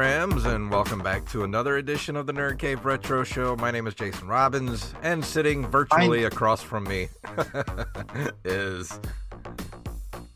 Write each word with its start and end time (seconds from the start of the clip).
And 0.00 0.70
welcome 0.70 1.00
back 1.00 1.28
to 1.28 1.44
another 1.44 1.76
edition 1.76 2.16
of 2.16 2.26
the 2.26 2.32
Nerd 2.32 2.58
Cave 2.58 2.86
Retro 2.86 3.22
Show. 3.22 3.54
My 3.56 3.70
name 3.70 3.86
is 3.86 3.92
Jason 3.92 4.28
Robbins, 4.28 4.94
and 5.02 5.22
sitting 5.22 5.66
virtually 5.66 6.24
across 6.24 6.62
from 6.62 6.84
me 6.84 7.08
is 8.46 8.98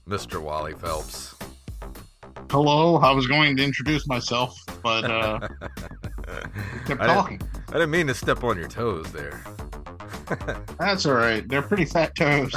Mr. 0.07 0.43
Wally 0.43 0.75
Phelps. 0.75 1.35
Hello, 2.51 2.97
I 2.97 3.11
was 3.13 3.27
going 3.27 3.57
to 3.57 3.65
introduce 3.65 4.07
myself, 4.07 4.55
but 4.83 5.11
uh, 5.11 5.41
kept 6.87 7.01
I 7.01 7.07
talking. 7.07 7.39
didn't, 7.39 7.69
I 7.71 7.73
didn't 7.73 7.91
mean 7.91 8.07
to 8.09 8.15
step 8.15 8.45
on 8.45 8.59
your 8.59 8.69
toes 8.69 9.11
there. 9.13 9.43
That's 10.79 11.07
all 11.07 11.15
right. 11.15 11.49
They're 11.49 11.63
pretty 11.63 11.87
fat 11.87 12.15
toes. 12.15 12.55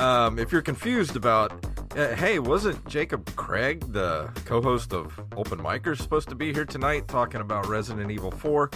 um, 0.00 0.40
if 0.40 0.50
you're 0.50 0.60
confused 0.60 1.14
about, 1.14 1.64
uh, 1.96 2.14
hey, 2.16 2.38
wasn't 2.40 2.84
Jacob 2.88 3.34
Craig, 3.36 3.92
the 3.92 4.28
co-host 4.44 4.92
of 4.92 5.18
Open 5.36 5.58
Micers, 5.58 6.00
supposed 6.00 6.28
to 6.28 6.34
be 6.34 6.52
here 6.52 6.64
tonight 6.64 7.06
talking 7.06 7.40
about 7.40 7.68
Resident 7.68 8.10
Evil 8.10 8.32
4? 8.32 8.70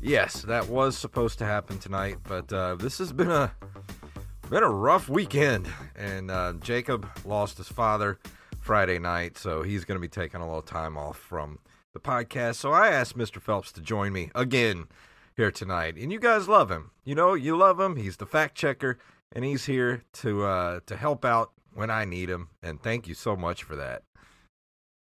Yes, 0.00 0.42
that 0.42 0.68
was 0.68 0.98
supposed 0.98 1.38
to 1.38 1.44
happen 1.44 1.78
tonight, 1.78 2.16
but 2.24 2.52
uh, 2.52 2.74
this 2.74 2.98
has 2.98 3.12
been 3.12 3.30
a 3.30 3.52
been 4.50 4.62
a 4.62 4.70
rough 4.70 5.08
weekend, 5.08 5.68
and 5.96 6.30
uh, 6.30 6.52
Jacob 6.60 7.08
lost 7.24 7.58
his 7.58 7.68
father 7.68 8.18
Friday 8.60 8.98
night, 8.98 9.38
so 9.38 9.62
he's 9.62 9.84
going 9.84 9.96
to 9.96 10.02
be 10.02 10.08
taking 10.08 10.40
a 10.40 10.44
little 10.44 10.60
time 10.60 10.98
off 10.98 11.16
from 11.16 11.60
the 11.92 12.00
podcast. 12.00 12.56
So 12.56 12.72
I 12.72 12.88
asked 12.88 13.16
Mr. 13.16 13.40
Phelps 13.40 13.72
to 13.72 13.80
join 13.80 14.12
me 14.12 14.30
again 14.34 14.86
here 15.36 15.50
tonight, 15.50 15.96
and 15.96 16.12
you 16.12 16.18
guys 16.18 16.48
love 16.48 16.70
him. 16.70 16.90
You 17.04 17.14
know, 17.14 17.34
you 17.34 17.56
love 17.56 17.78
him. 17.80 17.96
He's 17.96 18.16
the 18.16 18.26
fact 18.26 18.56
checker, 18.56 18.98
and 19.32 19.44
he's 19.44 19.64
here 19.66 20.02
to 20.14 20.44
uh, 20.44 20.80
to 20.86 20.96
help 20.96 21.24
out 21.24 21.52
when 21.74 21.90
I 21.90 22.04
need 22.04 22.30
him. 22.30 22.48
And 22.62 22.82
thank 22.82 23.06
you 23.06 23.14
so 23.14 23.36
much 23.36 23.62
for 23.62 23.76
that. 23.76 24.02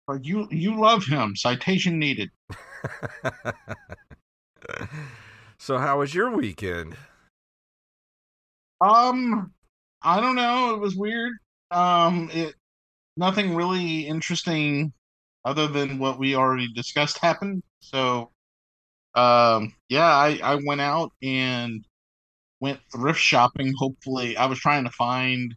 But 0.05 0.25
you 0.25 0.47
you 0.51 0.79
love 0.79 1.05
him. 1.05 1.35
Citation 1.35 1.99
needed. 1.99 2.29
so, 5.57 5.77
how 5.77 5.99
was 5.99 6.13
your 6.13 6.31
weekend? 6.31 6.95
Um, 8.79 9.51
I 10.01 10.21
don't 10.21 10.35
know. 10.35 10.73
It 10.75 10.79
was 10.79 10.95
weird. 10.95 11.33
Um, 11.71 12.29
it 12.31 12.55
nothing 13.17 13.53
really 13.55 14.07
interesting 14.07 14.93
other 15.43 15.67
than 15.67 15.99
what 15.99 16.19
we 16.19 16.35
already 16.35 16.71
discussed 16.73 17.17
happened. 17.17 17.63
So, 17.81 18.31
um, 19.15 19.73
yeah, 19.89 20.05
I 20.05 20.39
I 20.41 20.59
went 20.65 20.79
out 20.79 21.11
and 21.21 21.85
went 22.61 22.79
thrift 22.93 23.19
shopping. 23.19 23.73
Hopefully, 23.77 24.37
I 24.37 24.45
was 24.45 24.59
trying 24.59 24.85
to 24.85 24.91
find 24.91 25.53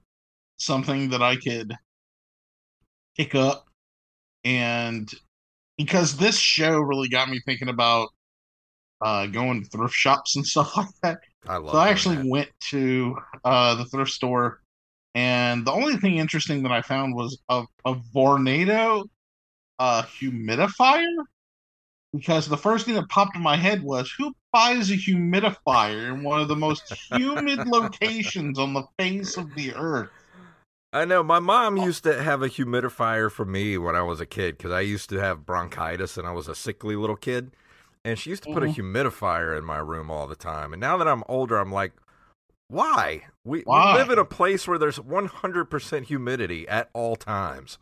something 0.61 1.11
that 1.11 1.23
I 1.23 1.37
could 1.37 1.75
pick 3.17 3.35
up, 3.35 3.67
and 4.45 5.11
because 5.77 6.17
this 6.17 6.37
show 6.39 6.79
really 6.79 7.09
got 7.09 7.29
me 7.29 7.41
thinking 7.45 7.69
about 7.69 8.09
uh 9.01 9.27
going 9.27 9.63
to 9.63 9.69
thrift 9.71 9.95
shops 9.95 10.37
and 10.37 10.47
stuff 10.47 10.77
like 10.77 10.89
that. 11.03 11.21
I 11.49 11.57
love. 11.57 11.73
So 11.73 11.79
I 11.79 11.89
actually 11.89 12.17
that. 12.17 12.27
went 12.27 12.49
to 12.71 13.17
uh, 13.45 13.75
the 13.77 13.87
thrift 13.87 14.11
store, 14.11 14.61
and 15.15 15.67
the 15.67 15.73
only 15.73 15.97
thing 15.97 16.19
interesting 16.19 16.63
that 16.65 16.73
I 16.73 16.83
found 16.83 17.15
was 17.15 17.39
a, 17.49 17.65
a 17.85 17.95
Vornado 18.15 19.05
uh, 19.79 20.03
humidifier. 20.03 21.25
Because 22.13 22.49
the 22.49 22.57
first 22.57 22.87
thing 22.87 22.97
that 22.97 23.09
popped 23.09 23.37
in 23.37 23.43
my 23.43 23.57
head 23.57 23.83
was, 23.83 24.13
who 24.19 24.33
buys 24.53 24.91
a 24.91 24.95
humidifier 24.95 26.13
in 26.13 26.25
one 26.25 26.41
of 26.41 26.49
the 26.49 26.57
most 26.57 26.93
humid 27.13 27.67
locations 27.69 28.59
on 28.59 28.75
the 28.75 28.83
face 28.99 29.37
of 29.37 29.55
the 29.55 29.73
earth? 29.75 30.11
I 30.93 31.05
know 31.05 31.23
my 31.23 31.39
mom 31.39 31.77
used 31.77 32.03
to 32.05 32.21
have 32.23 32.43
a 32.43 32.49
humidifier 32.49 33.31
for 33.31 33.45
me 33.45 33.79
when 33.79 33.95
I 33.95 34.03
was 34.03 34.21
a 34.21 34.27
kid 34.27 34.57
because 34.57 34.73
I 34.73 34.81
used 34.81 35.09
to 35.11 35.19
have 35.19 35.47
bronchitis 35.47 36.17
and 36.17 36.27
I 36.27 36.33
was 36.33 36.49
a 36.49 36.55
sickly 36.55 36.97
little 36.97 37.17
kid. 37.17 37.53
And 38.05 38.19
she 38.19 38.31
used 38.31 38.43
to 38.45 38.53
put 38.53 38.63
a 38.63 38.67
humidifier 38.67 39.57
in 39.57 39.65
my 39.65 39.79
room 39.79 40.11
all 40.11 40.27
the 40.27 40.35
time. 40.35 40.73
And 40.73 40.81
now 40.81 40.97
that 40.97 41.07
I'm 41.07 41.23
older, 41.29 41.59
I'm 41.59 41.71
like, 41.71 41.93
why? 42.69 43.25
We, 43.45 43.61
Why? 43.63 43.93
we 43.93 43.99
live 43.99 44.11
in 44.11 44.19
a 44.19 44.25
place 44.25 44.67
where 44.67 44.79
there's 44.79 44.99
100% 44.99 46.05
humidity 46.05 46.67
at 46.69 46.89
all 46.93 47.15
times. 47.17 47.79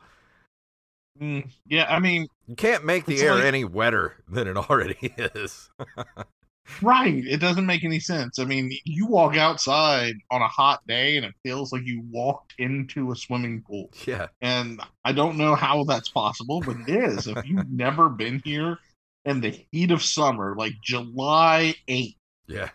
Mm, 1.20 1.48
yeah, 1.66 1.86
I 1.88 1.98
mean, 1.98 2.26
You 2.46 2.56
can't 2.56 2.84
make 2.84 3.04
the 3.06 3.20
air 3.20 3.34
like- 3.36 3.44
any 3.44 3.64
wetter 3.64 4.14
than 4.28 4.48
it 4.48 4.56
already 4.56 4.96
is. 5.18 5.70
right. 6.82 7.24
It 7.26 7.38
doesn't 7.40 7.66
make 7.66 7.84
any 7.84 8.00
sense. 8.00 8.38
I 8.38 8.44
mean, 8.44 8.70
you 8.84 9.06
walk 9.06 9.36
outside 9.36 10.14
on 10.30 10.42
a 10.42 10.48
hot 10.48 10.86
day 10.86 11.16
and 11.16 11.24
it 11.26 11.34
feels 11.42 11.72
like 11.72 11.82
you 11.84 12.02
walked 12.10 12.54
into 12.58 13.10
a 13.12 13.16
swimming 13.16 13.62
pool. 13.62 13.90
yeah. 14.06 14.26
And 14.40 14.80
I 15.04 15.12
don't 15.12 15.36
know 15.38 15.54
how 15.54 15.84
that's 15.84 16.08
possible, 16.10 16.60
but 16.60 16.76
it 16.86 16.88
is. 16.88 17.26
If 17.26 17.44
you've 17.46 17.68
never 17.70 18.08
been 18.08 18.40
here 18.44 18.78
in 19.24 19.40
the 19.40 19.50
heat 19.72 19.90
of 19.90 20.02
summer, 20.02 20.54
like 20.56 20.74
July 20.82 21.74
8th, 21.88 22.16
Yeah. 22.46 22.70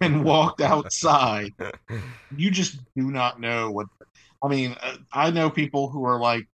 and 0.00 0.24
walked 0.24 0.60
outside, 0.60 1.52
you 2.36 2.50
just 2.50 2.78
do 2.96 3.10
not 3.10 3.40
know 3.40 3.70
what. 3.70 3.86
I 4.42 4.48
mean, 4.48 4.76
uh, 4.82 4.96
I 5.12 5.30
know 5.30 5.48
people 5.48 5.88
who 5.88 6.04
are 6.04 6.20
like, 6.20 6.46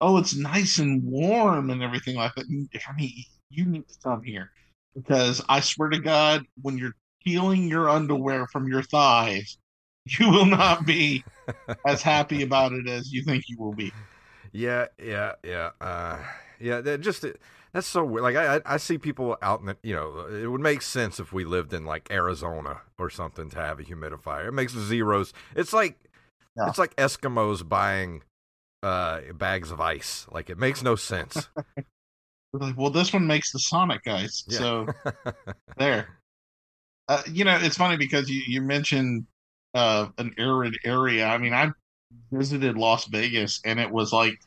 oh, 0.00 0.18
it's 0.18 0.34
nice 0.36 0.78
and 0.78 1.02
warm 1.04 1.70
and 1.70 1.82
everything 1.82 2.14
like 2.16 2.34
that. 2.36 2.44
I 2.46 2.92
mean, 2.96 3.24
you 3.50 3.64
need 3.66 3.88
to 3.88 3.98
come 4.02 4.22
here 4.22 4.50
because 4.94 5.42
I 5.48 5.60
swear 5.60 5.90
to 5.90 5.98
God, 5.98 6.44
when 6.60 6.78
you're 6.78 6.94
peeling 7.24 7.68
your 7.68 7.88
underwear 7.88 8.46
from 8.46 8.68
your 8.68 8.82
thighs, 8.82 9.58
you 10.04 10.30
will 10.30 10.46
not 10.46 10.84
be 10.86 11.24
as 11.86 12.02
happy 12.02 12.42
about 12.44 12.72
it 12.72 12.88
as 12.88 13.12
you 13.12 13.22
think 13.22 13.44
you 13.48 13.58
will 13.58 13.72
be. 13.74 13.92
Yeah, 14.52 14.86
yeah, 15.02 15.32
yeah, 15.42 15.70
uh, 15.80 16.18
yeah. 16.60 16.80
That 16.80 17.00
just 17.00 17.24
that's 17.72 17.86
so 17.86 18.04
weird. 18.04 18.22
Like 18.22 18.36
I, 18.36 18.60
I 18.66 18.76
see 18.76 18.98
people 18.98 19.36
out 19.40 19.60
in 19.60 19.66
the, 19.66 19.76
you 19.82 19.94
know, 19.94 20.26
it 20.26 20.46
would 20.46 20.60
make 20.60 20.82
sense 20.82 21.18
if 21.18 21.32
we 21.32 21.44
lived 21.44 21.72
in 21.72 21.86
like 21.86 22.10
Arizona 22.10 22.82
or 22.98 23.08
something 23.08 23.48
to 23.50 23.58
have 23.58 23.80
a 23.80 23.84
humidifier. 23.84 24.48
It 24.48 24.52
makes 24.52 24.74
zeros. 24.74 25.32
It's 25.56 25.72
like 25.72 25.98
yeah. 26.56 26.68
it's 26.68 26.78
like 26.78 26.94
Eskimos 26.96 27.66
buying 27.66 28.22
uh, 28.82 29.20
bags 29.34 29.70
of 29.70 29.80
ice. 29.80 30.26
Like 30.30 30.50
it 30.50 30.58
makes 30.58 30.82
no 30.82 30.96
sense. 30.96 31.48
well, 32.52 32.90
this 32.90 33.12
one 33.12 33.26
makes 33.26 33.52
the 33.52 33.58
Sonic 33.58 34.02
guys, 34.04 34.44
Yeah. 34.48 34.58
So 34.58 34.86
there. 35.78 36.18
Uh, 37.08 37.22
you 37.30 37.44
know, 37.44 37.58
it's 37.60 37.76
funny 37.76 37.96
because 37.96 38.30
you 38.30 38.42
you 38.46 38.60
mentioned 38.60 39.26
uh, 39.74 40.08
an 40.18 40.34
arid 40.38 40.76
area. 40.84 41.26
I 41.26 41.38
mean, 41.38 41.52
I 41.52 41.70
visited 42.30 42.76
Las 42.76 43.06
Vegas 43.06 43.60
and 43.64 43.80
it 43.80 43.90
was 43.90 44.12
like 44.12 44.38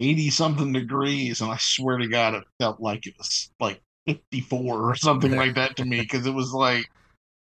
80 0.00 0.30
something 0.30 0.72
degrees 0.72 1.40
and 1.40 1.50
I 1.50 1.56
swear 1.58 1.98
to 1.98 2.08
God 2.08 2.34
it 2.34 2.44
felt 2.60 2.80
like 2.80 3.06
it 3.06 3.14
was 3.16 3.50
like 3.60 3.80
54 4.06 4.90
or 4.90 4.94
something 4.94 5.34
like 5.34 5.54
that 5.54 5.76
to 5.76 5.84
me 5.84 6.00
because 6.02 6.26
it 6.26 6.34
was 6.34 6.52
like 6.52 6.84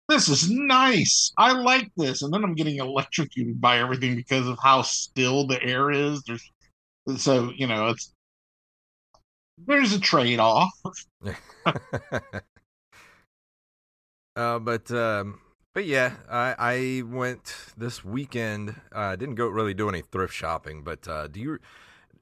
this 0.08 0.28
is 0.28 0.50
nice. 0.50 1.32
I 1.38 1.52
like 1.52 1.90
this. 1.96 2.22
And 2.22 2.32
then 2.32 2.44
I'm 2.44 2.55
getting 2.55 2.76
electrocuted 2.76 3.60
by 3.60 3.78
everything 3.78 4.16
because 4.16 4.46
of 4.46 4.58
how 4.62 4.82
still 4.82 5.46
the 5.46 5.62
air 5.62 5.90
is. 5.90 6.22
There's 6.25 6.50
so, 7.16 7.50
you 7.56 7.66
know, 7.66 7.88
it's 7.88 8.11
there's 9.66 9.92
a 9.92 10.00
trade 10.00 10.38
off. 10.38 10.70
uh, 14.36 14.58
but 14.58 14.90
um 14.90 15.40
but 15.74 15.86
yeah, 15.86 16.12
I, 16.30 16.54
I 16.58 17.02
went 17.02 17.54
this 17.76 18.04
weekend. 18.04 18.80
I 18.92 19.12
uh, 19.12 19.16
didn't 19.16 19.36
go 19.36 19.46
really 19.46 19.72
do 19.74 19.88
any 19.88 20.02
thrift 20.02 20.34
shopping, 20.34 20.82
but 20.82 21.08
uh, 21.08 21.28
do 21.28 21.40
you, 21.40 21.58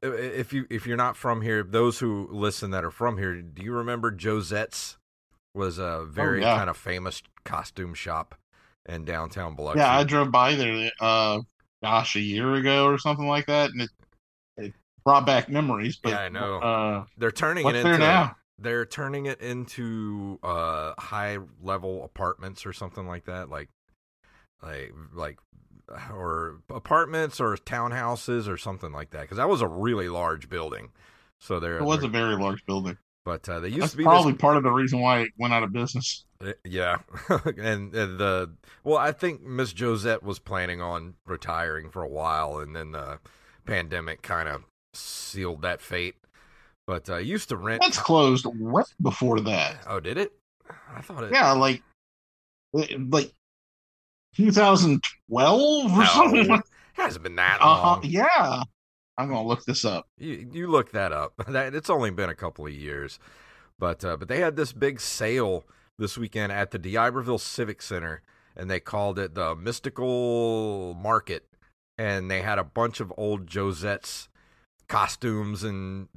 if 0.02 0.52
you 0.52 0.66
if 0.70 0.87
you're 0.87 0.96
not 0.96 1.16
from 1.16 1.42
here, 1.42 1.64
those 1.64 1.98
who 1.98 2.28
listen 2.31 2.70
that 2.70 2.84
are 2.84 2.92
from 2.92 3.19
here, 3.19 3.42
do 3.42 3.62
you 3.62 3.72
remember 3.72 4.12
Josette's 4.12 4.98
was 5.52 5.78
a 5.78 6.06
very 6.08 6.44
oh, 6.44 6.46
yeah. 6.46 6.58
kind 6.58 6.70
of 6.70 6.76
famous 6.76 7.22
costume 7.44 7.94
shop 7.94 8.37
in 8.88 9.04
downtown 9.04 9.56
Biloxi? 9.56 9.81
Yeah, 9.81 9.98
I 9.98 10.04
drove 10.04 10.31
by 10.31 10.54
there. 10.54 10.92
Uh, 11.00 11.40
gosh, 11.82 12.14
a 12.14 12.20
year 12.20 12.54
ago 12.54 12.87
or 12.87 12.98
something 12.98 13.26
like 13.26 13.46
that, 13.46 13.70
and 13.70 13.82
it, 13.82 13.90
it 14.00 14.00
brought 15.05 15.26
back 15.26 15.49
memories. 15.49 15.97
But, 15.97 16.11
yeah, 16.11 16.20
I 16.20 16.29
know. 16.29 16.58
Uh, 16.58 17.05
They're 17.19 17.31
turning 17.31 17.67
it 17.67 17.76
into 17.76 17.99
now? 17.99 18.37
they're 18.61 18.85
turning 18.85 19.26
it 19.26 19.41
into 19.41 20.38
uh 20.43 20.93
high 20.99 21.38
level 21.62 22.05
apartments 22.05 22.67
or 22.67 22.73
something 22.73 23.06
like 23.06 23.25
that 23.25 23.49
like 23.49 23.70
like 24.62 24.93
like 25.14 25.38
or 26.12 26.61
apartments 26.69 27.41
or 27.41 27.56
townhouses 27.56 28.47
or 28.47 28.56
something 28.56 28.93
like 28.93 29.11
that 29.11 29.23
because 29.23 29.38
that 29.38 29.49
was 29.49 29.62
a 29.62 29.67
really 29.67 30.08
large 30.08 30.49
building 30.49 30.91
so 31.38 31.58
there 31.58 31.79
it 31.79 31.85
was 31.85 32.05
a 32.05 32.08
very 32.08 32.37
large 32.37 32.64
building 32.67 32.97
but 33.25 33.47
uh, 33.49 33.61
they 33.61 33.69
used 33.69 33.82
That's 33.82 33.93
to 33.93 33.99
be 33.99 34.05
probably 34.05 34.32
this... 34.32 34.41
part 34.41 34.56
of 34.56 34.62
the 34.62 34.70
reason 34.70 35.00
why 35.00 35.20
it 35.20 35.31
went 35.38 35.52
out 35.52 35.62
of 35.62 35.73
business 35.73 36.25
uh, 36.44 36.52
yeah 36.64 36.99
and, 37.44 37.94
and 37.94 38.19
the 38.19 38.52
well 38.85 38.99
i 38.99 39.11
think 39.11 39.43
miss 39.43 39.73
josette 39.73 40.23
was 40.23 40.38
planning 40.38 40.81
on 40.81 41.14
retiring 41.26 41.91
for 41.91 42.02
a 42.02 42.08
while 42.08 42.58
and 42.58 42.76
then 42.76 42.93
the 42.93 43.19
pandemic 43.67 44.23
kind 44.23 44.49
of 44.49 44.64
sealed 44.94 45.62
that 45.62 45.81
fate 45.81 46.16
but 46.90 47.08
uh, 47.08 47.19
used 47.19 47.48
to 47.50 47.56
rent. 47.56 47.81
That's 47.81 47.98
closed 47.98 48.46
way 48.46 48.82
before 49.00 49.38
that. 49.42 49.76
Oh, 49.87 50.00
did 50.00 50.19
it? 50.19 50.32
I 50.92 51.00
thought 51.00 51.22
it. 51.22 51.31
Yeah, 51.32 51.52
like 51.52 51.84
like 52.72 53.32
2012 54.34 55.92
or 55.92 55.96
no, 55.96 56.04
something. 56.04 56.50
It 56.50 56.62
hasn't 56.94 57.22
been 57.22 57.37
that 57.37 57.58
uh-huh, 57.60 57.82
long. 57.82 57.98
Uh, 57.98 58.02
yeah, 58.02 58.62
I'm 59.16 59.28
gonna 59.28 59.46
look 59.46 59.64
this 59.64 59.84
up. 59.84 60.08
You 60.19 60.48
you 60.52 60.66
look 60.66 60.90
that 60.90 61.12
up. 61.12 61.34
That 61.48 61.76
it's 61.76 61.90
only 61.90 62.10
been 62.10 62.28
a 62.28 62.34
couple 62.34 62.66
of 62.66 62.72
years, 62.72 63.20
but 63.78 64.04
uh, 64.04 64.16
but 64.16 64.26
they 64.26 64.40
had 64.40 64.56
this 64.56 64.72
big 64.72 65.00
sale 65.00 65.64
this 65.96 66.19
weekend 66.19 66.50
at 66.50 66.72
the 66.72 66.78
D'Iberville 66.81 67.38
Civic 67.38 67.82
Center, 67.82 68.20
and 68.56 68.69
they 68.69 68.81
called 68.81 69.16
it 69.16 69.37
the 69.37 69.54
Mystical 69.54 70.94
Market, 70.94 71.46
and 71.96 72.28
they 72.28 72.42
had 72.42 72.58
a 72.58 72.64
bunch 72.64 72.98
of 72.98 73.12
old 73.16 73.46
Josette's 73.46 74.28
costumes 74.90 75.62
and 75.62 76.08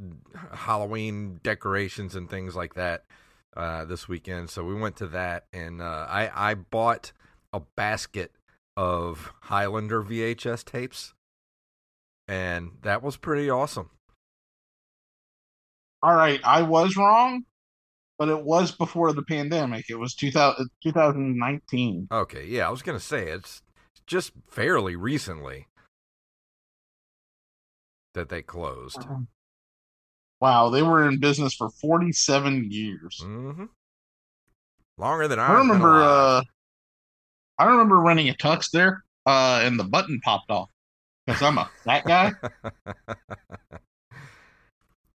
Halloween 0.52 1.40
decorations 1.44 2.16
and 2.16 2.30
things 2.30 2.56
like 2.56 2.74
that 2.74 3.06
uh, 3.56 3.86
this 3.86 4.10
weekend. 4.10 4.50
So 4.50 4.66
we 4.66 4.74
went 4.74 4.98
to 4.98 5.08
that, 5.08 5.46
and 5.54 5.82
uh, 5.82 6.08
I 6.10 6.30
I 6.34 6.56
bought 6.56 7.14
a 7.54 7.62
basket 7.62 8.32
of 8.76 9.32
Highlander 9.44 10.04
VHS 10.04 10.66
tapes, 10.66 11.14
and 12.28 12.72
that 12.82 13.02
was 13.02 13.16
pretty 13.16 13.50
awesome. 13.50 13.92
All 16.02 16.16
right, 16.16 16.42
I 16.44 16.64
was 16.64 16.98
wrong, 16.98 17.44
but 18.18 18.28
it 18.28 18.44
was 18.44 18.72
before 18.72 19.14
the 19.14 19.24
pandemic. 19.24 19.86
It 19.90 20.00
was 20.00 20.16
2000, 20.16 20.68
2019. 20.82 22.08
Okay, 22.12 22.46
yeah, 22.48 22.68
I 22.68 22.72
was 22.72 22.82
gonna 22.82 23.00
say 23.00 23.28
it's 23.30 23.62
just 24.08 24.32
fairly 24.50 24.96
recently 24.96 25.68
that 28.14 28.30
they 28.30 28.42
closed. 28.42 29.00
Uh-huh. 29.00 29.20
Wow, 30.40 30.70
they 30.70 30.82
were 30.82 31.08
in 31.08 31.20
business 31.20 31.54
for 31.54 31.70
47 31.70 32.70
years. 32.70 33.22
Mm-hmm. 33.24 33.66
Longer 34.98 35.28
than 35.28 35.40
I, 35.40 35.48
I 35.48 35.58
remember. 35.58 36.02
Uh, 36.02 36.44
I 37.58 37.66
remember 37.66 38.00
renting 38.00 38.30
a 38.30 38.34
tux 38.34 38.72
there, 38.72 39.04
uh, 39.26 39.62
and 39.64 39.80
the 39.80 39.84
button 39.84 40.20
popped 40.22 40.52
off 40.52 40.70
because 41.26 41.42
I'm 41.42 41.58
a 41.58 41.70
fat 41.86 42.06
guy. 42.06 42.34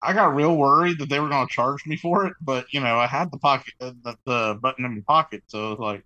I 0.02 0.12
got 0.12 0.34
real 0.34 0.56
worried 0.56 0.98
that 1.00 1.08
they 1.08 1.18
were 1.18 1.28
going 1.28 1.46
to 1.46 1.52
charge 1.52 1.84
me 1.86 1.96
for 1.96 2.26
it, 2.26 2.34
but 2.40 2.66
you 2.72 2.80
know, 2.80 2.96
I 2.96 3.06
had 3.06 3.32
the 3.32 3.38
pocket, 3.38 3.74
uh, 3.80 3.92
the, 4.04 4.16
the, 4.24 4.58
button 4.60 4.84
in 4.84 4.94
my 4.94 5.02
pocket, 5.06 5.42
so 5.48 5.72
it 5.72 5.78
was 5.78 5.78
like. 5.80 6.04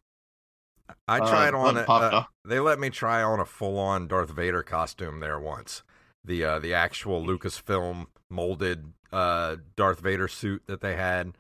I 1.06 1.18
tried 1.18 1.54
uh, 1.54 1.58
on 1.58 1.76
it. 1.76 1.88
Uh, 1.88 2.24
they 2.44 2.58
let 2.58 2.78
me 2.78 2.90
try 2.90 3.22
on 3.22 3.38
a 3.38 3.44
full-on 3.44 4.08
Darth 4.08 4.30
Vader 4.30 4.62
costume 4.62 5.20
there 5.20 5.38
once, 5.38 5.82
the 6.24 6.44
uh, 6.44 6.58
the 6.58 6.74
actual 6.74 7.24
Lucasfilm 7.24 8.06
molded 8.28 8.92
uh, 9.12 9.56
Darth 9.76 10.00
Vader 10.00 10.28
suit 10.28 10.62
that 10.66 10.80
they 10.80 10.96
had. 10.96 11.32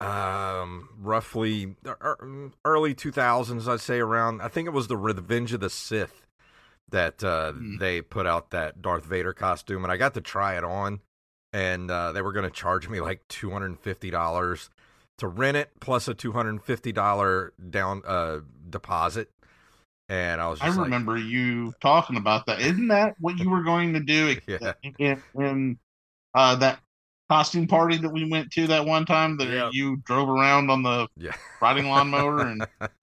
Um, 0.00 0.88
roughly 0.98 1.76
early 2.64 2.92
2000s, 2.92 3.68
I'd 3.68 3.80
say 3.80 4.00
around. 4.00 4.42
I 4.42 4.48
think 4.48 4.66
it 4.66 4.72
was 4.72 4.88
the 4.88 4.96
Revenge 4.96 5.52
of 5.52 5.60
the 5.60 5.70
Sith 5.70 6.26
that 6.90 7.22
uh, 7.22 7.52
mm. 7.54 7.78
they 7.78 8.00
put 8.02 8.26
out 8.26 8.50
that 8.50 8.82
Darth 8.82 9.04
Vader 9.04 9.32
costume, 9.32 9.84
and 9.84 9.92
I 9.92 9.96
got 9.96 10.14
to 10.14 10.20
try 10.20 10.56
it 10.56 10.64
on. 10.64 11.00
And 11.52 11.90
uh, 11.90 12.12
they 12.12 12.22
were 12.22 12.32
going 12.32 12.46
to 12.46 12.50
charge 12.50 12.88
me 12.88 13.00
like 13.00 13.26
two 13.28 13.50
hundred 13.50 13.66
and 13.66 13.78
fifty 13.78 14.10
dollars 14.10 14.70
to 15.18 15.28
rent 15.28 15.56
it, 15.56 15.70
plus 15.80 16.08
a 16.08 16.14
two 16.14 16.32
hundred 16.32 16.50
and 16.50 16.64
fifty 16.64 16.90
dollar 16.90 17.52
down 17.70 18.02
uh, 18.06 18.40
deposit 18.68 19.30
and 20.12 20.42
I 20.42 20.48
was 20.48 20.60
I 20.60 20.68
remember 20.68 21.16
you 21.16 21.72
talking 21.80 22.18
about 22.18 22.44
that. 22.44 22.60
Isn't 22.60 22.88
that 22.88 23.14
what 23.18 23.38
you 23.38 23.48
were 23.48 23.62
going 23.62 23.94
to 23.94 24.00
do 24.00 24.36
yeah. 24.46 24.74
in, 24.98 25.22
in 25.34 25.78
uh, 26.34 26.56
that 26.56 26.80
costume 27.30 27.66
party 27.66 27.96
that 27.96 28.10
we 28.10 28.28
went 28.30 28.50
to 28.52 28.66
that 28.66 28.84
one 28.84 29.06
time 29.06 29.38
that 29.38 29.48
yep. 29.48 29.70
you 29.72 29.96
drove 30.04 30.28
around 30.28 30.70
on 30.70 30.82
the 30.82 31.08
yeah. 31.16 31.32
riding 31.62 31.88
lawnmower 31.88 32.40
and 32.40 32.66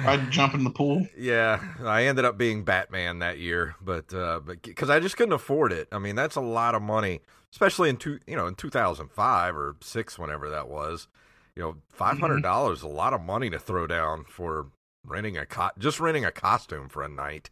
tried 0.00 0.24
to 0.24 0.30
jump 0.30 0.54
in 0.54 0.62
the 0.62 0.70
pool? 0.70 1.04
Yeah, 1.16 1.60
I 1.82 2.04
ended 2.04 2.24
up 2.24 2.38
being 2.38 2.62
Batman 2.62 3.18
that 3.18 3.38
year, 3.38 3.74
but 3.80 4.14
uh, 4.14 4.38
but 4.38 4.62
because 4.62 4.90
I 4.90 5.00
just 5.00 5.16
couldn't 5.16 5.34
afford 5.34 5.72
it. 5.72 5.88
I 5.90 5.98
mean, 5.98 6.14
that's 6.14 6.36
a 6.36 6.40
lot 6.40 6.76
of 6.76 6.82
money, 6.82 7.20
especially 7.52 7.88
in 7.88 7.96
two 7.96 8.20
you 8.28 8.36
know 8.36 8.46
in 8.46 8.54
2005 8.54 9.56
or 9.56 9.74
six, 9.82 10.18
whenever 10.20 10.48
that 10.50 10.68
was. 10.68 11.08
You 11.56 11.64
know, 11.64 11.76
five 11.88 12.20
hundred 12.20 12.44
dollars 12.44 12.78
mm-hmm. 12.78 12.86
a 12.86 12.90
lot 12.90 13.12
of 13.12 13.20
money 13.20 13.50
to 13.50 13.58
throw 13.58 13.88
down 13.88 14.24
for 14.28 14.68
renting 15.08 15.36
a 15.36 15.46
co- 15.46 15.70
just 15.78 16.00
renting 16.00 16.24
a 16.24 16.30
costume 16.30 16.88
for 16.88 17.02
a 17.02 17.08
night. 17.08 17.50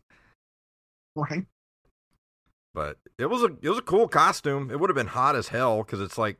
Right. 1.14 1.46
But 2.74 2.98
it 3.18 3.26
was 3.26 3.42
a 3.42 3.56
it 3.62 3.68
was 3.68 3.78
a 3.78 3.82
cool 3.82 4.08
costume. 4.08 4.70
It 4.70 4.78
would 4.78 4.90
have 4.90 4.96
been 4.96 5.06
hot 5.06 5.34
as 5.34 5.48
hell 5.48 5.78
because 5.78 6.00
it's 6.00 6.18
like 6.18 6.38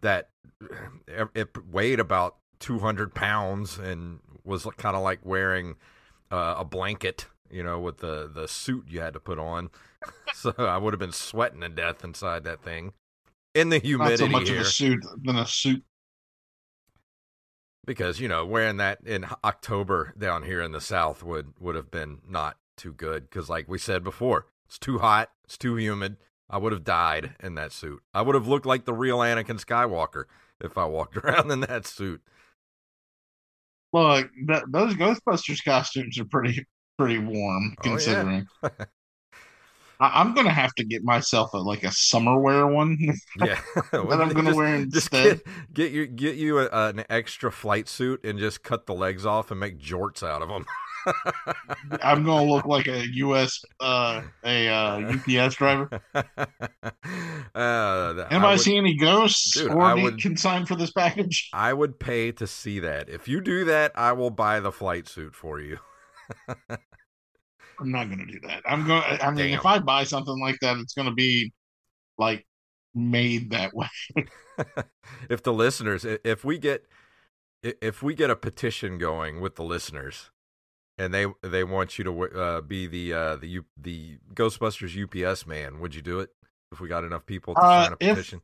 that. 0.00 0.28
It 1.34 1.48
weighed 1.70 2.00
about 2.00 2.36
two 2.58 2.80
hundred 2.80 3.14
pounds 3.14 3.78
and 3.78 4.18
was 4.44 4.66
kind 4.76 4.96
of 4.96 5.02
like 5.02 5.20
wearing 5.24 5.76
uh, 6.30 6.56
a 6.58 6.64
blanket, 6.64 7.26
you 7.50 7.62
know, 7.62 7.78
with 7.78 7.98
the 7.98 8.28
the 8.32 8.48
suit 8.48 8.86
you 8.88 9.00
had 9.00 9.12
to 9.12 9.20
put 9.20 9.38
on. 9.38 9.70
so 10.34 10.52
I 10.58 10.78
would 10.78 10.92
have 10.92 11.00
been 11.00 11.12
sweating 11.12 11.60
to 11.60 11.68
death 11.68 12.02
inside 12.02 12.44
that 12.44 12.62
thing 12.62 12.92
in 13.54 13.68
the 13.68 13.78
humidity. 13.78 14.24
Not 14.24 14.32
so 14.32 14.38
much 14.38 14.48
here. 14.48 14.60
of 14.60 14.66
a 14.66 14.70
suit 14.70 15.06
than 15.22 15.36
a 15.36 15.46
suit 15.46 15.84
because 17.88 18.20
you 18.20 18.28
know 18.28 18.44
wearing 18.44 18.76
that 18.76 18.98
in 19.06 19.24
October 19.42 20.12
down 20.16 20.42
here 20.42 20.60
in 20.60 20.72
the 20.72 20.80
South 20.80 21.22
would 21.22 21.54
would 21.58 21.74
have 21.74 21.90
been 21.90 22.18
not 22.28 22.58
too 22.76 22.92
good 22.92 23.22
because 23.22 23.48
like 23.48 23.66
we 23.66 23.78
said 23.78 24.04
before, 24.04 24.46
it's 24.66 24.78
too 24.78 24.98
hot, 24.98 25.30
it's 25.44 25.56
too 25.56 25.76
humid, 25.76 26.18
I 26.50 26.58
would 26.58 26.72
have 26.72 26.84
died 26.84 27.34
in 27.40 27.54
that 27.54 27.72
suit. 27.72 28.02
I 28.12 28.20
would 28.20 28.34
have 28.34 28.46
looked 28.46 28.66
like 28.66 28.84
the 28.84 28.92
real 28.92 29.18
Anakin 29.20 29.58
Skywalker 29.58 30.24
if 30.60 30.76
I 30.76 30.84
walked 30.84 31.16
around 31.24 31.50
in 31.50 31.60
that 31.60 31.86
suit. 31.86 32.20
Look, 33.94 34.30
th- 34.46 34.64
those 34.68 34.92
Ghostbusters 34.94 35.64
costumes 35.64 36.20
are 36.20 36.26
pretty 36.26 36.66
pretty 36.98 37.18
warm 37.18 37.74
Oh, 37.84 37.98
yeah. 37.98 38.42
I- 40.00 40.20
I'm 40.20 40.34
gonna 40.34 40.50
have 40.52 40.74
to 40.76 40.84
get 40.84 41.02
myself 41.04 41.52
a 41.54 41.58
like 41.58 41.82
a 41.84 41.90
summer 41.92 42.38
wear 42.40 42.66
one. 42.66 42.96
Yeah, 43.44 43.60
That 43.92 44.20
I'm 44.20 44.28
gonna 44.30 44.44
Just- 44.50 44.56
wear 44.56 44.74
instead. 44.74 45.40
get, 45.44 45.74
get 45.74 45.92
you 45.92 46.06
get 46.06 46.36
you 46.36 46.58
a, 46.60 46.68
an 46.88 47.04
extra 47.10 47.50
flight 47.52 47.88
suit 47.88 48.24
and 48.24 48.38
just 48.38 48.62
cut 48.62 48.86
the 48.86 48.94
legs 48.94 49.24
off 49.26 49.50
and 49.50 49.58
make 49.60 49.78
jorts 49.78 50.22
out 50.22 50.42
of 50.42 50.48
them. 50.48 50.64
I'm 52.02 52.24
gonna 52.24 52.44
look 52.44 52.66
like 52.76 52.86
a 52.86 53.02
U.S. 53.14 53.60
uh 53.80 54.22
a 54.44 54.68
uh, 54.68 55.14
UPS 55.14 55.54
driver. 55.56 55.88
uh, 56.14 56.24
Anybody 57.54 58.34
I 58.34 58.50
would, 58.50 58.60
see 58.60 58.76
any 58.76 58.96
ghosts 58.96 59.54
Dude, 59.54 59.70
or 59.72 59.82
I 59.82 59.94
would- 59.94 60.20
consigned 60.20 60.68
for 60.68 60.76
this 60.76 60.90
package? 60.90 61.48
I 61.52 61.72
would 61.72 61.98
pay 61.98 62.32
to 62.32 62.46
see 62.46 62.78
that. 62.80 63.08
If 63.08 63.26
you 63.28 63.40
do 63.40 63.64
that, 63.64 63.92
I 63.94 64.12
will 64.12 64.30
buy 64.30 64.60
the 64.60 64.72
flight 64.72 65.08
suit 65.08 65.34
for 65.34 65.60
you. 65.60 65.78
I'm 67.80 67.90
not 67.92 68.10
gonna 68.10 68.26
do 68.26 68.40
that. 68.40 68.62
I'm 68.66 68.86
going. 68.86 69.02
I 69.02 69.30
mean, 69.30 69.50
Damn. 69.50 69.58
if 69.58 69.66
I 69.66 69.78
buy 69.78 70.04
something 70.04 70.38
like 70.40 70.56
that, 70.60 70.76
it's 70.78 70.94
gonna 70.94 71.14
be 71.14 71.52
like 72.18 72.46
made 72.94 73.50
that 73.50 73.72
way. 73.74 73.88
if 75.30 75.42
the 75.42 75.52
listeners, 75.52 76.04
if 76.04 76.44
we 76.44 76.58
get, 76.58 76.84
if 77.62 78.02
we 78.02 78.14
get 78.14 78.30
a 78.30 78.36
petition 78.36 78.98
going 78.98 79.40
with 79.40 79.56
the 79.56 79.62
listeners, 79.62 80.30
and 80.98 81.14
they 81.14 81.26
they 81.42 81.62
want 81.64 81.98
you 81.98 82.04
to 82.04 82.22
uh, 82.40 82.60
be 82.62 82.86
the 82.86 83.12
uh, 83.12 83.36
the 83.36 83.46
U, 83.48 83.64
the 83.80 84.18
Ghostbusters 84.34 84.96
UPS 85.00 85.46
man, 85.46 85.78
would 85.80 85.94
you 85.94 86.02
do 86.02 86.20
it? 86.20 86.30
If 86.72 86.80
we 86.80 86.88
got 86.88 87.04
enough 87.04 87.24
people 87.24 87.54
to 87.54 87.60
Uh, 87.60 87.84
sign 87.84 87.92
a 87.92 87.96
if- 88.00 88.16
petition. 88.16 88.42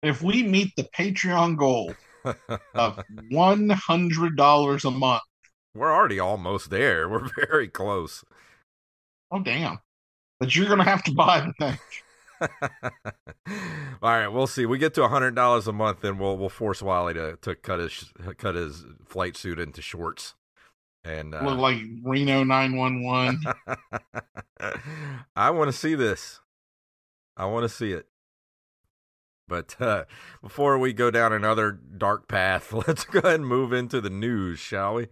If 0.00 0.22
we 0.22 0.44
meet 0.44 0.76
the 0.76 0.84
Patreon 0.96 1.56
goal 1.56 1.92
of 2.74 3.02
one 3.30 3.68
hundred 3.70 4.36
dollars 4.36 4.84
a 4.84 4.92
month, 4.92 5.22
We're 5.78 5.92
already 5.92 6.18
almost 6.18 6.70
there. 6.70 7.08
We're 7.08 7.28
very 7.48 7.68
close. 7.68 8.24
oh 9.30 9.40
damn! 9.40 9.78
But 10.40 10.54
you're 10.54 10.68
gonna 10.68 10.84
have 10.84 11.02
to 11.04 11.12
buy 11.12 11.40
the 11.40 11.52
thing. 11.58 11.78
All 14.00 14.10
right, 14.10 14.28
we'll 14.28 14.46
see. 14.46 14.66
We 14.66 14.78
get 14.78 14.94
to 14.94 15.08
hundred 15.08 15.34
dollars 15.34 15.66
a 15.66 15.72
month, 15.72 16.00
then 16.00 16.18
we'll 16.18 16.36
we'll 16.36 16.48
force 16.48 16.82
Wally 16.82 17.14
to, 17.14 17.36
to 17.42 17.54
cut 17.54 17.80
his 17.80 18.12
cut 18.36 18.54
his 18.54 18.84
flight 19.06 19.36
suit 19.36 19.58
into 19.58 19.82
shorts, 19.82 20.34
and 21.04 21.34
uh, 21.34 21.42
Look 21.44 21.58
like 21.58 21.78
Reno 22.04 22.44
nine 22.44 22.76
one 22.76 23.02
one. 23.02 23.40
I 25.36 25.50
want 25.50 25.68
to 25.68 25.76
see 25.76 25.94
this. 25.94 26.40
I 27.36 27.46
want 27.46 27.64
to 27.64 27.68
see 27.68 27.92
it. 27.92 28.06
But 29.46 29.80
uh, 29.80 30.04
before 30.42 30.78
we 30.78 30.92
go 30.92 31.10
down 31.10 31.32
another 31.32 31.72
dark 31.72 32.28
path, 32.28 32.72
let's 32.86 33.04
go 33.04 33.20
ahead 33.20 33.36
and 33.36 33.46
move 33.46 33.72
into 33.72 34.00
the 34.00 34.10
news, 34.10 34.58
shall 34.58 34.94
we? 34.94 35.06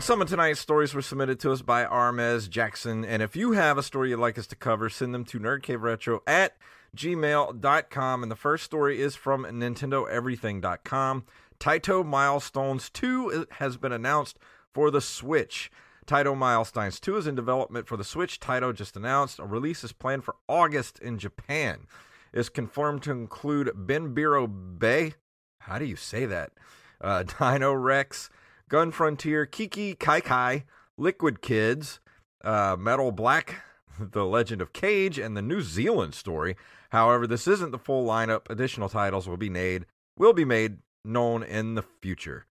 And 0.00 0.04
some 0.04 0.22
of 0.22 0.28
tonight's 0.28 0.60
stories 0.60 0.94
were 0.94 1.02
submitted 1.02 1.40
to 1.40 1.52
us 1.52 1.62
by 1.62 1.84
Armez 1.84 2.48
Jackson. 2.48 3.04
And 3.04 3.22
if 3.22 3.36
you 3.36 3.52
have 3.52 3.76
a 3.76 3.82
story 3.82 4.10
you'd 4.10 4.18
like 4.18 4.38
us 4.38 4.46
to 4.46 4.56
cover, 4.56 4.88
send 4.88 5.12
them 5.12 5.24
to 5.26 5.38
nerdcaveretro 5.38 6.20
at 6.26 6.56
gmail.com. 6.96 8.22
And 8.22 8.30
the 8.30 8.36
first 8.36 8.64
story 8.64 9.00
is 9.00 9.16
from 9.16 9.44
NintendoEverything.com. 9.44 11.24
Taito 11.58 12.06
Milestones 12.06 12.88
2 12.88 13.46
has 13.50 13.76
been 13.76 13.92
announced 13.92 14.38
for 14.72 14.90
the 14.90 15.00
Switch. 15.00 15.70
Taito 16.06 16.36
Milestones 16.36 16.98
2 16.98 17.16
is 17.18 17.26
in 17.26 17.34
development 17.34 17.86
for 17.86 17.96
the 17.96 18.04
Switch. 18.04 18.40
Taito 18.40 18.74
just 18.74 18.96
announced 18.96 19.38
a 19.38 19.44
release 19.44 19.84
is 19.84 19.92
planned 19.92 20.24
for 20.24 20.36
August 20.48 20.98
in 21.00 21.18
Japan. 21.18 21.86
It's 22.32 22.48
confirmed 22.48 23.02
to 23.04 23.10
include 23.10 23.72
Ben 23.74 24.14
Bero 24.14 24.46
Beh. 24.46 25.14
How 25.60 25.78
do 25.78 25.84
you 25.84 25.96
say 25.96 26.26
that? 26.26 26.52
Uh, 27.00 27.22
Dino 27.38 27.72
Rex, 27.72 28.30
Gun 28.68 28.90
Frontier, 28.90 29.46
Kiki 29.46 29.94
Kai 29.94 30.20
Kai, 30.20 30.64
Liquid 30.96 31.42
Kids, 31.42 32.00
uh, 32.44 32.76
Metal 32.78 33.12
Black, 33.12 33.56
The 34.00 34.24
Legend 34.24 34.62
of 34.62 34.72
Kage, 34.72 35.18
and 35.18 35.36
the 35.36 35.42
New 35.42 35.60
Zealand 35.60 36.14
story. 36.14 36.56
However, 36.90 37.26
this 37.26 37.46
isn't 37.46 37.70
the 37.70 37.78
full 37.78 38.06
lineup. 38.06 38.48
Additional 38.50 38.88
titles 38.88 39.28
will 39.28 39.36
be 39.36 39.50
made 39.50 39.86
will 40.16 40.32
be 40.32 40.44
made 40.44 40.78
known 41.04 41.42
in 41.42 41.74
the 41.74 41.82
future. 42.02 42.46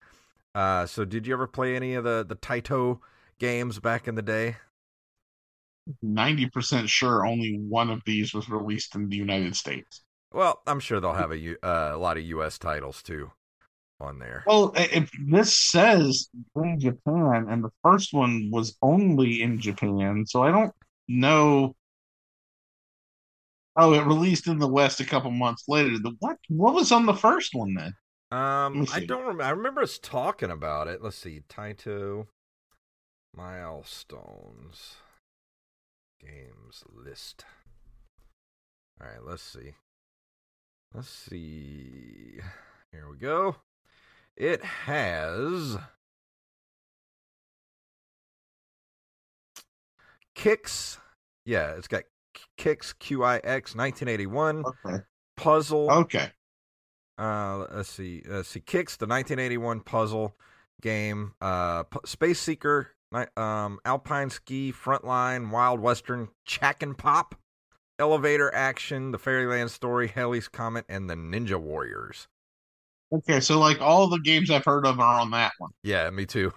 Uh, 0.55 0.85
so, 0.85 1.05
did 1.05 1.27
you 1.27 1.33
ever 1.33 1.47
play 1.47 1.75
any 1.75 1.93
of 1.93 2.03
the 2.03 2.25
the 2.27 2.35
Taito 2.35 2.99
games 3.39 3.79
back 3.79 4.07
in 4.07 4.15
the 4.15 4.21
day? 4.21 4.57
Ninety 6.01 6.47
percent 6.47 6.89
sure 6.89 7.25
only 7.25 7.57
one 7.57 7.89
of 7.89 8.01
these 8.05 8.33
was 8.33 8.49
released 8.49 8.95
in 8.95 9.09
the 9.09 9.17
United 9.17 9.55
States. 9.55 10.03
Well, 10.31 10.61
I'm 10.67 10.79
sure 10.79 10.99
they'll 10.99 11.13
have 11.13 11.31
a 11.31 11.65
uh, 11.65 11.95
a 11.95 11.97
lot 11.97 12.17
of 12.17 12.23
U.S. 12.23 12.57
titles 12.57 13.01
too 13.01 13.31
on 13.99 14.19
there. 14.19 14.43
Well, 14.45 14.73
if 14.75 15.11
this 15.27 15.57
says 15.57 16.29
in 16.55 16.79
Japan, 16.79 17.47
and 17.49 17.63
the 17.63 17.71
first 17.83 18.13
one 18.13 18.49
was 18.51 18.77
only 18.81 19.41
in 19.41 19.59
Japan, 19.59 20.25
so 20.27 20.43
I 20.43 20.51
don't 20.51 20.73
know. 21.07 21.75
Oh, 23.75 23.93
it 23.93 24.05
released 24.05 24.47
in 24.47 24.59
the 24.59 24.67
West 24.67 24.99
a 24.99 25.05
couple 25.05 25.31
months 25.31 25.65
later. 25.67 25.97
The 25.97 26.15
what? 26.19 26.37
What 26.49 26.73
was 26.73 26.91
on 26.91 27.05
the 27.05 27.13
first 27.13 27.55
one 27.55 27.73
then? 27.73 27.93
Um, 28.31 28.85
I 28.93 29.05
don't 29.05 29.21
remember. 29.21 29.43
I 29.43 29.49
remember 29.49 29.81
us 29.81 29.97
talking 29.97 30.51
about 30.51 30.87
it. 30.87 31.01
Let's 31.01 31.17
see, 31.17 31.41
Taito 31.49 32.27
milestones 33.35 34.97
games 36.19 36.83
list. 36.93 37.45
All 39.01 39.07
right, 39.07 39.23
let's 39.23 39.43
see. 39.43 39.73
Let's 40.93 41.09
see. 41.09 42.39
Here 42.91 43.09
we 43.09 43.17
go. 43.17 43.55
It 44.35 44.63
has 44.63 45.77
Qix. 50.35 50.97
Yeah, 51.45 51.71
it's 51.71 51.87
got 51.87 52.03
Kicks 52.57 52.93
QIX 52.99 53.43
1981 53.75 54.63
Okay. 54.65 55.03
puzzle. 55.35 55.91
Okay. 55.91 56.31
Uh, 57.17 57.65
let's 57.71 57.89
see. 57.89 58.23
Let's 58.25 58.47
see. 58.49 58.61
Qix 58.61 58.97
the 58.97 59.07
1981 59.07 59.81
puzzle 59.81 60.35
game. 60.81 61.33
Uh, 61.41 61.83
P- 61.83 61.99
Space 62.05 62.39
Seeker. 62.39 62.91
Um, 63.11 63.79
Alpine 63.85 64.29
Ski, 64.29 64.71
Frontline, 64.71 65.49
Wild 65.51 65.79
Western, 65.79 66.29
Chack'n 66.47 66.97
Pop, 66.97 67.35
Elevator 67.97 68.53
Action, 68.53 69.11
The 69.11 69.17
Fairyland 69.17 69.71
Story, 69.71 70.07
Halley's 70.07 70.47
Comet, 70.47 70.85
and 70.87 71.09
the 71.09 71.15
Ninja 71.15 71.59
Warriors. 71.59 72.27
Okay. 73.11 73.39
So 73.39 73.59
like 73.59 73.81
all 73.81 74.07
the 74.07 74.19
games 74.19 74.51
I've 74.51 74.65
heard 74.65 74.85
of 74.85 74.99
are 74.99 75.19
on 75.19 75.31
that 75.31 75.53
one. 75.57 75.71
Yeah, 75.83 76.09
me 76.11 76.25
too. 76.25 76.53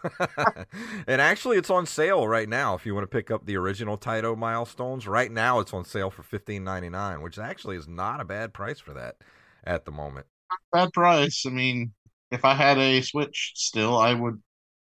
and 1.07 1.21
actually, 1.21 1.57
it's 1.57 1.71
on 1.71 1.87
sale 1.87 2.29
right 2.29 2.49
now. 2.49 2.75
If 2.75 2.85
you 2.85 2.95
want 2.95 3.05
to 3.05 3.15
pick 3.17 3.31
up 3.31 3.47
the 3.47 3.57
original 3.57 3.97
Taito 3.97 4.37
Milestones, 4.37 5.09
right 5.09 5.33
now 5.33 5.61
it's 5.61 5.73
on 5.73 5.85
sale 5.85 6.11
for 6.11 6.23
fifteen 6.23 6.63
ninety 6.63 6.91
nine, 6.91 7.23
which 7.23 7.39
actually 7.39 7.77
is 7.77 7.89
not 7.89 8.21
a 8.21 8.25
bad 8.25 8.53
price 8.53 8.79
for 8.81 8.93
that 8.93 9.17
at 9.65 9.87
the 9.87 9.91
moment. 9.91 10.27
Bad 10.73 10.93
price. 10.93 11.45
I 11.47 11.51
mean, 11.51 11.93
if 12.31 12.45
I 12.45 12.55
had 12.55 12.77
a 12.79 13.01
Switch 13.01 13.53
still, 13.55 13.97
I 13.97 14.13
would. 14.13 14.43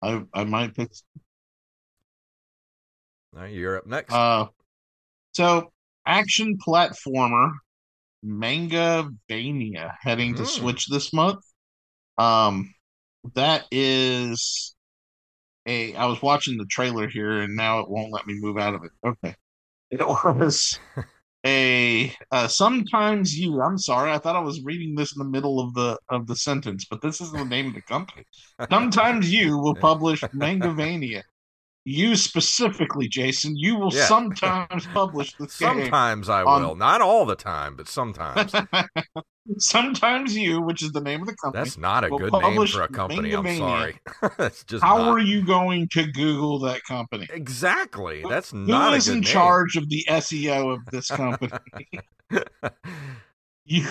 I 0.02 0.24
I 0.34 0.44
might 0.46 0.76
pick. 0.76 0.90
Right, 3.34 3.54
you're 3.54 3.78
up 3.78 3.88
next. 3.88 4.14
Uh, 4.14 4.48
so 5.34 5.72
action 6.06 6.58
platformer 6.66 7.52
Manga 8.24 9.10
Vania 9.30 9.94
heading 10.02 10.36
to 10.36 10.42
Hmm. 10.44 10.48
Switch 10.48 10.88
this 10.88 11.14
month. 11.14 11.40
Um, 12.18 12.74
that 13.36 13.66
is 13.72 14.76
a. 15.68 15.96
I 15.96 16.06
was 16.08 16.22
watching 16.22 16.58
the 16.58 16.66
trailer 16.66 17.10
here, 17.10 17.42
and 17.42 17.56
now 17.56 17.80
it 17.80 17.90
won't 17.90 18.14
let 18.14 18.28
me 18.28 18.36
move 18.40 18.58
out 18.58 18.76
of 18.76 18.84
it. 18.84 18.92
Okay, 19.06 19.36
it 19.92 20.08
was 20.08 20.80
a. 21.46 22.16
Uh, 22.32 22.48
sometimes 22.48 23.38
you. 23.38 23.62
I'm 23.62 23.78
sorry, 23.78 24.12
I 24.12 24.20
thought 24.20 24.36
I 24.36 24.42
was 24.42 24.62
reading 24.64 24.96
this 24.96 25.16
in 25.16 25.20
the 25.20 25.30
middle 25.30 25.60
of 25.60 25.74
the 25.74 26.00
of 26.10 26.28
the 26.28 26.36
sentence, 26.36 26.86
but 26.90 27.02
this 27.02 27.22
is 27.22 27.32
the 27.32 27.46
name 27.46 27.68
of 27.68 27.74
the 27.76 27.82
company. 27.84 28.26
Sometimes 28.72 29.32
you 29.34 29.58
will 29.60 29.76
publish 29.78 30.28
Mangavania. 30.34 31.24
You 31.86 32.16
specifically, 32.16 33.10
Jason, 33.10 33.58
you 33.58 33.76
will 33.76 33.94
Yeah. 33.94 34.06
sometimes 34.06 34.86
publish 34.94 35.34
game. 35.36 35.48
Sometimes 35.50 36.30
I 36.30 36.44
on- 36.44 36.62
will. 36.64 36.76
Not 36.76 37.02
all 37.02 37.26
the 37.26 37.36
time, 37.36 37.76
but 37.76 37.90
sometimes. 37.90 38.54
Sometimes 39.58 40.38
you, 40.38 40.62
which 40.62 40.82
is 40.82 40.94
the 40.94 41.02
name 41.02 41.20
of 41.20 41.28
the 41.28 41.36
company. 41.36 41.62
That's 41.66 41.78
not 41.78 42.06
a 42.06 42.10
good 42.10 42.32
name 42.32 42.66
for 42.68 42.82
a 42.84 42.88
company. 42.88 43.34
I'm 43.34 43.58
sorry. 43.58 43.98
That's 44.38 44.64
just 44.64 44.82
How 44.82 44.98
not. 45.00 45.08
are 45.10 45.20
you 45.20 45.46
going 45.46 45.90
to 45.92 46.10
Google 46.10 46.60
that 46.60 46.82
company? 46.86 47.28
Exactly. 47.30 48.24
That's 48.30 48.52
Who 48.52 48.66
not 48.66 48.94
is 48.94 49.10
a 49.10 49.12
good 49.12 49.16
in 49.18 49.22
name. 49.24 49.34
charge 49.34 49.76
of 49.76 49.90
the 49.90 50.06
SEO 50.10 50.74
of 50.74 50.80
this 50.92 51.10
company? 51.10 51.52
you, 53.66 53.88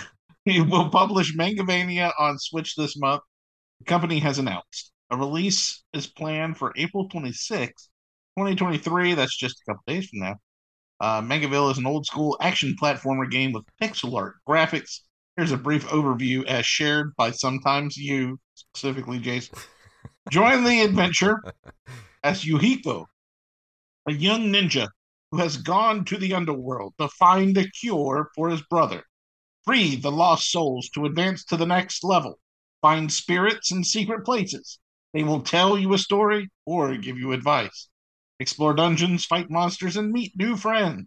you 0.47 0.65
will 0.65 0.89
publish 0.89 1.37
Mangavania 1.37 2.13
on 2.19 2.39
Switch 2.39 2.75
this 2.77 2.97
month. 2.97 3.21
the 3.81 3.85
company 3.85 4.19
has 4.21 4.39
announced 4.39 4.92
a 5.13 5.17
release 5.17 5.85
is 5.93 6.07
planned 6.07 6.57
for 6.57 6.73
April 6.75 7.07
26, 7.07 7.91
2023. 8.39 9.13
That's 9.13 9.37
just 9.37 9.61
a 9.61 9.71
couple 9.71 9.83
days 9.87 10.09
from 10.09 10.21
now. 10.21 10.37
Uh, 11.01 11.21
Megaville 11.21 11.71
is 11.71 11.77
an 11.77 11.87
old 11.87 12.07
school 12.07 12.39
action 12.41 12.75
platformer 12.81 13.31
game 13.31 13.53
with 13.53 13.65
pixel 13.81 14.17
art 14.17 14.37
graphics. 14.49 15.01
Here's 15.37 15.53
a 15.53 15.59
brief 15.59 15.87
overview 15.89 16.47
as 16.47 16.65
shared 16.65 17.15
by 17.17 17.31
sometimes 17.31 17.95
you, 17.97 18.41
specifically 18.55 19.19
Jason. 19.19 19.59
Join 20.31 20.65
the 20.65 20.81
adventure 20.81 21.43
as 22.25 22.45
Yuhiko, 22.45 23.05
a 24.09 24.13
young 24.13 24.51
ninja 24.51 24.89
who 25.31 25.39
has 25.39 25.59
gone 25.59 26.07
to 26.07 26.17
the 26.17 26.33
underworld 26.33 26.95
to 26.99 27.09
find 27.09 27.59
a 27.59 27.69
cure 27.69 28.31
for 28.35 28.49
his 28.49 28.63
brother, 28.63 29.05
free 29.67 29.97
the 29.97 30.11
lost 30.11 30.51
souls 30.51 30.89
to 30.95 31.05
advance 31.05 31.45
to 31.45 31.59
the 31.59 31.67
next 31.67 32.03
level, 32.03 32.39
find 32.81 33.13
spirits 33.13 33.71
in 33.71 33.85
secret 33.85 34.25
places. 34.25 34.79
They 35.15 35.23
will 35.25 35.43
tell 35.43 35.79
you 35.79 35.93
a 35.95 35.99
story 35.99 36.51
or 36.67 36.97
give 36.97 37.19
you 37.19 37.33
advice. 37.33 37.89
Explore 38.41 38.75
dungeons, 38.75 39.25
fight 39.25 39.51
monsters, 39.51 39.97
and 39.97 40.13
meet 40.13 40.33
new 40.37 40.57
friends. 40.57 41.07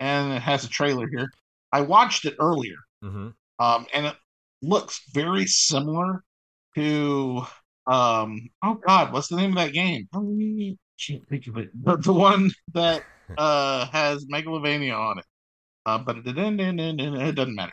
And 0.00 0.32
it 0.32 0.42
has 0.42 0.64
a 0.64 0.68
trailer 0.68 1.08
here. 1.08 1.30
I 1.72 1.82
watched 1.82 2.24
it 2.24 2.36
earlier, 2.40 2.76
Mm-hmm. 3.04 3.28
um, 3.58 3.86
and 3.94 4.06
it 4.06 4.16
looks 4.62 5.02
very 5.12 5.46
similar 5.46 6.22
to 6.76 7.42
um, 7.86 8.48
oh 8.62 8.74
god, 8.86 9.12
what's 9.12 9.28
the 9.28 9.36
name 9.36 9.50
of 9.50 9.56
that 9.56 9.72
game? 9.72 10.08
I 10.14 11.02
can't 11.06 11.28
think 11.28 11.46
of 11.46 11.58
it. 11.58 11.70
The, 11.84 11.96
the 11.98 12.12
one 12.12 12.50
that 12.74 13.04
uh 13.38 13.86
has 13.86 14.26
Megalovania 14.26 14.98
on 14.98 15.18
it. 15.18 15.26
Uh, 15.86 15.98
but 15.98 16.18
it, 16.18 16.26
it 16.26 17.34
doesn't 17.34 17.54
matter. 17.54 17.72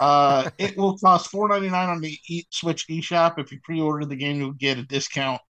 Uh, 0.00 0.50
it 0.58 0.76
will 0.76 0.98
cost 0.98 1.30
four 1.30 1.48
ninety 1.48 1.68
nine 1.70 1.88
on 1.88 2.00
the 2.00 2.18
e- 2.28 2.46
Switch 2.50 2.86
eShop. 2.88 3.38
If 3.38 3.52
you 3.52 3.60
pre-order 3.62 4.06
the 4.06 4.16
game, 4.16 4.38
you'll 4.38 4.52
get 4.52 4.78
a 4.78 4.82
discount. 4.84 5.40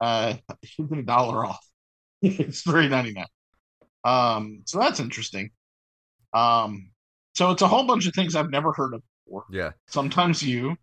Uh, 0.00 0.36
you 0.78 0.86
get 0.86 0.98
a 0.98 1.02
dollar 1.02 1.46
off. 1.46 1.64
it's 2.22 2.62
three 2.62 2.88
ninety 2.88 3.12
nine. 3.12 3.26
Um, 4.04 4.62
so 4.66 4.80
that's 4.80 5.00
interesting. 5.00 5.50
Um, 6.34 6.90
so 7.34 7.50
it's 7.50 7.62
a 7.62 7.68
whole 7.68 7.86
bunch 7.86 8.06
of 8.06 8.14
things 8.14 8.36
I've 8.36 8.50
never 8.50 8.72
heard 8.72 8.94
of 8.94 9.02
before. 9.26 9.46
Yeah. 9.48 9.72
Sometimes 9.88 10.42
you. 10.42 10.76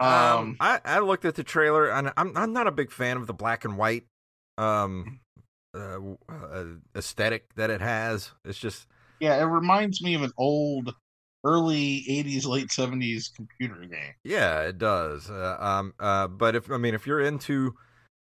Um, 0.00 0.08
Um, 0.08 0.56
I, 0.60 0.80
I 0.84 0.98
looked 1.00 1.24
at 1.24 1.34
the 1.34 1.44
trailer 1.44 1.90
and 1.90 2.12
I'm 2.16 2.36
I'm 2.36 2.52
not 2.52 2.66
a 2.66 2.72
big 2.72 2.90
fan 2.90 3.16
of 3.18 3.26
the 3.26 3.34
black 3.34 3.64
and 3.64 3.76
white 3.76 4.04
um 4.56 5.20
uh, 5.74 5.98
uh, 6.28 6.64
aesthetic 6.96 7.54
that 7.56 7.70
it 7.70 7.80
has. 7.80 8.32
It's 8.44 8.58
just 8.58 8.86
yeah, 9.20 9.36
it 9.40 9.44
reminds 9.44 10.02
me 10.02 10.14
of 10.14 10.22
an 10.22 10.32
old, 10.36 10.94
early 11.44 12.04
'80s, 12.08 12.46
late 12.46 12.68
'70s 12.68 13.34
computer 13.34 13.80
game. 13.80 14.14
yeah, 14.24 14.62
it 14.62 14.78
does. 14.78 15.30
Uh, 15.30 15.56
um 15.58 15.94
uh 15.98 16.26
but 16.26 16.54
if 16.54 16.70
I 16.70 16.76
mean 16.76 16.94
if 16.94 17.06
you're 17.06 17.20
into 17.20 17.74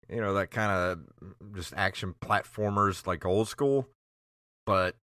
you 0.09 0.21
know 0.21 0.33
that 0.35 0.51
kind 0.51 0.71
of 0.71 1.53
just 1.55 1.73
action 1.75 2.15
platformers 2.21 3.05
like 3.05 3.25
old 3.25 3.47
school 3.47 3.87
but 4.65 4.95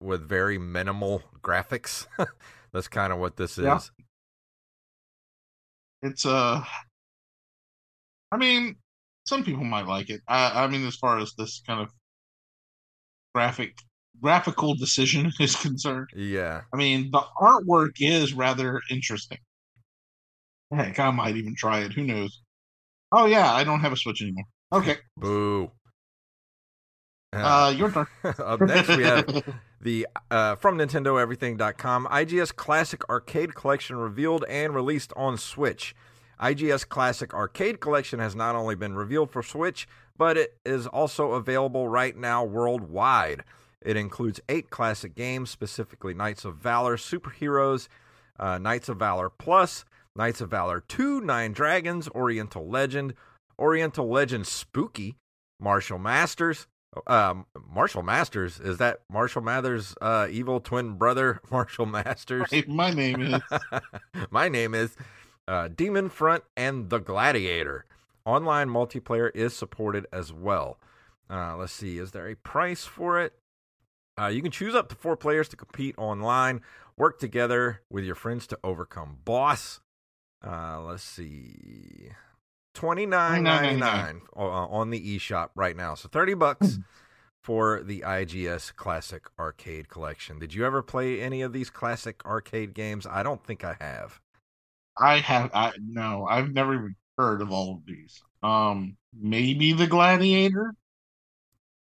with 0.00 0.28
very 0.28 0.58
minimal 0.58 1.22
graphics, 1.42 2.06
that's 2.72 2.88
kind 2.88 3.12
of 3.12 3.18
what 3.18 3.36
this 3.36 3.58
is. 3.58 3.90
It's 6.02 6.26
uh, 6.26 6.62
I 8.30 8.36
mean, 8.36 8.76
some 9.24 9.44
people 9.44 9.64
might 9.64 9.86
like 9.86 10.10
it. 10.10 10.20
I, 10.28 10.64
I 10.64 10.66
mean, 10.66 10.86
as 10.86 10.96
far 10.96 11.18
as 11.18 11.32
this 11.38 11.62
kind 11.66 11.80
of 11.80 11.90
graphic, 13.34 13.76
graphical 14.22 14.74
decision 14.74 15.32
is 15.40 15.56
concerned, 15.56 16.08
Yeah. 16.14 16.62
I 16.72 16.76
mean, 16.76 17.10
the 17.10 17.22
artwork 17.40 17.92
is 18.00 18.32
rather 18.34 18.80
interesting. 18.90 19.38
Heck, 20.72 20.98
I 20.98 21.10
might 21.10 21.36
even 21.36 21.54
try 21.54 21.80
it. 21.80 21.92
Who 21.92 22.02
knows? 22.04 22.42
Oh 23.12 23.26
yeah, 23.26 23.52
I 23.52 23.62
don't 23.64 23.80
have 23.80 23.92
a 23.92 23.96
Switch 23.96 24.20
anymore. 24.22 24.44
Okay, 24.72 24.96
Boo. 25.16 25.70
uh, 27.32 27.72
your 27.76 27.90
turn. 27.90 28.06
Up 28.38 28.60
next, 28.60 28.88
we 28.96 29.04
have 29.04 29.44
the 29.80 30.06
uh, 30.30 30.56
from 30.56 30.76
Nintendo 30.78 31.20
Everything.com 31.20 32.06
IGS 32.10 32.54
Classic 32.54 33.08
Arcade 33.08 33.54
Collection 33.54 33.96
revealed 33.96 34.44
and 34.48 34.74
released 34.74 35.12
on 35.16 35.38
Switch. 35.38 35.94
IGS 36.40 36.86
Classic 36.88 37.32
Arcade 37.32 37.80
Collection 37.80 38.18
has 38.18 38.34
not 38.34 38.56
only 38.56 38.74
been 38.74 38.94
revealed 38.96 39.30
for 39.30 39.42
Switch, 39.42 39.86
but 40.18 40.36
it 40.36 40.58
is 40.66 40.86
also 40.86 41.32
available 41.32 41.88
right 41.88 42.16
now 42.16 42.44
worldwide. 42.44 43.44
It 43.86 43.96
includes 43.96 44.40
eight 44.48 44.68
classic 44.68 45.14
games, 45.14 45.48
specifically 45.48 46.12
Knights 46.12 46.44
of 46.44 46.56
Valor, 46.56 46.96
Superheroes, 46.96 47.86
uh, 48.38 48.58
Knights 48.58 48.88
of 48.88 48.98
Valor 48.98 49.30
Plus, 49.30 49.84
Knights 50.16 50.40
of 50.40 50.50
Valor 50.50 50.80
2, 50.80 51.20
Nine 51.20 51.52
Dragons, 51.52 52.08
Oriental 52.08 52.68
Legend, 52.68 53.14
Oriental 53.58 54.08
Legend 54.08 54.46
Spooky, 54.46 55.16
Martial 55.60 55.98
Masters, 55.98 56.66
um, 57.06 57.46
Marshall 57.68 58.02
Masters 58.02 58.58
is 58.58 58.78
that 58.78 59.00
Marshall 59.10 59.42
Mathers' 59.42 59.94
uh, 60.00 60.26
evil 60.30 60.60
twin 60.60 60.94
brother, 60.94 61.40
Marshall 61.50 61.86
Masters? 61.86 62.48
Hey, 62.50 62.64
my 62.66 62.90
name 62.90 63.20
is. 63.20 63.42
My 64.30 64.48
name 64.48 64.74
is 64.74 64.96
uh, 65.46 65.68
Demon 65.68 66.08
Front 66.08 66.44
and 66.56 66.90
the 66.90 66.98
Gladiator. 66.98 67.84
Online 68.24 68.68
multiplayer 68.68 69.30
is 69.34 69.54
supported 69.54 70.06
as 70.12 70.32
well. 70.32 70.78
Uh, 71.28 71.56
let's 71.56 71.72
see, 71.72 71.98
is 71.98 72.12
there 72.12 72.28
a 72.28 72.34
price 72.36 72.84
for 72.84 73.20
it? 73.20 73.34
Uh, 74.18 74.28
you 74.28 74.40
can 74.42 74.50
choose 74.50 74.74
up 74.74 74.88
to 74.88 74.94
four 74.94 75.16
players 75.16 75.48
to 75.48 75.56
compete 75.56 75.94
online, 75.98 76.62
work 76.96 77.18
together 77.18 77.82
with 77.90 78.04
your 78.04 78.14
friends 78.14 78.46
to 78.46 78.58
overcome 78.64 79.18
boss. 79.24 79.80
Uh, 80.46 80.80
let's 80.80 81.02
see, 81.02 82.10
twenty 82.74 83.04
nine 83.04 83.42
ninety 83.42 83.76
nine 83.76 84.22
on 84.34 84.90
the 84.90 85.18
eShop 85.18 85.50
right 85.54 85.76
now. 85.76 85.94
So 85.94 86.08
thirty 86.08 86.34
bucks 86.34 86.78
for 87.42 87.82
the 87.82 88.00
IGS 88.00 88.74
Classic 88.74 89.24
Arcade 89.38 89.88
Collection. 89.88 90.38
Did 90.38 90.54
you 90.54 90.64
ever 90.64 90.82
play 90.82 91.20
any 91.20 91.42
of 91.42 91.52
these 91.52 91.70
classic 91.70 92.24
arcade 92.24 92.74
games? 92.74 93.06
I 93.06 93.22
don't 93.22 93.44
think 93.44 93.64
I 93.64 93.76
have. 93.80 94.20
I 94.98 95.18
have. 95.18 95.50
I 95.52 95.72
no. 95.80 96.26
I've 96.28 96.52
never 96.52 96.74
even 96.74 96.96
heard 97.18 97.42
of 97.42 97.52
all 97.52 97.74
of 97.74 97.86
these. 97.86 98.22
Um, 98.42 98.96
maybe 99.18 99.72
the 99.74 99.86
Gladiator. 99.86 100.74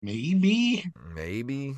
Maybe. 0.01 0.85
Maybe. 1.15 1.75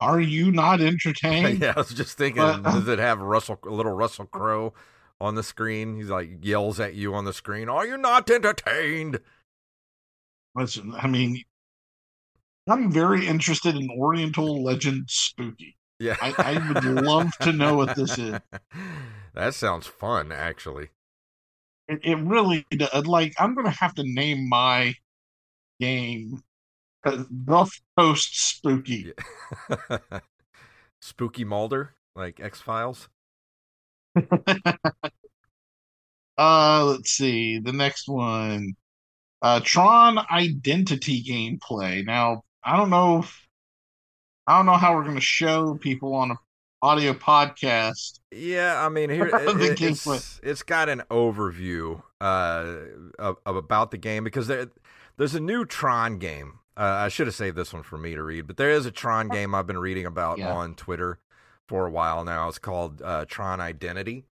Are 0.00 0.20
you 0.20 0.52
not 0.52 0.80
entertained? 0.92 1.60
yeah, 1.60 1.74
I 1.76 1.80
was 1.80 1.90
just 1.94 2.16
thinking, 2.18 2.42
But- 2.42 2.62
does 2.62 2.74
um 2.86 2.90
it 2.90 2.98
have 2.98 3.20
Russell, 3.20 3.58
a 3.64 3.70
little 3.70 3.92
Russell 3.92 4.26
Crowe 4.26 4.72
on 5.20 5.34
the 5.34 5.42
screen? 5.42 5.96
He's 5.96 6.08
like 6.10 6.30
yells 6.44 6.78
at 6.80 6.94
you 6.94 7.14
on 7.14 7.24
the 7.24 7.32
screen. 7.32 7.68
Are 7.68 7.86
you 7.86 7.96
not 7.96 8.30
entertained? 8.30 9.20
Listen, 10.54 10.94
I 10.96 11.06
mean, 11.06 11.42
I'm 12.68 12.90
very 12.90 13.26
interested 13.26 13.76
in 13.76 13.88
Oriental 13.90 14.62
Legend 14.62 15.04
Spooky. 15.08 15.76
Yeah, 16.00 16.16
I, 16.20 16.34
I 16.38 16.72
would 16.72 16.84
love 17.04 17.36
to 17.42 17.52
know 17.52 17.74
what 17.74 17.96
this 17.96 18.18
is. 18.18 18.38
That 19.34 19.54
sounds 19.54 19.86
fun, 19.86 20.32
actually. 20.32 20.88
It, 21.86 22.00
it 22.02 22.16
really 22.16 22.66
does. 22.72 23.06
Like, 23.06 23.34
I'm 23.38 23.54
going 23.54 23.66
to 23.66 23.70
have 23.78 23.94
to 23.94 24.02
name 24.04 24.48
my 24.48 24.94
game 25.78 26.42
Gulf 27.44 27.80
Coast 27.96 28.48
Spooky. 28.48 29.12
Spooky 31.00 31.44
Mulder, 31.44 31.94
like 32.16 32.40
X 32.40 32.60
Files. 32.60 33.08
Uh, 36.38 36.84
let's 36.84 37.10
see. 37.10 37.58
The 37.58 37.72
next 37.72 38.08
one, 38.08 38.76
uh, 39.42 39.60
Tron 39.64 40.20
Identity 40.30 41.22
gameplay. 41.24 42.06
Now, 42.06 42.44
I 42.62 42.76
don't 42.76 42.90
know. 42.90 43.18
If, 43.18 43.46
I 44.46 44.56
don't 44.56 44.66
know 44.66 44.76
how 44.76 44.94
we're 44.94 45.02
going 45.02 45.16
to 45.16 45.20
show 45.20 45.74
people 45.74 46.14
on 46.14 46.30
a 46.30 46.36
audio 46.80 47.12
podcast. 47.12 48.20
Yeah, 48.32 48.84
I 48.84 48.88
mean, 48.88 49.10
here 49.10 49.26
it, 49.32 49.82
it's, 49.82 50.40
it's 50.44 50.62
got 50.62 50.88
an 50.88 51.02
overview 51.10 52.02
uh, 52.20 52.74
of, 53.18 53.36
of 53.44 53.56
about 53.56 53.90
the 53.90 53.98
game 53.98 54.22
because 54.22 54.46
there, 54.46 54.68
there's 55.16 55.34
a 55.34 55.40
new 55.40 55.64
Tron 55.64 56.18
game. 56.18 56.60
Uh, 56.78 56.82
I 56.82 57.08
should 57.08 57.26
have 57.26 57.34
saved 57.34 57.56
this 57.56 57.72
one 57.72 57.82
for 57.82 57.98
me 57.98 58.14
to 58.14 58.22
read, 58.22 58.46
but 58.46 58.56
there 58.56 58.70
is 58.70 58.86
a 58.86 58.92
Tron 58.92 59.28
game 59.28 59.52
I've 59.54 59.66
been 59.66 59.78
reading 59.78 60.06
about 60.06 60.38
Yeah. 60.38 60.52
on 60.54 60.74
Twitter 60.76 61.18
for 61.68 61.86
a 61.86 61.90
while 61.90 62.24
now. 62.24 62.48
It's 62.48 62.58
called 62.60 63.02
uh, 63.02 63.24
Tron 63.26 63.60
Identity, 63.60 64.24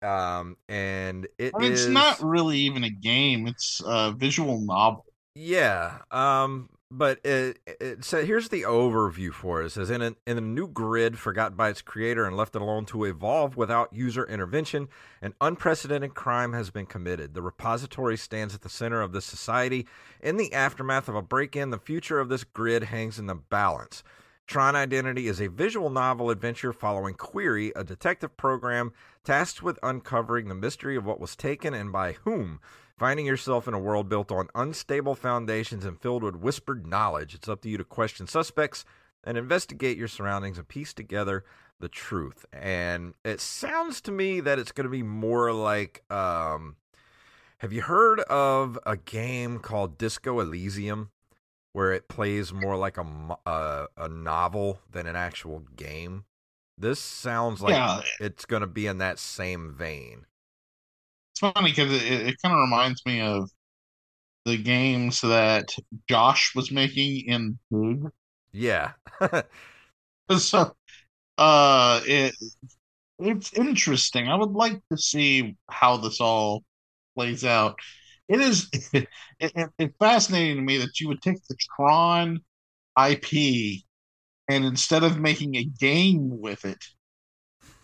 um, 0.00 0.56
and 0.68 1.26
it 1.38 1.52
It's 1.60 1.82
is- 1.82 1.88
not 1.88 2.20
really 2.22 2.58
even 2.60 2.82
a 2.84 2.90
game. 2.90 3.46
It's 3.46 3.82
a 3.84 4.10
visual 4.12 4.60
novel. 4.60 5.04
Yeah. 5.34 5.98
Um. 6.10 6.70
But 6.94 7.24
it, 7.24 7.58
it 7.64 8.04
so 8.04 8.22
here's 8.22 8.50
the 8.50 8.64
overview 8.64 9.32
for 9.32 9.62
it. 9.62 9.66
It 9.66 9.70
says 9.70 9.88
in 9.88 10.02
a 10.02 10.14
in 10.26 10.36
a 10.36 10.42
new 10.42 10.68
grid 10.68 11.18
forgotten 11.18 11.56
by 11.56 11.70
its 11.70 11.80
creator 11.80 12.26
and 12.26 12.36
left 12.36 12.54
alone 12.54 12.84
to 12.86 13.04
evolve 13.04 13.56
without 13.56 13.94
user 13.94 14.26
intervention, 14.26 14.88
an 15.22 15.32
unprecedented 15.40 16.12
crime 16.14 16.52
has 16.52 16.68
been 16.68 16.84
committed. 16.84 17.32
The 17.32 17.40
repository 17.40 18.18
stands 18.18 18.54
at 18.54 18.60
the 18.60 18.68
center 18.68 19.00
of 19.00 19.12
this 19.12 19.24
society. 19.24 19.86
In 20.20 20.36
the 20.36 20.52
aftermath 20.52 21.08
of 21.08 21.14
a 21.14 21.22
break-in, 21.22 21.70
the 21.70 21.78
future 21.78 22.20
of 22.20 22.28
this 22.28 22.44
grid 22.44 22.84
hangs 22.84 23.18
in 23.18 23.24
the 23.26 23.36
balance. 23.36 24.02
Tron 24.52 24.76
Identity 24.76 25.28
is 25.28 25.40
a 25.40 25.46
visual 25.46 25.88
novel 25.88 26.28
adventure 26.28 26.74
following 26.74 27.14
Query, 27.14 27.72
a 27.74 27.82
detective 27.82 28.36
program 28.36 28.92
tasked 29.24 29.62
with 29.62 29.78
uncovering 29.82 30.48
the 30.48 30.54
mystery 30.54 30.94
of 30.94 31.06
what 31.06 31.18
was 31.18 31.34
taken 31.34 31.72
and 31.72 31.90
by 31.90 32.12
whom. 32.24 32.60
Finding 32.98 33.24
yourself 33.24 33.66
in 33.66 33.72
a 33.72 33.78
world 33.78 34.10
built 34.10 34.30
on 34.30 34.50
unstable 34.54 35.14
foundations 35.14 35.86
and 35.86 35.98
filled 35.98 36.22
with 36.22 36.36
whispered 36.36 36.86
knowledge, 36.86 37.34
it's 37.34 37.48
up 37.48 37.62
to 37.62 37.70
you 37.70 37.78
to 37.78 37.84
question 37.84 38.26
suspects 38.26 38.84
and 39.24 39.38
investigate 39.38 39.96
your 39.96 40.06
surroundings 40.06 40.58
and 40.58 40.68
piece 40.68 40.92
together 40.92 41.46
the 41.80 41.88
truth. 41.88 42.44
And 42.52 43.14
it 43.24 43.40
sounds 43.40 44.02
to 44.02 44.12
me 44.12 44.40
that 44.40 44.58
it's 44.58 44.72
going 44.72 44.84
to 44.84 44.90
be 44.90 45.02
more 45.02 45.54
like 45.54 46.02
um, 46.12 46.76
have 47.56 47.72
you 47.72 47.80
heard 47.80 48.20
of 48.20 48.78
a 48.84 48.98
game 48.98 49.60
called 49.60 49.96
Disco 49.96 50.40
Elysium? 50.40 51.08
Where 51.72 51.92
it 51.92 52.08
plays 52.08 52.52
more 52.52 52.76
like 52.76 52.98
a 52.98 53.06
a, 53.46 53.86
a 53.96 54.08
novel 54.08 54.80
than 54.90 55.06
an 55.06 55.16
actual 55.16 55.60
game. 55.76 56.24
This 56.78 56.98
sounds 57.00 57.60
like 57.60 57.74
yeah. 57.74 58.00
it's 58.20 58.44
going 58.44 58.62
to 58.62 58.66
be 58.66 58.86
in 58.86 58.98
that 58.98 59.18
same 59.18 59.74
vein. 59.74 60.26
It's 61.32 61.40
funny 61.40 61.70
because 61.70 61.92
it, 61.92 62.02
it 62.02 62.36
kind 62.42 62.54
of 62.54 62.60
reminds 62.60 63.04
me 63.06 63.20
of 63.20 63.50
the 64.44 64.56
games 64.56 65.20
that 65.20 65.74
Josh 66.08 66.54
was 66.54 66.70
making 66.70 67.26
in 67.26 67.58
Big. 67.70 68.10
Yeah. 68.52 68.92
so, 70.38 70.74
uh, 71.38 72.00
it 72.06 72.34
it's 73.18 73.52
interesting. 73.52 74.28
I 74.28 74.34
would 74.34 74.52
like 74.52 74.80
to 74.90 74.98
see 74.98 75.56
how 75.70 75.96
this 75.96 76.20
all 76.20 76.64
plays 77.14 77.44
out 77.44 77.78
it 78.28 78.40
is 78.40 78.68
it, 78.92 79.08
it, 79.40 79.70
it's 79.78 79.96
fascinating 79.98 80.56
to 80.56 80.62
me 80.62 80.78
that 80.78 81.00
you 81.00 81.08
would 81.08 81.22
take 81.22 81.44
the 81.48 81.56
Tron 81.76 82.40
IP 82.96 83.82
and 84.48 84.64
instead 84.64 85.02
of 85.04 85.18
making 85.18 85.56
a 85.56 85.64
game 85.64 86.40
with 86.40 86.64
it, 86.64 86.84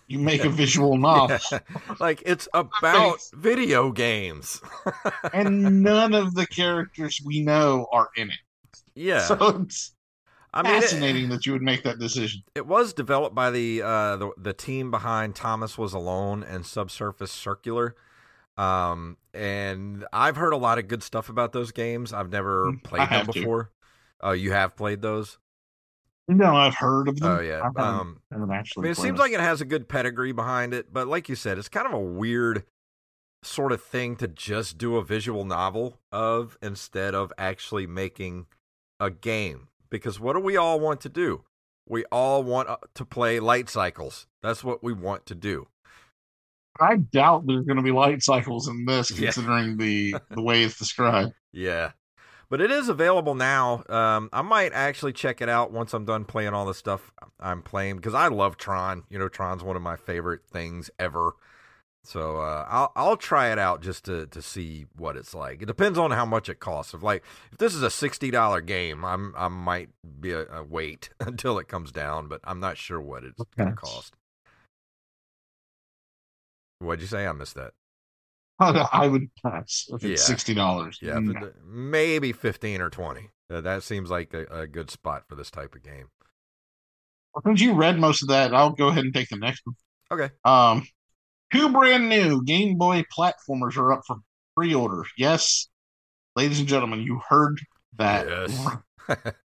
you 0.06 0.18
make 0.18 0.44
a 0.44 0.48
visual 0.62 0.96
novel. 0.96 1.38
Yeah. 1.50 1.58
Like 2.00 2.22
it's 2.26 2.48
about 2.54 3.20
video 3.34 3.90
games. 3.90 4.60
and 5.32 5.82
none 5.82 6.14
of 6.14 6.34
the 6.34 6.46
characters 6.46 7.20
we 7.24 7.40
know 7.40 7.86
are 7.92 8.08
in 8.16 8.30
it. 8.30 8.38
Yeah. 8.94 9.20
So 9.20 9.62
it's 9.62 9.94
I 10.52 10.62
mean, 10.62 10.80
fascinating 10.80 11.26
it, 11.26 11.28
that 11.30 11.46
you 11.46 11.52
would 11.52 11.62
make 11.62 11.82
that 11.84 11.98
decision. 11.98 12.42
It 12.54 12.66
was 12.66 12.92
developed 12.92 13.34
by 13.34 13.50
the, 13.50 13.82
uh, 13.82 14.16
the 14.16 14.30
the 14.36 14.52
team 14.52 14.90
behind 14.90 15.34
Thomas 15.34 15.76
Was 15.76 15.92
Alone 15.92 16.42
and 16.42 16.64
Subsurface 16.64 17.32
Circular. 17.32 17.96
Um, 18.58 19.16
and 19.32 20.04
I've 20.12 20.36
heard 20.36 20.52
a 20.52 20.56
lot 20.56 20.78
of 20.78 20.88
good 20.88 21.02
stuff 21.02 21.28
about 21.28 21.52
those 21.52 21.70
games. 21.70 22.12
I've 22.12 22.30
never 22.30 22.72
mm, 22.72 22.82
played 22.82 23.08
them 23.08 23.26
before. 23.26 23.70
Oh, 24.20 24.30
uh, 24.30 24.32
you 24.32 24.50
have 24.50 24.76
played 24.76 25.00
those? 25.00 25.38
No, 26.26 26.56
I've 26.56 26.74
heard 26.74 27.08
of 27.08 27.20
them. 27.20 27.38
Oh 27.38 27.40
yeah. 27.40 27.70
Um, 27.76 28.20
I 28.32 28.36
mean, 28.36 28.50
it 28.84 28.96
seems 28.96 29.18
like 29.18 29.32
it 29.32 29.40
has 29.40 29.60
a 29.60 29.64
good 29.64 29.88
pedigree 29.88 30.32
behind 30.32 30.74
it, 30.74 30.92
but 30.92 31.06
like 31.06 31.28
you 31.28 31.36
said, 31.36 31.56
it's 31.56 31.68
kind 31.68 31.86
of 31.86 31.92
a 31.94 32.00
weird 32.00 32.64
sort 33.42 33.72
of 33.72 33.82
thing 33.82 34.16
to 34.16 34.28
just 34.28 34.76
do 34.76 34.96
a 34.96 35.04
visual 35.04 35.44
novel 35.44 36.00
of 36.12 36.58
instead 36.60 37.14
of 37.14 37.32
actually 37.38 37.86
making 37.86 38.46
a 39.00 39.10
game. 39.10 39.68
Because 39.88 40.20
what 40.20 40.34
do 40.34 40.40
we 40.40 40.56
all 40.56 40.80
want 40.80 41.00
to 41.02 41.08
do? 41.08 41.44
We 41.88 42.04
all 42.12 42.42
want 42.42 42.68
uh, 42.68 42.76
to 42.94 43.04
play 43.06 43.40
light 43.40 43.70
cycles. 43.70 44.26
That's 44.42 44.62
what 44.62 44.82
we 44.82 44.92
want 44.92 45.24
to 45.26 45.34
do. 45.34 45.68
I 46.80 46.96
doubt 46.96 47.46
there's 47.46 47.64
going 47.64 47.76
to 47.76 47.82
be 47.82 47.90
light 47.90 48.22
cycles 48.22 48.68
in 48.68 48.84
this, 48.84 49.10
considering 49.10 49.76
the 49.76 50.16
the 50.30 50.42
way 50.42 50.62
it's 50.62 50.78
described. 50.78 51.32
Yeah, 51.52 51.92
but 52.50 52.60
it 52.60 52.70
is 52.70 52.88
available 52.88 53.34
now. 53.34 53.84
Um, 53.88 54.28
I 54.32 54.42
might 54.42 54.72
actually 54.72 55.12
check 55.12 55.40
it 55.40 55.48
out 55.48 55.72
once 55.72 55.92
I'm 55.92 56.04
done 56.04 56.24
playing 56.24 56.54
all 56.54 56.66
the 56.66 56.74
stuff 56.74 57.12
I'm 57.40 57.62
playing 57.62 57.96
because 57.96 58.14
I 58.14 58.28
love 58.28 58.56
Tron. 58.56 59.04
You 59.10 59.18
know, 59.18 59.28
Tron's 59.28 59.62
one 59.62 59.76
of 59.76 59.82
my 59.82 59.96
favorite 59.96 60.42
things 60.50 60.90
ever. 60.98 61.34
So 62.04 62.38
uh, 62.38 62.64
I'll 62.68 62.92
I'll 62.96 63.16
try 63.18 63.52
it 63.52 63.58
out 63.58 63.82
just 63.82 64.06
to, 64.06 64.26
to 64.28 64.40
see 64.40 64.86
what 64.96 65.16
it's 65.16 65.34
like. 65.34 65.60
It 65.60 65.66
depends 65.66 65.98
on 65.98 66.10
how 66.10 66.24
much 66.24 66.48
it 66.48 66.58
costs. 66.58 66.94
If 66.94 67.02
like 67.02 67.22
if 67.52 67.58
this 67.58 67.74
is 67.74 67.82
a 67.82 67.90
sixty 67.90 68.30
dollar 68.30 68.62
game, 68.62 69.04
I'm 69.04 69.34
I 69.36 69.48
might 69.48 69.90
be 70.18 70.32
a, 70.32 70.46
a, 70.46 70.64
wait 70.64 71.10
until 71.20 71.58
it 71.58 71.68
comes 71.68 71.92
down, 71.92 72.28
but 72.28 72.40
I'm 72.44 72.60
not 72.60 72.78
sure 72.78 72.98
what 73.00 73.24
it's 73.24 73.38
okay. 73.38 73.50
going 73.58 73.70
to 73.70 73.76
cost. 73.76 74.14
What'd 76.78 77.00
you 77.00 77.08
say? 77.08 77.26
I 77.26 77.32
missed 77.32 77.56
that. 77.56 77.72
I 78.60 79.06
would 79.06 79.28
pass 79.42 79.86
if 79.88 80.04
it's 80.04 80.22
yeah. 80.22 80.26
sixty 80.26 80.54
dollars. 80.54 80.98
Yeah, 81.00 81.14
mm. 81.14 81.52
maybe 81.64 82.32
fifteen 82.32 82.80
or 82.80 82.90
twenty. 82.90 83.30
Uh, 83.50 83.60
that 83.60 83.82
seems 83.82 84.10
like 84.10 84.34
a, 84.34 84.44
a, 84.46 84.66
good 84.66 84.90
spot 84.90 85.24
for 85.26 85.34
this 85.34 85.50
type 85.50 85.74
of 85.74 85.82
game. 85.82 86.08
Well, 87.32 87.42
since 87.46 87.60
you 87.60 87.72
read 87.72 87.98
most 87.98 88.22
of 88.22 88.28
that, 88.28 88.54
I'll 88.54 88.72
go 88.72 88.88
ahead 88.88 89.04
and 89.04 89.14
take 89.14 89.28
the 89.30 89.36
next 89.36 89.62
one. 89.64 89.76
Okay. 90.12 90.34
Um, 90.44 90.86
two 91.52 91.70
brand 91.70 92.08
new 92.08 92.42
Game 92.44 92.76
Boy 92.76 93.04
platformers 93.16 93.76
are 93.76 93.92
up 93.92 94.02
for 94.06 94.16
pre-order. 94.56 95.04
Yes, 95.16 95.68
ladies 96.36 96.58
and 96.58 96.68
gentlemen, 96.68 97.00
you 97.00 97.20
heard 97.28 97.60
that. 97.96 98.28
Yes. 98.28 98.76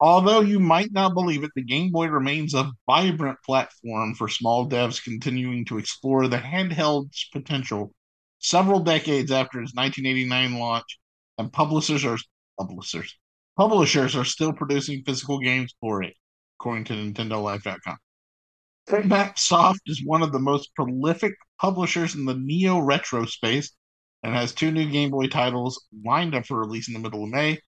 Although 0.00 0.40
you 0.40 0.60
might 0.60 0.92
not 0.92 1.14
believe 1.14 1.42
it, 1.42 1.50
the 1.56 1.64
Game 1.64 1.90
Boy 1.90 2.06
remains 2.06 2.54
a 2.54 2.70
vibrant 2.86 3.38
platform 3.44 4.14
for 4.14 4.28
small 4.28 4.68
devs 4.68 5.02
continuing 5.02 5.64
to 5.66 5.78
explore 5.78 6.28
the 6.28 6.38
handheld's 6.38 7.28
potential 7.32 7.92
several 8.38 8.80
decades 8.80 9.32
after 9.32 9.60
its 9.60 9.74
1989 9.74 10.60
launch, 10.60 10.98
and 11.38 11.52
publishers 11.52 12.04
are 12.04 12.18
publishers 12.58 13.14
publishers 13.58 14.14
are 14.14 14.24
still 14.24 14.52
producing 14.52 15.02
physical 15.04 15.40
games 15.40 15.74
for 15.80 16.02
it, 16.02 16.14
according 16.58 16.84
to 16.84 16.92
NintendoLife.com. 16.94 17.98
Soft 19.36 19.80
is 19.86 20.02
one 20.04 20.22
of 20.22 20.32
the 20.32 20.38
most 20.38 20.74
prolific 20.76 21.34
publishers 21.60 22.14
in 22.14 22.24
the 22.24 22.36
neo 22.36 22.78
retro 22.78 23.26
space 23.26 23.72
and 24.22 24.32
has 24.32 24.54
two 24.54 24.70
new 24.70 24.88
Game 24.88 25.10
Boy 25.10 25.26
titles 25.26 25.86
lined 26.04 26.36
up 26.36 26.46
for 26.46 26.60
release 26.60 26.86
in 26.88 26.94
the 26.94 27.00
middle 27.00 27.24
of 27.24 27.30
May. 27.30 27.58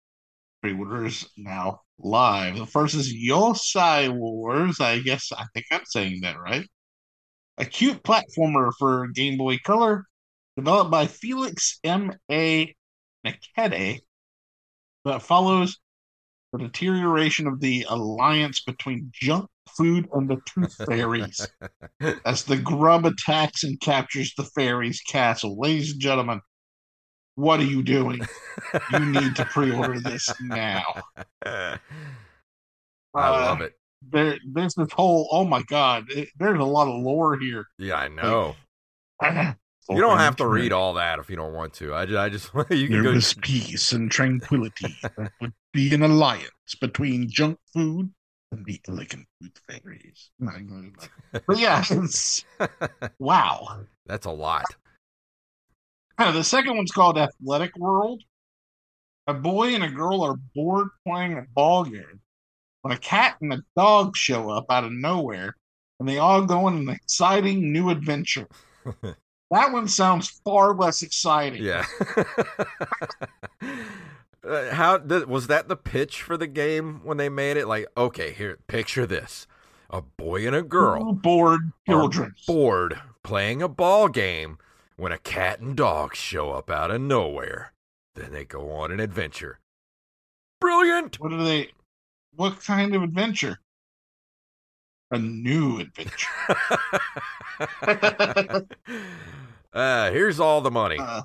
Pre-orders 0.62 1.28
now 1.36 1.80
live. 1.98 2.58
The 2.58 2.66
first 2.66 2.94
is 2.94 3.14
Yosai 3.14 4.14
Wars. 4.14 4.80
I 4.80 4.98
guess 5.00 5.30
I 5.32 5.44
think 5.54 5.66
I'm 5.70 5.84
saying 5.86 6.20
that 6.22 6.38
right. 6.38 6.68
A 7.58 7.64
cute 7.64 8.02
platformer 8.02 8.70
for 8.78 9.08
Game 9.08 9.38
Boy 9.38 9.58
Color, 9.64 10.04
developed 10.56 10.90
by 10.90 11.06
Felix 11.06 11.78
M. 11.84 12.12
A. 12.30 12.74
Nakede, 13.26 14.00
that 15.04 15.22
follows 15.22 15.78
the 16.52 16.58
deterioration 16.58 17.46
of 17.46 17.60
the 17.60 17.86
alliance 17.88 18.62
between 18.62 19.10
junk 19.12 19.48
food 19.76 20.08
and 20.12 20.28
the 20.28 20.38
tooth 20.46 20.74
fairies 20.86 21.46
as 22.24 22.44
the 22.44 22.56
grub 22.56 23.06
attacks 23.06 23.64
and 23.64 23.80
captures 23.80 24.34
the 24.36 24.44
fairies' 24.44 25.00
castle. 25.00 25.58
Ladies 25.58 25.92
and 25.92 26.00
gentlemen, 26.00 26.40
what 27.34 27.60
are 27.60 27.64
you 27.64 27.82
doing? 27.82 28.20
you 28.92 28.98
need 29.06 29.36
to 29.36 29.44
pre-order 29.44 30.00
this 30.04 30.28
now. 30.40 30.84
I 31.44 31.78
love 33.14 33.60
uh, 33.60 33.64
it. 33.64 33.72
There, 34.08 34.38
there's 34.46 34.74
this 34.74 34.92
whole. 34.92 35.28
Oh 35.30 35.44
my 35.44 35.62
god, 35.62 36.10
it, 36.10 36.28
there's 36.38 36.58
a 36.58 36.64
lot 36.64 36.88
of 36.88 37.02
lore 37.02 37.38
here. 37.38 37.66
Yeah, 37.78 37.96
I 37.96 38.08
know. 38.08 38.56
Like, 39.20 39.56
you 39.90 40.00
don't 40.00 40.18
have 40.18 40.36
to 40.36 40.46
read 40.46 40.72
all 40.72 40.94
that 40.94 41.18
if 41.18 41.28
you 41.28 41.36
don't 41.36 41.52
want 41.52 41.74
to. 41.74 41.94
I 41.94 42.06
just, 42.06 42.18
I 42.18 42.28
just 42.28 42.70
you 42.70 42.88
can 42.88 42.92
there 42.92 43.02
go. 43.02 43.12
is 43.12 43.34
peace 43.34 43.92
and 43.92 44.10
tranquility 44.10 44.96
that 45.02 45.32
would 45.40 45.52
be 45.72 45.94
an 45.94 46.02
alliance 46.02 46.50
between 46.80 47.28
junk 47.28 47.58
food 47.72 48.10
and 48.52 48.64
the 48.64 48.80
elegant 48.88 49.26
food 49.40 49.52
fairies. 49.68 50.30
But 51.46 51.58
yeah, 51.58 51.84
wow. 53.18 53.80
That's 54.06 54.26
a 54.26 54.30
lot. 54.30 54.64
The 56.20 56.44
second 56.44 56.76
one's 56.76 56.92
called 56.92 57.16
Athletic 57.16 57.74
World. 57.78 58.22
A 59.26 59.32
boy 59.32 59.74
and 59.74 59.82
a 59.82 59.88
girl 59.88 60.22
are 60.22 60.36
bored 60.54 60.88
playing 61.06 61.38
a 61.38 61.46
ball 61.54 61.84
game 61.84 62.20
when 62.82 62.92
a 62.92 62.98
cat 62.98 63.36
and 63.40 63.54
a 63.54 63.62
dog 63.74 64.16
show 64.16 64.50
up 64.50 64.66
out 64.68 64.84
of 64.84 64.92
nowhere 64.92 65.56
and 65.98 66.06
they 66.08 66.18
all 66.18 66.44
go 66.44 66.66
on 66.66 66.76
an 66.76 66.88
exciting 66.90 67.72
new 67.72 67.88
adventure. 67.88 68.46
that 69.02 69.72
one 69.72 69.88
sounds 69.88 70.40
far 70.44 70.74
less 70.74 71.02
exciting. 71.02 71.62
Yeah. 71.62 71.86
uh, 74.44 74.70
how 74.72 74.98
th- 74.98 75.26
was 75.26 75.46
that 75.46 75.68
the 75.68 75.76
pitch 75.76 76.22
for 76.22 76.36
the 76.36 76.46
game 76.46 77.00
when 77.02 77.16
they 77.16 77.30
made 77.30 77.56
it? 77.56 77.66
Like, 77.66 77.86
okay, 77.96 78.32
here, 78.32 78.58
picture 78.66 79.06
this: 79.06 79.46
a 79.88 80.02
boy 80.02 80.46
and 80.46 80.56
a 80.56 80.62
girl, 80.62 81.12
bored 81.12 81.72
children, 81.86 82.34
bored 82.46 83.00
playing 83.22 83.62
a 83.62 83.68
ball 83.68 84.08
game 84.08 84.58
when 85.00 85.12
a 85.12 85.18
cat 85.18 85.60
and 85.60 85.74
dog 85.76 86.14
show 86.14 86.50
up 86.50 86.70
out 86.70 86.90
of 86.90 87.00
nowhere. 87.00 87.72
Then 88.14 88.32
they 88.32 88.44
go 88.44 88.70
on 88.70 88.92
an 88.92 89.00
adventure. 89.00 89.58
Brilliant! 90.60 91.18
What 91.18 91.32
are 91.32 91.42
they? 91.42 91.70
What 92.34 92.62
kind 92.62 92.94
of 92.94 93.02
adventure? 93.02 93.58
A 95.10 95.18
new 95.18 95.80
adventure. 95.80 96.28
uh, 99.72 100.10
here's 100.10 100.38
all 100.38 100.60
the 100.60 100.70
money. 100.70 100.98
Uh, 100.98 101.22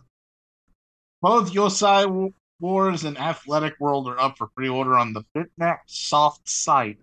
both 1.21 1.51
Yosai 1.51 2.33
Wars 2.61 3.03
and 3.03 3.17
Athletic 3.17 3.73
World 3.79 4.07
are 4.07 4.19
up 4.19 4.38
for 4.38 4.47
pre-order 4.55 4.95
on 4.97 5.11
the 5.11 5.23
Bitmap 5.35 5.79
Soft 5.88 6.47
site 6.47 6.99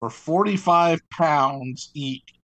for 0.00 0.08
45 0.08 1.00
pounds 1.10 1.90
each. 1.92 2.34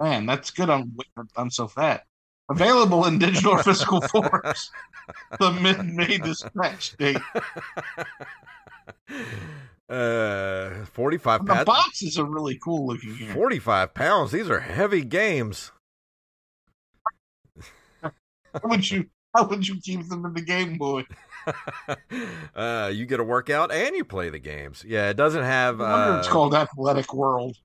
Man, 0.00 0.24
that's 0.24 0.50
good. 0.50 0.70
I'm 0.70 0.96
I'm 1.36 1.50
so 1.50 1.68
fat. 1.68 2.04
Available 2.50 3.06
in 3.06 3.18
digital 3.18 3.52
or 3.52 3.62
physical 3.62 4.00
forms. 4.02 4.70
The 5.38 5.52
mid-May 5.52 6.18
dispatch 6.18 6.96
date. 6.96 7.16
Uh, 9.88 10.84
45 10.86 11.46
The 11.46 11.52
pounds. 11.54 11.64
boxes 11.66 12.18
are 12.18 12.24
really 12.24 12.58
cool 12.62 12.86
looking 12.86 13.14
here. 13.14 13.32
45 13.34 13.94
pounds. 13.94 14.32
These 14.32 14.48
are 14.50 14.60
heavy 14.60 15.02
games. 15.04 15.72
How 18.02 18.10
would 18.64 18.90
you 18.90 19.06
how 19.34 19.46
would 19.48 19.66
you 19.66 19.80
keep 19.82 20.08
them 20.08 20.24
in 20.24 20.32
the 20.32 20.42
Game 20.42 20.78
Boy? 20.78 21.04
uh, 22.54 22.90
you 22.94 23.04
get 23.04 23.18
a 23.18 23.24
workout 23.24 23.72
and 23.72 23.96
you 23.96 24.04
play 24.04 24.30
the 24.30 24.38
games. 24.38 24.84
Yeah, 24.86 25.10
it 25.10 25.16
doesn't 25.16 25.42
have. 25.42 25.80
Wonder 25.80 26.18
it's 26.18 26.28
uh, 26.28 26.30
called 26.30 26.54
Athletic 26.54 27.12
World. 27.12 27.56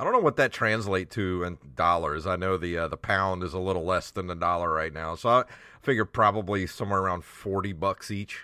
I 0.00 0.04
don't 0.04 0.14
know 0.14 0.20
what 0.20 0.36
that 0.36 0.50
translate 0.50 1.10
to 1.10 1.44
in 1.44 1.58
dollars. 1.76 2.26
I 2.26 2.36
know 2.36 2.56
the 2.56 2.78
uh, 2.78 2.88
the 2.88 2.96
pound 2.96 3.42
is 3.42 3.52
a 3.52 3.58
little 3.58 3.84
less 3.84 4.10
than 4.10 4.28
the 4.28 4.34
dollar 4.34 4.72
right 4.72 4.94
now, 4.94 5.14
so 5.14 5.28
I 5.28 5.44
figure 5.82 6.06
probably 6.06 6.66
somewhere 6.66 7.00
around 7.00 7.22
forty 7.22 7.74
bucks 7.74 8.10
each. 8.10 8.40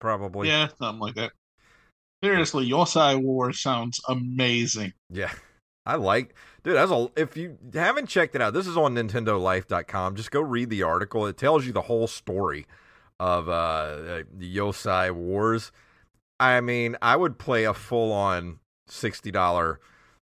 Probably. 0.00 0.46
Yeah, 0.46 0.68
something 0.78 1.00
like 1.00 1.16
that. 1.16 1.32
Seriously, 2.22 2.70
Yosai 2.70 3.20
War 3.20 3.52
sounds 3.52 4.00
amazing. 4.08 4.92
Yeah. 5.10 5.32
I 5.84 5.96
like, 5.96 6.36
dude. 6.62 6.76
That's 6.76 6.92
a. 6.92 7.10
If 7.16 7.36
you 7.36 7.58
haven't 7.74 8.08
checked 8.08 8.36
it 8.36 8.40
out, 8.40 8.54
this 8.54 8.68
is 8.68 8.76
on 8.76 8.94
NintendoLife.com. 8.94 10.14
Just 10.14 10.30
go 10.30 10.40
read 10.40 10.70
the 10.70 10.84
article. 10.84 11.26
It 11.26 11.36
tells 11.36 11.66
you 11.66 11.72
the 11.72 11.82
whole 11.82 12.06
story 12.06 12.64
of 13.18 13.48
uh, 13.48 14.22
the 14.32 14.56
Yosai 14.56 15.10
Wars. 15.10 15.72
I 16.38 16.60
mean, 16.60 16.96
I 17.02 17.16
would 17.16 17.40
play 17.40 17.64
a 17.64 17.74
full-on 17.74 18.60
sixty 18.86 19.32
dollar 19.32 19.80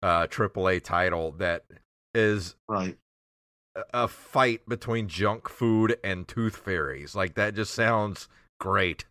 uh, 0.04 0.28
AAA 0.28 0.84
title 0.84 1.32
that 1.34 1.66
is 2.14 2.56
Right. 2.68 2.98
a- 3.94 4.08
fight 4.08 4.68
between 4.68 5.08
junk 5.08 5.48
food 5.50 5.98
and 6.04 6.28
tooth 6.28 6.56
fairies. 6.58 7.16
Like 7.16 7.36
that 7.36 7.56
just 7.56 7.74
sounds 7.74 8.28
great. 8.60 9.06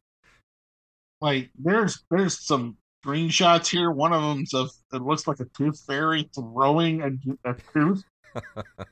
Like 1.20 1.50
there's 1.58 2.02
there's 2.10 2.38
some 2.44 2.76
screenshots 3.04 3.68
here. 3.68 3.90
One 3.90 4.12
of 4.12 4.22
them's 4.22 4.52
of 4.54 4.70
it 4.92 5.02
looks 5.02 5.26
like 5.26 5.40
a 5.40 5.46
tooth 5.56 5.82
fairy 5.86 6.28
throwing 6.34 7.02
a, 7.02 7.50
a 7.50 7.54
tooth. 7.74 8.02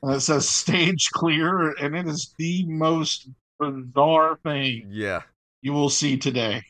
and 0.03 0.15
it 0.15 0.19
says 0.19 0.47
stage 0.49 1.09
clear, 1.11 1.71
and 1.77 1.95
it 1.95 2.07
is 2.07 2.33
the 2.37 2.65
most 2.67 3.29
bizarre 3.59 4.37
thing 4.43 4.87
Yeah. 4.89 5.21
you 5.61 5.71
will 5.73 5.89
see 5.89 6.17
today. 6.17 6.63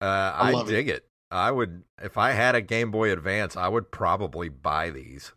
Uh, 0.00 0.04
I, 0.36 0.52
it. 0.60 0.66
dig 0.66 0.88
it. 0.88 1.06
I 1.30 1.50
would, 1.50 1.82
if 2.00 2.16
I 2.16 2.32
had 2.32 2.54
a 2.54 2.60
Game 2.60 2.90
Boy 2.90 3.10
Advance, 3.12 3.56
I 3.56 3.68
would 3.68 3.90
probably 3.90 4.48
buy 4.48 4.90
these. 4.90 5.32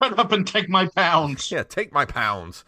Put 0.00 0.18
up 0.18 0.32
and 0.32 0.46
take 0.46 0.68
my 0.68 0.88
pounds. 0.88 1.50
Yeah, 1.52 1.62
take 1.62 1.92
my 1.92 2.04
pounds. 2.04 2.64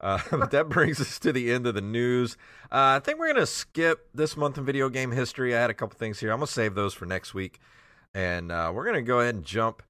Uh, 0.00 0.18
that 0.50 0.68
brings 0.68 1.00
us 1.00 1.18
to 1.20 1.32
the 1.32 1.50
end 1.50 1.66
of 1.66 1.74
the 1.74 1.80
news. 1.80 2.36
Uh, 2.64 2.96
I 2.96 3.00
think 3.00 3.18
we're 3.18 3.32
going 3.32 3.36
to 3.36 3.46
skip 3.46 4.08
this 4.14 4.36
month 4.36 4.58
in 4.58 4.64
video 4.64 4.88
game 4.88 5.10
history. 5.10 5.56
I 5.56 5.60
had 5.60 5.70
a 5.70 5.74
couple 5.74 5.98
things 5.98 6.20
here. 6.20 6.30
I'm 6.30 6.38
going 6.38 6.46
to 6.46 6.52
save 6.52 6.74
those 6.74 6.94
for 6.94 7.06
next 7.06 7.34
week. 7.34 7.58
And 8.14 8.52
uh, 8.52 8.72
we're 8.74 8.84
going 8.84 8.96
to 8.96 9.02
go 9.02 9.20
ahead 9.20 9.34
and 9.34 9.44
jump 9.44 9.82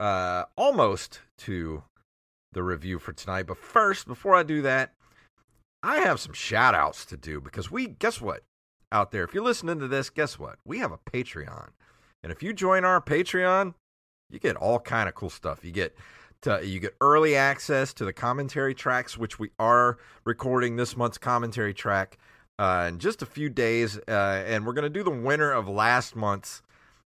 uh, 0.00 0.44
almost 0.56 1.20
to 1.38 1.84
the 2.52 2.62
review 2.62 2.98
for 2.98 3.12
tonight. 3.12 3.46
But 3.46 3.58
first, 3.58 4.06
before 4.06 4.34
I 4.34 4.42
do 4.42 4.62
that, 4.62 4.92
I 5.82 5.98
have 5.98 6.20
some 6.20 6.32
shout 6.32 6.74
outs 6.74 7.04
to 7.06 7.16
do 7.16 7.40
because 7.40 7.70
we, 7.70 7.88
guess 7.88 8.20
what, 8.20 8.42
out 8.92 9.10
there, 9.10 9.24
if 9.24 9.34
you're 9.34 9.42
listening 9.42 9.78
to 9.80 9.88
this, 9.88 10.10
guess 10.10 10.38
what? 10.38 10.58
We 10.64 10.78
have 10.78 10.92
a 10.92 10.98
Patreon. 10.98 11.70
And 12.22 12.30
if 12.30 12.42
you 12.42 12.52
join 12.52 12.84
our 12.84 13.00
Patreon, 13.00 13.74
you 14.30 14.38
get 14.38 14.56
all 14.56 14.78
kind 14.78 15.08
of 15.08 15.14
cool 15.14 15.30
stuff. 15.30 15.64
You 15.64 15.72
get 15.72 15.96
to, 16.42 16.60
you 16.64 16.78
get 16.78 16.94
early 17.00 17.34
access 17.34 17.92
to 17.94 18.04
the 18.04 18.12
commentary 18.12 18.74
tracks, 18.74 19.18
which 19.18 19.38
we 19.38 19.50
are 19.58 19.98
recording 20.24 20.76
this 20.76 20.96
month's 20.96 21.18
commentary 21.18 21.74
track 21.74 22.18
uh, 22.58 22.86
in 22.88 22.98
just 22.98 23.22
a 23.22 23.26
few 23.26 23.48
days, 23.48 23.98
uh, 24.08 24.44
and 24.46 24.66
we're 24.66 24.72
going 24.72 24.84
to 24.84 24.90
do 24.90 25.02
the 25.02 25.10
winner 25.10 25.50
of 25.50 25.68
last 25.68 26.14
month's 26.14 26.62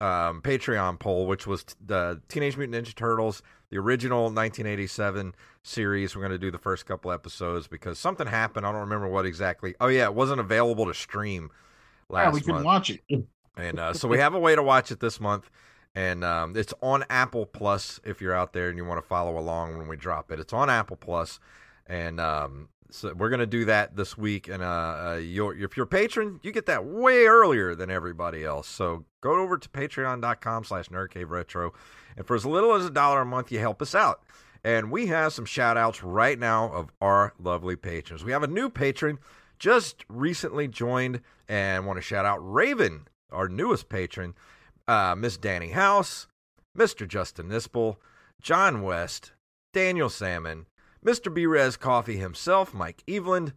um, 0.01 0.43
Patreon 0.43 0.99
poll, 0.99 1.27
which 1.27 1.47
was 1.47 1.65
t- 1.65 1.75
the 1.85 2.21
Teenage 2.29 2.57
Mutant 2.57 2.87
Ninja 2.87 2.95
Turtles, 2.95 3.43
the 3.71 3.79
original 3.79 4.25
1987 4.25 5.35
series. 5.63 6.15
We're 6.15 6.23
going 6.23 6.33
to 6.33 6.39
do 6.39 6.51
the 6.51 6.59
first 6.59 6.87
couple 6.87 7.13
episodes 7.13 7.69
because 7.69 7.99
something 7.99 8.27
happened. 8.27 8.67
I 8.67 8.73
don't 8.73 8.83
remember 8.83 9.09
what 9.09 9.27
exactly. 9.27 9.75
Oh 9.81 9.89
yeah, 9.89 10.05
it 10.05 10.15
wasn't 10.15 10.41
available 10.41 10.87
to 10.87 10.95
stream 10.95 11.51
last 12.09 12.27
Yeah, 12.27 12.33
we 12.33 12.41
can 12.41 12.55
month. 12.55 12.65
watch 12.65 12.91
it. 12.91 13.01
And 13.57 13.79
uh, 13.81 13.93
so 13.95 14.09
we 14.09 14.19
have 14.19 14.35
a 14.35 14.39
way 14.41 14.55
to 14.55 14.63
watch 14.63 14.91
it 14.91 15.01
this 15.01 15.21
month. 15.21 15.51
And 15.95 16.25
um, 16.25 16.55
it's 16.57 16.75
on 16.83 17.05
Apple 17.09 17.47
Plus 17.47 18.01
if 18.05 18.21
you're 18.21 18.35
out 18.35 18.53
there 18.53 18.69
and 18.69 18.77
you 18.77 18.85
want 18.85 19.03
to 19.03 19.07
follow 19.09 19.39
along 19.39 19.79
when 19.79 19.89
we 19.89 19.97
drop 19.97 20.31
it. 20.31 20.39
It's 20.39 20.53
on 20.53 20.69
Apple 20.69 20.97
Plus, 20.97 21.41
and 21.87 22.21
um, 22.21 22.69
so 22.91 23.15
we're 23.15 23.31
gonna 23.31 23.47
do 23.47 23.65
that 23.65 23.97
this 23.97 24.19
week. 24.19 24.47
And 24.49 24.63
uh, 24.63 24.67
uh, 24.67 25.15
you're, 25.23 25.57
if 25.57 25.75
you're 25.75 25.85
a 25.85 25.89
patron, 25.89 26.39
you 26.43 26.53
get 26.53 26.67
that 26.67 26.85
way 26.85 27.25
earlier 27.25 27.75
than 27.75 27.91
everybody 27.91 28.45
else. 28.45 28.69
So 28.69 29.07
go 29.23 29.41
over 29.41 29.57
to 29.57 29.69
Patreon.com/slash 29.71 30.91
NerdCaveRetro, 30.91 31.71
and 32.19 32.27
for 32.27 32.37
as 32.37 32.45
little 32.45 32.75
as 32.75 32.85
a 32.85 32.91
dollar 32.91 33.23
a 33.23 33.27
month, 33.27 33.51
you 33.51 33.59
help 33.59 33.81
us 33.81 33.95
out. 33.95 34.21
And 34.65 34.91
we 34.91 35.07
have 35.07 35.33
some 35.33 35.47
shout 35.47 35.79
outs 35.79 36.03
right 36.03 36.39
now 36.39 36.71
of 36.75 36.91
our 37.01 37.33
lovely 37.39 37.77
patrons. 37.77 38.23
We 38.23 38.33
have 38.33 38.43
a 38.43 38.49
new 38.49 38.69
patron 38.69 39.19
just 39.59 40.05
recently 40.09 40.69
joined 40.69 41.21
and 41.49 41.87
want 41.87 41.97
to 41.97 42.03
shout 42.03 42.27
out 42.27 42.39
Raven, 42.41 43.09
our 43.31 43.49
newest 43.49 43.89
patron, 43.89 44.35
uh, 44.89 45.15
Miss 45.17 45.37
Danny 45.37 45.71
House, 45.71 46.27
Mr. 46.77 47.07
Justin 47.09 47.49
Nispel, 47.49 47.97
John 48.41 48.83
West, 48.83 49.33
Daniel 49.73 50.09
Salmon, 50.09 50.67
Mr. 51.05 51.33
Brez 51.33 51.79
Coffee 51.79 52.17
himself, 52.17 52.75
Mike 52.75 53.03
Eveland, 53.07 53.53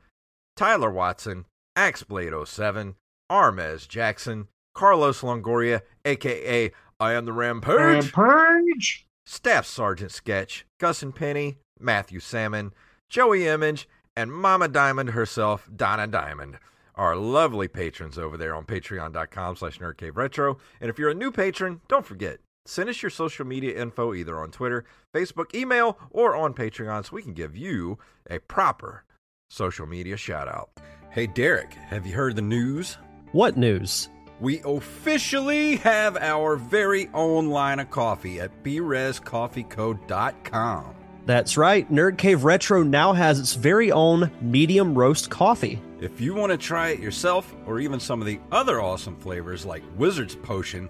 Tyler 0.55 0.91
Watson, 0.91 1.45
Axeblade07, 1.75 2.95
Armez 3.31 3.87
Jackson, 3.87 4.47
Carlos 4.73 5.21
Longoria, 5.21 5.81
aka 6.05 6.71
I 6.99 7.13
am 7.13 7.25
the 7.25 7.33
Rampage, 7.33 8.13
Rampage. 8.15 9.07
Staff 9.25 9.65
Sergeant 9.65 10.11
Sketch, 10.11 10.65
Gus 10.79 11.01
and 11.01 11.15
Penny, 11.15 11.57
Matthew 11.79 12.19
Salmon, 12.19 12.73
Joey 13.09 13.47
Image, 13.47 13.87
and 14.19 14.31
Mama 14.33 14.67
Diamond 14.67 15.11
herself, 15.11 15.69
Donna 15.73 16.05
Diamond, 16.05 16.59
our 16.95 17.15
lovely 17.15 17.69
patrons 17.69 18.17
over 18.17 18.35
there 18.35 18.53
on 18.53 18.65
patreon.com 18.65 19.55
slash 19.55 19.79
nerdcaveretro. 19.79 20.59
And 20.81 20.89
if 20.89 20.99
you're 20.99 21.11
a 21.11 21.15
new 21.15 21.31
patron, 21.31 21.79
don't 21.87 22.05
forget, 22.05 22.39
send 22.65 22.89
us 22.89 23.01
your 23.01 23.11
social 23.11 23.45
media 23.45 23.81
info 23.81 24.13
either 24.13 24.37
on 24.37 24.51
Twitter, 24.51 24.83
Facebook, 25.15 25.55
email, 25.55 25.97
or 26.11 26.35
on 26.35 26.53
Patreon 26.53 27.05
so 27.05 27.15
we 27.15 27.21
can 27.21 27.31
give 27.31 27.55
you 27.55 27.97
a 28.29 28.39
proper 28.39 29.05
social 29.49 29.85
media 29.85 30.17
shout 30.17 30.49
out. 30.49 30.71
Hey 31.11 31.25
Derek, 31.25 31.73
have 31.73 32.05
you 32.05 32.13
heard 32.13 32.35
the 32.35 32.41
news? 32.41 32.97
What 33.31 33.55
news? 33.55 34.09
We 34.41 34.61
officially 34.65 35.77
have 35.77 36.17
our 36.17 36.57
very 36.57 37.07
own 37.13 37.47
line 37.47 37.79
of 37.79 37.89
coffee 37.89 38.41
at 38.41 38.63
brezcoffeeco.com. 38.63 40.98
That's 41.29 41.57
right, 41.57 41.87
Nerd 41.91 42.17
Cave 42.17 42.43
Retro 42.43 42.81
now 42.81 43.13
has 43.13 43.39
its 43.39 43.53
very 43.53 43.91
own 43.91 44.31
medium 44.41 44.95
roast 44.97 45.29
coffee. 45.29 45.79
If 46.01 46.19
you 46.19 46.33
want 46.33 46.51
to 46.51 46.57
try 46.57 46.89
it 46.89 46.99
yourself, 46.99 47.55
or 47.67 47.79
even 47.79 47.99
some 47.99 48.19
of 48.19 48.25
the 48.25 48.39
other 48.51 48.81
awesome 48.81 49.15
flavors 49.15 49.63
like 49.63 49.83
Wizard's 49.95 50.33
Potion, 50.33 50.89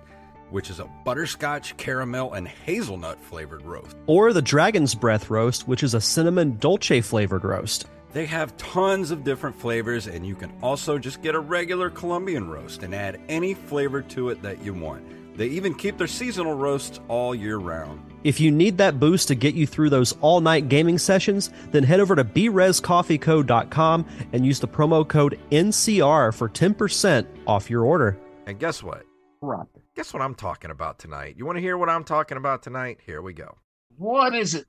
which 0.49 0.69
is 0.69 0.79
a 0.79 0.89
butterscotch, 1.03 1.75
caramel, 1.75 2.31
and 2.35 2.47
hazelnut 2.47 3.19
flavored 3.21 3.65
roast, 3.65 3.97
Or 4.07 4.31
the 4.31 4.41
Dragon's 4.41 4.95
Breath 4.95 5.29
roast, 5.29 5.67
which 5.67 5.83
is 5.83 5.93
a 5.93 5.99
cinnamon 5.99 6.55
dolce 6.57 7.01
flavored 7.01 7.43
roast. 7.43 7.87
they 8.13 8.25
have 8.25 8.55
tons 8.55 9.11
of 9.11 9.25
different 9.25 9.59
flavors, 9.59 10.07
and 10.07 10.25
you 10.25 10.35
can 10.35 10.53
also 10.63 10.97
just 10.97 11.21
get 11.21 11.35
a 11.35 11.39
regular 11.41 11.89
Colombian 11.89 12.49
roast 12.49 12.83
and 12.83 12.95
add 12.95 13.19
any 13.27 13.53
flavor 13.55 14.01
to 14.03 14.29
it 14.29 14.41
that 14.43 14.63
you 14.63 14.73
want. 14.73 15.03
They 15.37 15.47
even 15.47 15.73
keep 15.73 15.97
their 15.97 16.07
seasonal 16.07 16.53
roasts 16.53 17.01
all 17.09 17.35
year 17.35 17.57
round. 17.57 18.08
If 18.23 18.39
you 18.39 18.51
need 18.51 18.77
that 18.77 18.99
boost 18.99 19.27
to 19.29 19.35
get 19.35 19.55
you 19.55 19.65
through 19.65 19.89
those 19.89 20.13
all 20.21 20.41
night 20.41 20.69
gaming 20.69 20.97
sessions, 20.97 21.51
then 21.71 21.83
head 21.83 21.99
over 21.99 22.15
to 22.15 22.23
brezcoffeeco.com 22.23 24.05
and 24.33 24.45
use 24.45 24.59
the 24.59 24.67
promo 24.67 25.07
code 25.07 25.39
NCR 25.51 26.33
for 26.33 26.49
10% 26.49 27.27
off 27.47 27.69
your 27.69 27.85
order. 27.85 28.17
And 28.45 28.59
guess 28.59 28.83
what? 28.83 29.03
Right. 29.41 29.67
Guess 29.95 30.13
what 30.13 30.21
I'm 30.21 30.35
talking 30.35 30.71
about 30.71 30.99
tonight? 30.99 31.35
You 31.37 31.45
want 31.45 31.57
to 31.57 31.61
hear 31.61 31.77
what 31.77 31.89
I'm 31.89 32.03
talking 32.03 32.37
about 32.37 32.63
tonight? 32.63 32.99
Here 33.05 33.21
we 33.21 33.33
go. 33.33 33.57
What 33.97 34.35
is 34.35 34.55
it? 34.55 34.65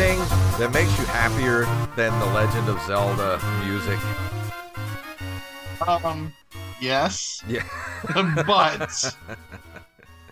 Anything 0.00 0.18
that 0.58 0.72
makes 0.72 0.98
you 0.98 1.04
happier 1.06 1.64
than 1.94 2.18
the 2.20 2.26
Legend 2.26 2.68
of 2.68 2.80
Zelda 2.86 3.38
music? 3.64 3.98
Um, 5.86 6.32
yes, 6.80 7.42
Yeah. 7.46 7.64
but 8.46 9.14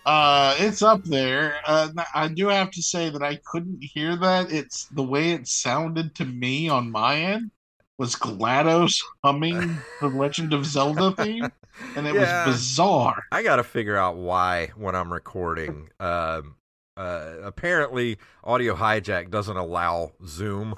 uh, 0.06 0.54
it's 0.58 0.80
up 0.82 1.04
there. 1.04 1.56
Uh, 1.66 1.88
I 2.14 2.28
do 2.28 2.48
have 2.48 2.70
to 2.72 2.82
say 2.82 3.10
that 3.10 3.22
I 3.22 3.38
couldn't 3.44 3.82
hear 3.82 4.16
that. 4.16 4.50
It's 4.50 4.86
the 4.86 5.02
way 5.02 5.32
it 5.32 5.46
sounded 5.46 6.14
to 6.16 6.24
me 6.24 6.68
on 6.68 6.90
my 6.90 7.16
end 7.16 7.50
was 7.98 8.14
GLaDOS 8.14 9.02
humming 9.24 9.76
the 10.00 10.08
Legend 10.08 10.52
of 10.54 10.64
Zelda 10.64 11.12
theme, 11.12 11.50
and 11.96 12.06
it 12.06 12.14
Yeah. 12.14 12.46
was 12.46 12.54
bizarre. 12.56 13.22
I 13.32 13.42
got 13.42 13.56
to 13.56 13.64
figure 13.64 13.96
out 13.96 14.16
why 14.16 14.68
when 14.76 14.94
I'm 14.94 15.12
recording. 15.12 15.90
Um, 16.00 16.54
uh, 16.98 17.36
apparently, 17.42 18.18
Audio 18.42 18.74
Hijack 18.74 19.30
doesn't 19.30 19.56
allow 19.56 20.12
Zoom 20.26 20.74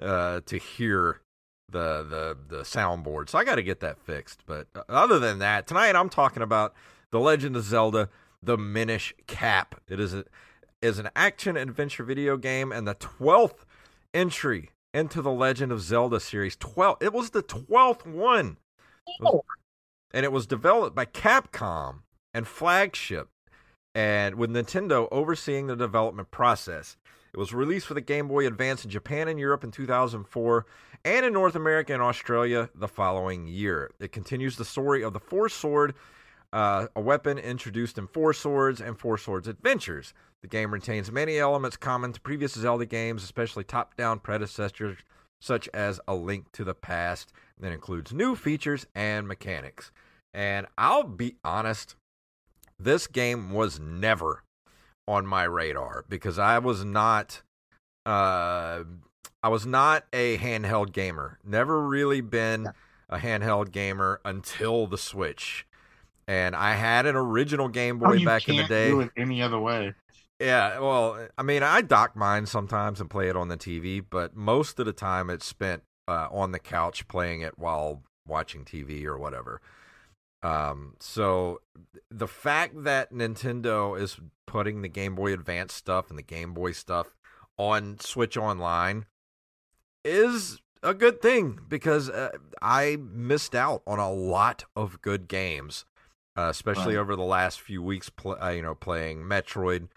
uh, 0.00 0.40
to 0.46 0.58
hear 0.58 1.22
the 1.68 2.02
the 2.02 2.56
the 2.56 2.62
soundboard, 2.62 3.28
so 3.30 3.38
I 3.38 3.44
got 3.44 3.54
to 3.56 3.62
get 3.62 3.80
that 3.80 3.98
fixed. 3.98 4.42
But 4.46 4.68
uh, 4.74 4.82
other 4.88 5.18
than 5.18 5.38
that, 5.38 5.66
tonight 5.66 5.96
I'm 5.96 6.10
talking 6.10 6.42
about 6.42 6.74
the 7.10 7.18
Legend 7.18 7.56
of 7.56 7.64
Zelda: 7.64 8.10
The 8.42 8.58
Minish 8.58 9.14
Cap. 9.26 9.80
It 9.88 9.98
is 9.98 10.12
a, 10.12 10.24
is 10.82 10.98
an 10.98 11.08
action 11.16 11.56
adventure 11.56 12.04
video 12.04 12.36
game 12.36 12.70
and 12.70 12.86
the 12.86 12.94
twelfth 12.94 13.64
entry 14.12 14.70
into 14.92 15.22
the 15.22 15.32
Legend 15.32 15.72
of 15.72 15.80
Zelda 15.80 16.20
series. 16.20 16.54
Twelve. 16.56 16.98
It 17.00 17.12
was 17.12 17.30
the 17.30 17.42
twelfth 17.42 18.06
one. 18.06 18.58
Was- 19.20 19.40
and 20.14 20.24
it 20.24 20.32
was 20.32 20.46
developed 20.46 20.94
by 20.94 21.06
Capcom 21.06 22.02
and 22.34 22.46
Flagship, 22.46 23.28
and 23.94 24.34
with 24.34 24.50
Nintendo 24.50 25.08
overseeing 25.10 25.66
the 25.66 25.76
development 25.76 26.30
process. 26.30 26.96
It 27.32 27.38
was 27.38 27.54
released 27.54 27.86
for 27.86 27.94
the 27.94 28.00
Game 28.00 28.28
Boy 28.28 28.46
Advance 28.46 28.84
in 28.84 28.90
Japan 28.90 29.28
and 29.28 29.38
Europe 29.38 29.64
in 29.64 29.70
2004, 29.70 30.66
and 31.04 31.26
in 31.26 31.32
North 31.32 31.54
America 31.54 31.92
and 31.92 32.02
Australia 32.02 32.68
the 32.74 32.88
following 32.88 33.46
year. 33.46 33.90
It 33.98 34.12
continues 34.12 34.56
the 34.56 34.64
story 34.64 35.02
of 35.02 35.12
the 35.12 35.20
Four 35.20 35.48
Sword, 35.48 35.94
uh, 36.52 36.88
a 36.94 37.00
weapon 37.00 37.38
introduced 37.38 37.96
in 37.96 38.06
Four 38.06 38.34
Swords 38.34 38.80
and 38.80 38.98
Four 38.98 39.16
Swords 39.16 39.48
Adventures. 39.48 40.12
The 40.42 40.48
game 40.48 40.72
retains 40.72 41.10
many 41.10 41.38
elements 41.38 41.76
common 41.76 42.12
to 42.12 42.20
previous 42.20 42.52
Zelda 42.52 42.84
games, 42.84 43.24
especially 43.24 43.64
top 43.64 43.96
down 43.96 44.18
predecessors 44.18 44.98
such 45.42 45.68
as 45.74 46.00
A 46.06 46.14
Link 46.14 46.52
to 46.52 46.64
the 46.64 46.74
Past, 46.74 47.32
that 47.58 47.72
includes 47.72 48.12
new 48.12 48.36
features 48.36 48.86
and 48.94 49.26
mechanics. 49.26 49.90
And 50.32 50.66
I'll 50.78 51.02
be 51.02 51.36
honest, 51.44 51.96
this 52.84 53.06
game 53.06 53.50
was 53.50 53.80
never 53.80 54.42
on 55.08 55.26
my 55.26 55.44
radar 55.44 56.04
because 56.08 56.38
I 56.38 56.58
was 56.58 56.84
not 56.84 57.42
uh 58.06 58.84
I 59.42 59.48
was 59.48 59.66
not 59.66 60.04
a 60.12 60.38
handheld 60.38 60.92
gamer. 60.92 61.38
Never 61.44 61.80
really 61.80 62.20
been 62.20 62.68
a 63.08 63.18
handheld 63.18 63.72
gamer 63.72 64.20
until 64.24 64.86
the 64.86 64.98
Switch. 64.98 65.66
And 66.28 66.54
I 66.54 66.74
had 66.74 67.06
an 67.06 67.16
original 67.16 67.68
Game 67.68 67.98
Boy 67.98 68.14
you 68.14 68.26
back 68.26 68.48
in 68.48 68.56
the 68.56 68.64
day. 68.64 68.90
do 68.90 69.00
it 69.00 69.10
any 69.16 69.42
other 69.42 69.58
way. 69.58 69.94
Yeah, 70.38 70.78
well, 70.78 71.28
I 71.36 71.42
mean, 71.42 71.62
I 71.62 71.82
dock 71.82 72.16
mine 72.16 72.46
sometimes 72.46 73.00
and 73.00 73.10
play 73.10 73.28
it 73.28 73.36
on 73.36 73.48
the 73.48 73.56
TV, 73.56 74.04
but 74.08 74.34
most 74.34 74.78
of 74.80 74.86
the 74.86 74.92
time 74.92 75.30
it's 75.30 75.46
spent 75.46 75.82
uh, 76.08 76.28
on 76.30 76.52
the 76.52 76.58
couch 76.58 77.06
playing 77.06 77.42
it 77.42 77.58
while 77.58 78.02
watching 78.26 78.64
TV 78.64 79.04
or 79.04 79.18
whatever. 79.18 79.60
Um, 80.42 80.94
so 81.00 81.60
the 82.10 82.26
fact 82.26 82.82
that 82.84 83.12
Nintendo 83.12 83.98
is 84.00 84.18
putting 84.46 84.82
the 84.82 84.88
Game 84.88 85.14
Boy 85.14 85.32
Advance 85.32 85.72
stuff 85.72 86.10
and 86.10 86.18
the 86.18 86.22
Game 86.22 86.52
Boy 86.52 86.72
stuff 86.72 87.14
on 87.56 87.98
Switch 88.00 88.36
Online 88.36 89.06
is 90.04 90.60
a 90.82 90.94
good 90.94 91.22
thing 91.22 91.60
because 91.68 92.10
uh, 92.10 92.30
I 92.60 92.96
missed 93.00 93.54
out 93.54 93.82
on 93.86 94.00
a 94.00 94.10
lot 94.12 94.64
of 94.74 95.00
good 95.00 95.28
games, 95.28 95.84
uh, 96.36 96.48
especially 96.50 96.96
Right. 96.96 97.00
over 97.02 97.14
the 97.14 97.22
last 97.22 97.60
few 97.60 97.80
weeks. 97.82 98.10
Uh, 98.24 98.48
you 98.48 98.62
know, 98.62 98.74
playing 98.74 99.22
Metroid, 99.22 99.88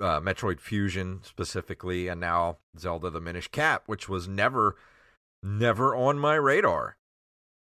uh, 0.00 0.20
Metroid 0.20 0.58
Fusion 0.58 1.20
specifically, 1.22 2.08
and 2.08 2.18
now 2.18 2.56
Zelda: 2.78 3.10
The 3.10 3.20
Minish 3.20 3.48
Cap, 3.48 3.82
which 3.86 4.08
was 4.08 4.26
never, 4.26 4.76
never 5.42 5.94
on 5.94 6.18
my 6.18 6.36
radar 6.36 6.96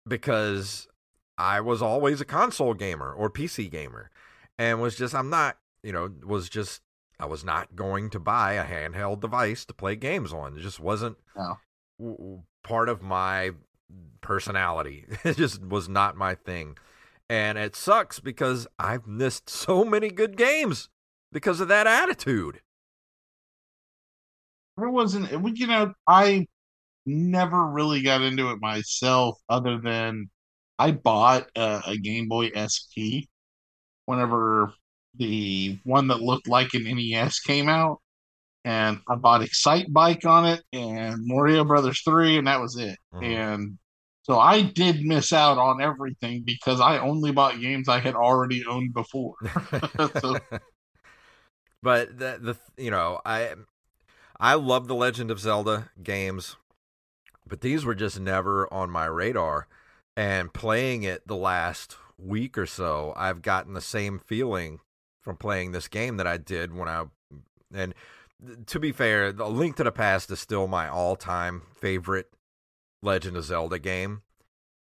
because 0.06 0.86
I 1.38 1.60
was 1.60 1.82
always 1.82 2.20
a 2.20 2.24
console 2.24 2.74
gamer 2.74 3.12
or 3.12 3.30
PC 3.30 3.68
gamer, 3.68 4.10
and 4.58 4.80
was 4.80 4.96
just 4.96 5.14
I'm 5.14 5.30
not, 5.30 5.58
you 5.82 5.92
know, 5.92 6.12
was 6.24 6.48
just 6.48 6.82
I 7.18 7.26
was 7.26 7.44
not 7.44 7.76
going 7.76 8.10
to 8.10 8.20
buy 8.20 8.54
a 8.54 8.64
handheld 8.64 9.20
device 9.20 9.64
to 9.66 9.74
play 9.74 9.96
games 9.96 10.32
on. 10.32 10.56
It 10.56 10.60
just 10.60 10.80
wasn't 10.80 11.18
No. 11.36 11.58
w- 11.98 12.16
w- 12.16 12.42
part 12.64 12.88
of 12.88 13.02
my 13.02 13.52
personality. 14.20 15.06
It 15.24 15.36
just 15.36 15.62
was 15.64 15.88
not 15.88 16.16
my 16.16 16.34
thing. 16.34 16.76
And 17.30 17.58
it 17.58 17.76
sucks 17.76 18.20
because 18.20 18.66
I've 18.78 19.06
missed 19.06 19.48
so 19.50 19.84
many 19.84 20.10
good 20.10 20.36
games 20.36 20.88
because 21.32 21.60
of 21.60 21.68
that 21.68 21.86
attitude. 21.86 22.60
It 24.78 24.90
wasn't, 24.92 25.32
eh, 25.32 25.38
you 25.54 25.66
know, 25.66 25.92
I 26.08 26.46
never 27.06 27.66
really 27.68 28.02
got 28.02 28.22
into 28.22 28.50
it 28.52 28.60
myself, 28.60 29.38
other 29.48 29.78
than 29.80 30.30
I 30.82 30.90
bought 30.92 31.46
a, 31.56 31.82
a 31.88 31.96
Game 31.96 32.28
Boy 32.28 32.50
SP 32.54 33.28
whenever 34.06 34.72
the 35.16 35.78
one 35.84 36.08
that 36.08 36.20
looked 36.20 36.48
like 36.48 36.74
an 36.74 36.84
NES 36.84 37.40
came 37.40 37.68
out, 37.68 38.00
and 38.64 39.00
I 39.08 39.14
bought 39.16 39.42
Excitebike 39.42 40.26
on 40.26 40.46
it 40.46 40.62
and 40.72 41.18
Mario 41.26 41.64
Brothers 41.64 42.00
3, 42.04 42.38
and 42.38 42.46
that 42.46 42.60
was 42.60 42.76
it. 42.76 42.98
Mhm. 43.14 43.24
And 43.24 43.78
so 44.22 44.38
I 44.38 44.62
did 44.62 45.02
miss 45.02 45.32
out 45.32 45.58
on 45.58 45.80
everything 45.82 46.42
because 46.44 46.80
I 46.80 46.98
only 46.98 47.32
bought 47.32 47.60
games 47.60 47.88
I 47.88 48.00
had 48.00 48.14
already 48.14 48.64
owned 48.66 48.92
before. 48.94 49.34
So- 50.20 50.38
but 51.82 52.18
the 52.18 52.38
the 52.40 52.56
you 52.82 52.90
know 52.90 53.20
I 53.24 53.54
I 54.38 54.54
love 54.54 54.88
the 54.88 54.94
Legend 54.94 55.30
of 55.30 55.40
Zelda 55.40 55.90
games, 56.02 56.56
but 57.46 57.60
these 57.60 57.84
were 57.84 57.94
just 57.94 58.18
never 58.20 58.72
on 58.72 58.90
my 58.90 59.06
radar. 59.06 59.66
And 60.16 60.52
playing 60.52 61.04
it 61.04 61.26
the 61.26 61.36
last 61.36 61.96
week 62.18 62.58
or 62.58 62.66
so, 62.66 63.14
I've 63.16 63.42
gotten 63.42 63.72
the 63.72 63.80
same 63.80 64.18
feeling 64.18 64.80
from 65.20 65.36
playing 65.36 65.72
this 65.72 65.88
game 65.88 66.16
that 66.18 66.26
I 66.26 66.36
did 66.36 66.74
when 66.74 66.88
I 66.88 67.04
and 67.74 67.94
to 68.66 68.80
be 68.80 68.92
fair, 68.92 69.32
the 69.32 69.48
Link 69.48 69.76
to 69.76 69.84
the 69.84 69.92
Past 69.92 70.30
is 70.30 70.40
still 70.40 70.66
my 70.66 70.88
all-time 70.88 71.62
favorite 71.74 72.30
Legend 73.02 73.36
of 73.36 73.44
Zelda 73.44 73.78
game. 73.78 74.22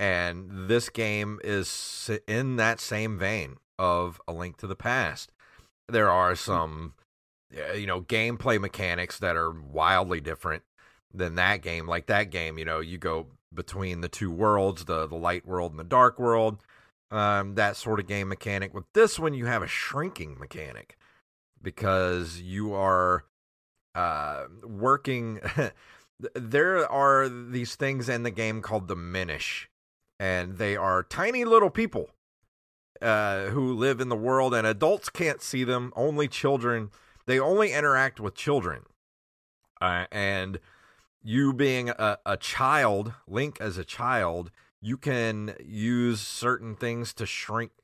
And 0.01 0.69
this 0.69 0.89
game 0.89 1.39
is 1.45 2.11
in 2.27 2.57
that 2.57 2.81
same 2.81 3.19
vein 3.19 3.59
of 3.79 4.21
A 4.27 4.33
Link 4.33 4.57
to 4.59 4.67
the 4.67 4.77
Past. 4.77 5.31
There 5.89 6.11
are 6.11 6.35
some, 6.35 6.95
uh, 7.57 7.75
you 7.75 7.87
know, 7.87 8.01
gameplay 8.01 8.61
mechanics 8.61 9.19
that 9.21 9.37
are 9.37 9.53
wildly 9.53 10.21
different 10.21 10.65
than 11.13 11.37
that 11.37 11.63
game. 11.63 11.87
Like 11.87 12.07
that 12.07 12.31
game, 12.31 12.59
you 12.59 12.65
know, 12.65 12.81
you 12.81 12.99
go 12.99 13.27
between 13.55 14.01
the 14.01 14.09
two 14.09 14.31
worlds, 14.31 14.85
the 14.85 15.07
the 15.07 15.17
light 15.17 15.47
world 15.47 15.73
and 15.73 15.79
the 15.79 15.85
dark 15.85 16.19
world. 16.19 16.59
Um, 17.11 17.55
that 17.55 17.77
sort 17.77 18.01
of 18.01 18.09
game 18.09 18.29
mechanic. 18.29 18.75
With 18.75 18.87
this 18.93 19.19
one, 19.19 19.35
you 19.35 19.47
have 19.47 19.63
a 19.63 19.69
shrinking 19.69 20.37
mechanic 20.39 20.97
because 21.63 22.41
you 22.41 22.75
are 22.75 23.25
uh, 23.95 24.45
working. 24.65 25.41
there 26.35 26.91
are 26.91 27.29
these 27.29 27.77
things 27.77 28.09
in 28.09 28.23
the 28.23 28.31
game 28.31 28.63
called 28.63 28.89
the 28.89 28.97
Minish, 28.97 29.69
and 30.19 30.59
they 30.59 30.77
are 30.77 31.03
tiny 31.03 31.45
little 31.45 31.71
people 31.71 32.11
uh, 33.03 33.47
who 33.47 33.73
live 33.73 34.01
in 34.01 34.09
the 34.09 34.17
world, 34.17 34.55
and 34.55 34.67
adults 34.67 35.09
can't 35.09 35.43
see 35.43 35.65
them. 35.65 35.93
Only 35.97 36.29
children. 36.29 36.91
They 37.27 37.41
only 37.41 37.73
interact 37.73 38.21
with 38.21 38.35
children, 38.35 38.83
uh, 39.81 40.07
and 40.13 40.59
you 41.25 41.55
being 41.55 41.89
a, 41.89 42.19
a 42.27 42.37
child, 42.37 43.15
Link 43.27 43.57
as 43.61 43.79
a 43.79 43.85
child, 43.85 44.51
you 44.81 44.99
can 44.99 45.55
use 45.65 46.21
certain 46.21 46.77
things 46.77 47.13
to 47.15 47.27
shrink. 47.27 47.73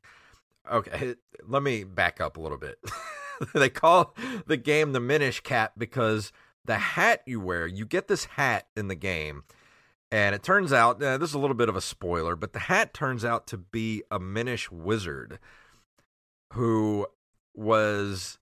Okay, 0.71 1.15
let 1.49 1.63
me 1.65 1.83
back 1.83 2.21
up 2.21 2.37
a 2.37 2.41
little 2.41 2.59
bit. 2.59 2.79
they 3.55 3.71
call 3.71 4.15
the 4.47 4.59
game 4.59 4.93
the 4.93 5.01
Minish 5.01 5.41
Cap 5.41 5.73
because 5.77 6.31
the 6.67 6.77
hat 6.77 7.23
you 7.27 7.41
wear, 7.41 7.67
you 7.67 7.87
get 7.87 8.07
this 8.07 8.27
hat 8.27 8.69
in 8.77 8.87
the 8.87 8.95
game, 8.95 9.43
and 10.13 10.35
it 10.35 10.45
turns 10.45 10.73
out 10.73 11.03
uh, 11.03 11.17
this 11.17 11.31
is 11.31 11.35
a 11.35 11.39
little 11.41 11.57
bit 11.57 11.71
of 11.71 11.75
a 11.75 11.81
spoiler, 11.81 12.37
but 12.37 12.53
the 12.53 12.61
hat 12.61 12.93
turns 12.93 13.25
out 13.25 13.47
to 13.49 13.57
be 13.57 14.05
a 14.13 14.21
Minish 14.21 14.71
wizard 14.71 15.41
who 16.53 17.07
was 17.55 18.39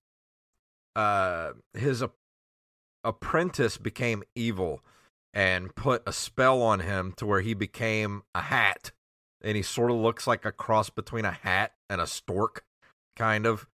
uh 0.95 1.51
his 1.73 2.03
ap- 2.03 2.11
apprentice 3.03 3.77
became 3.77 4.23
evil 4.35 4.83
and 5.33 5.75
put 5.75 6.01
a 6.07 6.13
spell 6.13 6.61
on 6.61 6.79
him 6.81 7.13
to 7.17 7.25
where 7.25 7.41
he 7.41 7.53
became 7.53 8.23
a 8.33 8.41
hat 8.41 8.91
and 9.41 9.55
he 9.55 9.63
sort 9.63 9.91
of 9.91 9.97
looks 9.97 10.27
like 10.27 10.43
a 10.45 10.51
cross 10.51 10.89
between 10.89 11.25
a 11.25 11.31
hat 11.31 11.73
and 11.89 12.01
a 12.01 12.07
stork 12.07 12.63
kind 13.15 13.45
of 13.45 13.67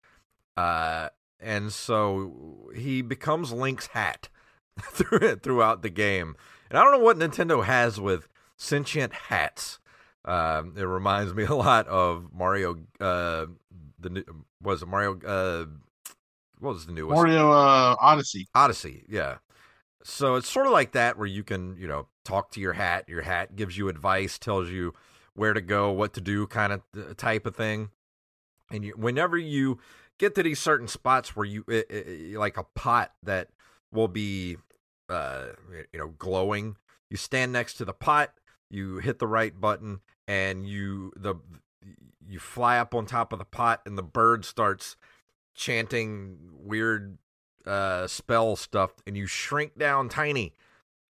uh 0.57 1.09
and 1.41 1.73
so 1.73 2.71
he 2.75 3.03
becomes 3.03 3.53
Link's 3.53 3.89
hat 3.89 4.29
through- 4.81 5.37
throughout 5.37 5.83
the 5.83 5.91
game. 5.91 6.37
And 6.71 6.79
I 6.79 6.85
don't 6.85 6.93
know 6.93 6.99
what 7.05 7.19
Nintendo 7.19 7.65
has 7.65 8.01
with 8.01 8.29
sentient 8.57 9.13
hats, 9.13 9.79
Um, 10.25 10.75
it 10.77 10.85
reminds 10.85 11.35
me 11.35 11.43
a 11.49 11.55
lot 11.55 11.89
of 11.89 12.29
Mario. 12.33 12.77
Uh, 13.01 13.47
the 13.99 14.25
was 14.63 14.83
it 14.83 14.87
Mario? 14.87 15.19
Uh, 15.21 15.67
what 16.61 16.75
was 16.75 16.87
the 16.87 16.93
newest? 16.93 17.15
Mario 17.15 17.51
uh, 17.51 17.97
Odyssey. 18.01 18.47
Odyssey, 18.55 19.05
yeah. 19.09 19.39
So 20.05 20.35
it's 20.37 20.49
sort 20.49 20.67
of 20.67 20.73
like 20.73 20.93
that 20.93 21.17
where 21.17 21.27
you 21.27 21.45
can, 21.45 21.77
you 21.77 21.87
know, 21.87 22.07
talk 22.25 22.51
to 22.53 22.61
your 22.61 22.73
hat. 22.73 23.09
Your 23.09 23.23
hat 23.23 23.57
gives 23.57 23.77
you 23.77 23.89
advice, 23.89 24.39
tells 24.39 24.69
you 24.69 24.95
where 25.35 25.53
to 25.53 25.61
go, 25.61 25.91
what 25.91 26.13
to 26.15 26.21
do, 26.21 26.47
kind 26.47 26.73
of 26.73 26.83
uh, 26.97 27.15
type 27.17 27.47
of 27.47 27.57
thing. 27.57 27.91
And 28.71 28.85
you, 28.85 28.95
whenever 28.97 29.37
you 29.39 29.79
get 30.19 30.35
to 30.35 30.43
these 30.43 30.59
certain 30.59 30.89
spots 30.89 31.37
where 31.37 31.47
you, 31.47 31.65
it, 31.69 31.91
it, 31.91 32.37
like 32.37 32.57
a 32.57 32.65
pot 32.75 33.13
that 33.23 33.49
will 33.93 34.09
be, 34.09 34.57
uh, 35.09 35.49
you 35.93 35.99
know, 35.99 36.09
glowing, 36.19 36.77
you 37.11 37.17
stand 37.17 37.53
next 37.53 37.75
to 37.75 37.85
the 37.85 37.93
pot, 37.93 38.33
you 38.71 38.97
hit 38.97 39.19
the 39.19 39.27
right 39.27 39.59
button, 39.59 40.01
and 40.27 40.67
you 40.67 41.13
the 41.17 41.35
you 42.27 42.39
fly 42.39 42.79
up 42.79 42.95
on 42.95 43.05
top 43.05 43.33
of 43.33 43.39
the 43.39 43.45
pot, 43.45 43.83
and 43.85 43.99
the 43.99 44.03
bird 44.03 44.45
starts 44.45 44.97
chanting 45.55 46.39
weird 46.53 47.19
uh, 47.67 48.07
spell 48.07 48.57
stuff, 48.57 48.93
and 49.07 49.17
you 49.17 49.27
shrink 49.27 49.79
down 49.79 50.09
tiny. 50.09 50.55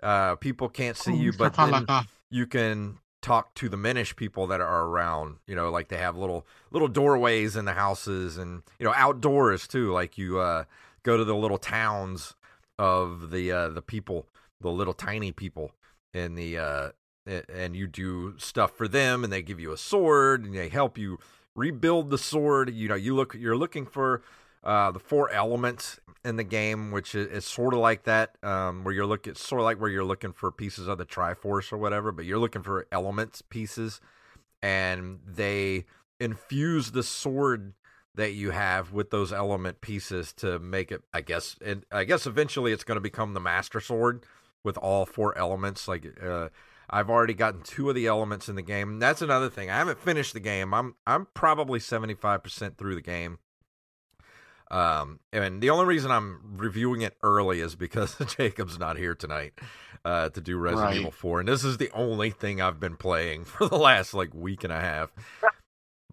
Uh, 0.03 0.37
people 0.37 0.69
can't 0.69 0.97
see 0.97 1.15
you, 1.15 1.33
but 1.33 1.55
then 1.57 1.87
you 2.31 2.47
can 2.47 2.99
talk 3.21 3.55
to 3.55 3.69
the 3.69 3.77
Minish 3.77 4.17
people 4.17 4.47
that 4.49 4.61
are 4.61 4.85
around. 4.87 5.37
You 5.47 5.55
know, 5.55 5.71
like 5.71 5.89
they 5.89 5.99
have 5.99 6.17
little 6.17 6.47
little 6.71 6.89
doorways 6.89 7.57
in 7.57 7.65
the 7.65 7.73
houses, 7.73 8.37
and 8.37 8.63
you 8.79 8.87
know 8.87 8.93
outdoors 8.95 9.67
too. 9.69 9.93
Like 9.93 10.19
you 10.19 10.39
uh, 10.39 10.65
go 11.03 11.17
to 11.17 11.25
the 11.25 11.37
little 11.37 11.59
towns 11.59 12.35
of 12.79 13.31
the 13.31 13.53
uh, 13.53 13.69
the 13.69 13.83
people, 13.83 14.27
the 14.61 14.71
little 14.71 14.95
tiny 14.95 15.33
people 15.33 15.73
in 16.13 16.35
the 16.35 16.59
uh, 16.59 16.89
and 17.27 17.77
you 17.77 17.87
do 17.87 18.35
stuff 18.39 18.77
for 18.77 18.89
them, 18.89 19.25
and 19.25 19.33
they 19.33 19.43
give 19.43 19.61
you 19.61 19.73
a 19.73 19.79
sword, 19.79 20.45
and 20.45 20.55
they 20.55 20.69
help 20.69 20.99
you 20.99 21.19
rebuild 21.55 22.11
the 22.11 22.19
sword. 22.19 22.75
You 22.75 22.89
know, 22.89 22.95
you 22.95 23.15
look 23.15 23.35
you're 23.35 23.57
looking 23.57 23.87
for 23.87 24.23
uh, 24.65 24.91
the 24.91 24.99
four 24.99 25.31
elements 25.31 25.99
in 26.25 26.37
the 26.37 26.45
game, 26.45 26.93
which 26.93 27.15
is, 27.15 27.27
is 27.29 27.45
sort 27.45 27.75
of 27.75 27.81
like 27.81 28.05
that, 28.05 28.37
um, 28.43 28.85
where 28.85 28.95
you're 28.95 29.07
looking 29.07 29.35
sort 29.35 29.61
of 29.61 29.65
like 29.65 29.81
where 29.81 29.91
you're 29.91 30.05
looking 30.05 30.33
for 30.33 30.51
pieces 30.51 30.87
of 30.87 30.99
the 30.99 31.05
Triforce 31.05 31.73
or 31.73 31.79
whatever, 31.79 32.13
but 32.13 32.25
you're 32.25 32.39
looking 32.39 32.63
for 32.63 32.87
elements 32.93 33.43
pieces, 33.43 34.01
and 34.63 35.21
they 35.27 35.85
infuse 36.21 36.93
the 36.93 37.03
sword 37.03 37.75
that 38.15 38.33
you 38.33 38.51
have 38.51 38.93
with 38.93 39.11
those 39.11 39.33
element 39.33 39.81
pieces 39.81 40.33
to 40.35 40.59
make 40.59 40.93
it. 40.93 41.03
I 41.13 41.23
guess, 41.23 41.57
and 41.65 41.85
I 41.91 42.05
guess 42.05 42.27
eventually 42.27 42.73
it's 42.73 42.85
going 42.85 42.97
to 42.97 43.01
become 43.01 43.35
the 43.35 43.41
Master 43.41 43.81
Sword 43.81 44.25
with 44.63 44.77
all 44.79 45.07
four 45.07 45.37
elements. 45.37 45.89
Like, 45.89 46.07
uh, 46.23 46.51
I've 46.89 47.11
already 47.11 47.35
gotten 47.35 47.63
two 47.63 47.89
of 47.89 47.95
the 47.95 48.07
elements 48.07 48.49
in 48.49 48.55
the 48.55 48.63
game. 48.63 48.99
That's 48.99 49.23
another 49.23 49.49
thing. 49.49 49.71
I 49.71 49.79
haven't 49.79 49.99
finished 49.99 50.35
the 50.35 50.41
game. 50.41 50.75
I'm 50.75 50.95
I'm 51.07 51.27
probably 51.35 51.81
75% 51.81 52.77
through 52.77 52.95
the 52.95 53.01
game. 53.01 53.39
Um, 54.73 55.21
and 55.35 55.61
the 55.61 55.69
only 55.69 55.85
reason 55.85 56.11
I'm 56.11 56.57
reviewing 56.57 57.03
it 57.03 57.15
early 57.23 57.61
is 57.61 57.75
because 57.77 58.17
Jacob's 58.37 58.79
not 58.79 58.97
here 58.97 59.15
tonight 59.15 59.53
uh, 60.03 60.31
to 60.31 60.41
do 60.41 60.57
Resident 60.57 60.89
right. 60.89 60.97
Evil 60.97 61.11
4, 61.11 61.41
and 61.41 61.49
this 61.49 61.63
is 61.63 61.77
the 61.77 61.91
only 61.93 62.31
thing 62.31 62.63
I've 62.63 62.81
been 62.81 62.97
playing 62.97 63.45
for 63.45 63.69
the 63.69 63.77
last 63.77 64.15
like 64.15 64.35
week 64.35 64.65
and 64.65 64.73
a 64.73 64.81
half. 64.81 65.13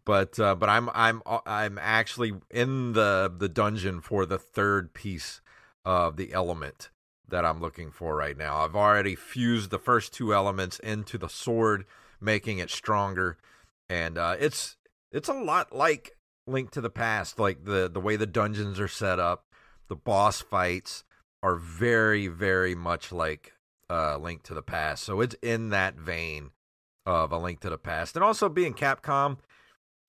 but 0.05 0.38
uh, 0.39 0.55
but 0.55 0.68
I'm 0.68 0.89
I'm 0.93 1.22
I'm 1.26 1.78
actually 1.82 2.34
in 2.51 2.91
the 2.91 3.34
the 3.36 3.49
dungeon 3.49 4.01
for 4.01 4.26
the 4.26 4.38
third 4.38 4.93
piece 4.93 5.39
of 5.86 6.18
the 6.18 6.34
element 6.34 6.89
that 7.30 7.45
I'm 7.45 7.62
looking 7.62 7.91
for 7.91 8.16
right 8.16 8.38
now. 8.38 8.57
I've 8.57 8.76
already 8.76 9.16
fused 9.16 9.70
the 9.70 9.80
first 9.80 10.14
two 10.14 10.34
elements 10.34 10.80
into 10.80 11.18
the 11.18 11.30
sword, 11.30 11.86
making 12.20 12.57
it 12.57 12.70
stronger, 12.70 13.38
and 13.88 14.18
uh, 14.18 14.36
it's 14.38 14.76
it's 15.14 15.30
a 15.30 15.34
lot 15.34 15.74
like 15.74 16.18
Link 16.50 16.72
to 16.72 16.82
the 16.82 16.89
Past, 16.89 17.39
like 17.39 17.66
the 17.66 17.89
the 17.89 18.00
way 18.00 18.16
the 18.16 18.26
dungeons 18.26 18.80
are 18.80 18.88
set 18.88 19.20
up, 19.20 19.45
the 19.88 19.95
boss 19.95 20.41
fights 20.41 21.04
are 21.41 21.56
very 21.56 22.28
very 22.28 22.76
much 22.76 23.12
like 23.12 23.54
uh, 23.89 24.18
Link 24.18 24.43
to 24.43 24.54
the 24.54 24.62
Past. 24.62 25.04
So 25.04 25.22
it's 25.22 25.36
in 25.41 25.70
that 25.70 25.95
vein 25.95 26.52
of 27.06 27.32
a 27.32 27.38
Link 27.38 27.60
to 27.62 27.70
the 27.70 27.78
Past, 27.78 28.16
and 28.16 28.24
also 28.24 28.50
being 28.50 28.74
Capcom. 28.74 29.38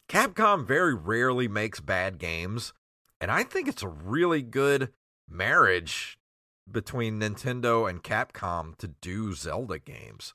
Capcom 0.09 0.67
very 0.67 0.95
rarely 0.95 1.47
makes 1.47 1.81
bad 1.81 2.19
games, 2.19 2.73
and 3.21 3.31
I 3.31 3.45
think 3.45 3.69
it's 3.69 3.83
a 3.83 3.89
really 3.89 4.43
good 4.43 4.93
marriage 5.29 6.19
between 6.71 7.21
Nintendo 7.21 7.89
and 7.89 8.03
Capcom 8.03 8.77
to 8.79 8.89
do 8.89 9.35
Zelda 9.35 9.79
games. 9.79 10.35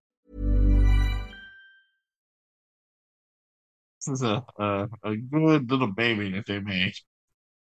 This 4.05 4.15
is 4.15 4.23
a, 4.23 4.43
a, 4.57 4.87
a 5.03 5.15
good 5.15 5.69
little 5.69 5.91
baby 5.91 6.31
that 6.31 6.47
they 6.47 6.59
made. 6.59 6.93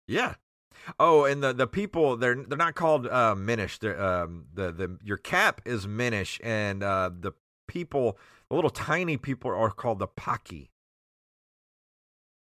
Yeah. 0.06 0.34
Oh, 0.98 1.24
and 1.24 1.42
the, 1.42 1.52
the 1.52 1.66
people 1.66 2.16
they're 2.16 2.34
they're 2.34 2.56
not 2.56 2.74
called 2.74 3.06
uh, 3.06 3.34
Minish. 3.34 3.78
They're, 3.78 4.00
um, 4.00 4.46
the 4.54 4.72
the 4.72 4.98
your 5.02 5.18
cap 5.18 5.60
is 5.66 5.86
Minish, 5.86 6.40
and 6.42 6.82
uh, 6.82 7.10
the 7.12 7.32
people, 7.66 8.18
the 8.48 8.56
little 8.56 8.70
tiny 8.70 9.18
people, 9.18 9.50
are 9.50 9.70
called 9.70 9.98
the 9.98 10.08
Paki. 10.08 10.70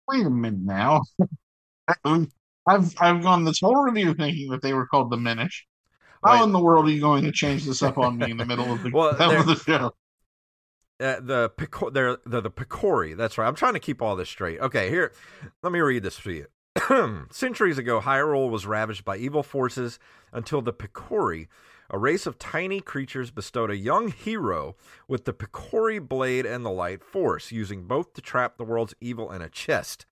Wait 0.09 0.25
a 0.25 0.29
minute 0.29 0.59
now. 0.59 1.01
I've 2.67 2.93
I've 2.99 3.21
gone 3.23 3.45
this 3.45 3.61
whole 3.61 3.81
review 3.83 4.13
thinking 4.13 4.49
that 4.49 4.61
they 4.61 4.73
were 4.73 4.87
called 4.87 5.11
the 5.11 5.17
Minish. 5.17 5.65
How 6.23 6.39
Wait. 6.39 6.43
in 6.43 6.51
the 6.51 6.59
world 6.59 6.87
are 6.87 6.91
you 6.91 6.99
going 6.99 7.23
to 7.23 7.31
change 7.31 7.65
this 7.65 7.83
up 7.83 7.97
on 7.97 8.17
me 8.17 8.31
in 8.31 8.37
the 8.37 8.45
middle 8.45 8.71
of 8.73 8.81
the, 8.81 8.89
well, 8.93 9.09
of 9.39 9.45
the 9.45 9.55
show? 9.55 9.91
Uh, 10.99 11.19
the 11.19 11.49
Pico- 11.57 11.89
they're 11.89 12.17
the 12.25 12.41
the 12.41 12.51
Picori. 12.51 13.17
That's 13.17 13.37
right. 13.37 13.47
I'm 13.47 13.55
trying 13.55 13.73
to 13.73 13.79
keep 13.79 14.01
all 14.01 14.15
this 14.15 14.29
straight. 14.29 14.59
Okay, 14.59 14.89
here, 14.89 15.11
let 15.61 15.73
me 15.73 15.79
read 15.79 16.03
this 16.03 16.17
for 16.17 16.31
you. 16.31 16.47
Centuries 17.31 17.77
ago, 17.77 17.99
Hyrule 18.01 18.49
was 18.49 18.65
ravaged 18.65 19.03
by 19.03 19.17
evil 19.17 19.43
forces 19.43 19.99
until 20.31 20.61
the 20.61 20.73
Picori, 20.73 21.47
a 21.89 21.97
race 21.97 22.25
of 22.25 22.37
tiny 22.37 22.81
creatures, 22.81 23.31
bestowed 23.31 23.71
a 23.71 23.77
young 23.77 24.09
hero 24.09 24.75
with 25.07 25.25
the 25.25 25.33
Picori 25.33 26.05
blade 26.05 26.45
and 26.45 26.65
the 26.65 26.71
light 26.71 27.03
force, 27.03 27.51
using 27.51 27.83
both 27.85 28.13
to 28.13 28.21
trap 28.21 28.57
the 28.57 28.65
world's 28.65 28.95
evil 28.99 29.31
in 29.31 29.41
a 29.41 29.49
chest. 29.49 30.05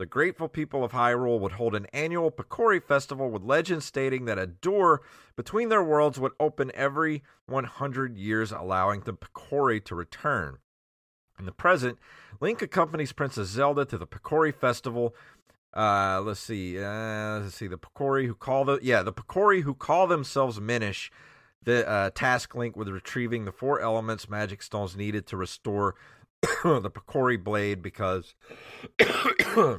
The 0.00 0.06
grateful 0.06 0.48
people 0.48 0.82
of 0.82 0.92
Hyrule 0.92 1.40
would 1.40 1.52
hold 1.52 1.74
an 1.74 1.84
annual 1.92 2.30
Picori 2.30 2.82
festival 2.82 3.30
with 3.30 3.42
legends 3.42 3.84
stating 3.84 4.24
that 4.24 4.38
a 4.38 4.46
door 4.46 5.02
between 5.36 5.68
their 5.68 5.82
worlds 5.82 6.18
would 6.18 6.32
open 6.40 6.72
every 6.72 7.22
100 7.44 8.16
years, 8.16 8.50
allowing 8.50 9.00
the 9.00 9.12
Picori 9.12 9.84
to 9.84 9.94
return. 9.94 10.56
In 11.38 11.44
the 11.44 11.52
present, 11.52 11.98
Link 12.40 12.62
accompanies 12.62 13.12
Princess 13.12 13.48
Zelda 13.48 13.84
to 13.84 13.98
the 13.98 14.06
Picori 14.06 14.54
festival. 14.54 15.14
Uh, 15.76 16.22
let's 16.24 16.40
see. 16.40 16.82
Uh, 16.82 17.40
let's 17.40 17.56
see. 17.56 17.66
The 17.66 17.76
Picori 17.76 18.24
who 18.24 18.34
call 18.34 18.64
the 18.64 18.78
yeah 18.80 19.02
the 19.02 19.12
Picori 19.12 19.64
who 19.64 19.74
call 19.74 20.06
themselves 20.06 20.58
Minish. 20.58 21.10
The 21.62 21.86
uh, 21.86 22.08
task 22.14 22.54
Link 22.54 22.74
with 22.74 22.88
retrieving 22.88 23.44
the 23.44 23.52
four 23.52 23.80
elements 23.80 24.30
magic 24.30 24.62
stones 24.62 24.96
needed 24.96 25.26
to 25.26 25.36
restore 25.36 25.94
the 26.42 26.90
Picori 26.90 27.42
blade 27.42 27.82
because 27.82 28.34
uh, 29.00 29.78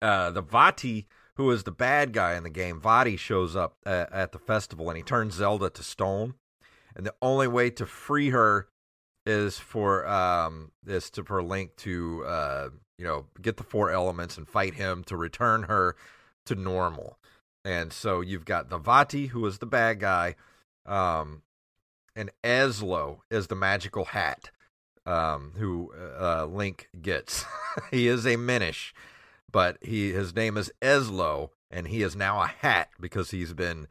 the 0.00 0.42
Vaati, 0.42 1.06
who 1.34 1.50
is 1.50 1.64
the 1.64 1.72
bad 1.72 2.12
guy 2.12 2.34
in 2.34 2.42
the 2.42 2.50
game, 2.50 2.80
Vaati 2.80 3.18
shows 3.18 3.56
up 3.56 3.76
uh, 3.84 4.06
at 4.12 4.32
the 4.32 4.38
festival 4.38 4.88
and 4.88 4.96
he 4.96 5.02
turns 5.02 5.34
Zelda 5.34 5.70
to 5.70 5.82
stone. 5.82 6.34
and 6.94 7.04
the 7.04 7.14
only 7.20 7.48
way 7.48 7.70
to 7.70 7.86
free 7.86 8.30
her 8.30 8.68
is 9.26 9.58
for 9.58 10.06
um 10.06 10.70
is 10.86 11.10
to 11.10 11.24
for 11.24 11.42
Link 11.42 11.74
to 11.76 12.24
uh 12.24 12.68
you 12.96 13.04
know 13.04 13.26
get 13.42 13.56
the 13.56 13.64
four 13.64 13.90
elements 13.90 14.38
and 14.38 14.48
fight 14.48 14.74
him 14.74 15.02
to 15.04 15.16
return 15.16 15.64
her 15.64 15.96
to 16.46 16.54
normal. 16.54 17.18
And 17.64 17.92
so 17.92 18.20
you've 18.20 18.44
got 18.44 18.70
the 18.70 18.78
Vaati, 18.78 19.30
who 19.30 19.44
is 19.46 19.58
the 19.58 19.66
bad 19.66 19.98
guy, 19.98 20.36
um, 20.86 21.42
and 22.14 22.30
Ezlo 22.44 23.18
is 23.28 23.48
the 23.48 23.56
magical 23.56 24.04
hat, 24.04 24.50
um, 25.06 25.52
who 25.56 25.92
uh, 26.20 26.46
Link 26.46 26.88
gets. 27.00 27.44
he 27.90 28.08
is 28.08 28.26
a 28.26 28.36
Minish, 28.36 28.92
but 29.50 29.78
he 29.80 30.12
his 30.12 30.34
name 30.34 30.56
is 30.56 30.70
Ezlo, 30.82 31.50
and 31.70 31.88
he 31.88 32.02
is 32.02 32.16
now 32.16 32.42
a 32.42 32.46
hat 32.46 32.90
because 33.00 33.30
he's 33.30 33.52
been 33.52 33.86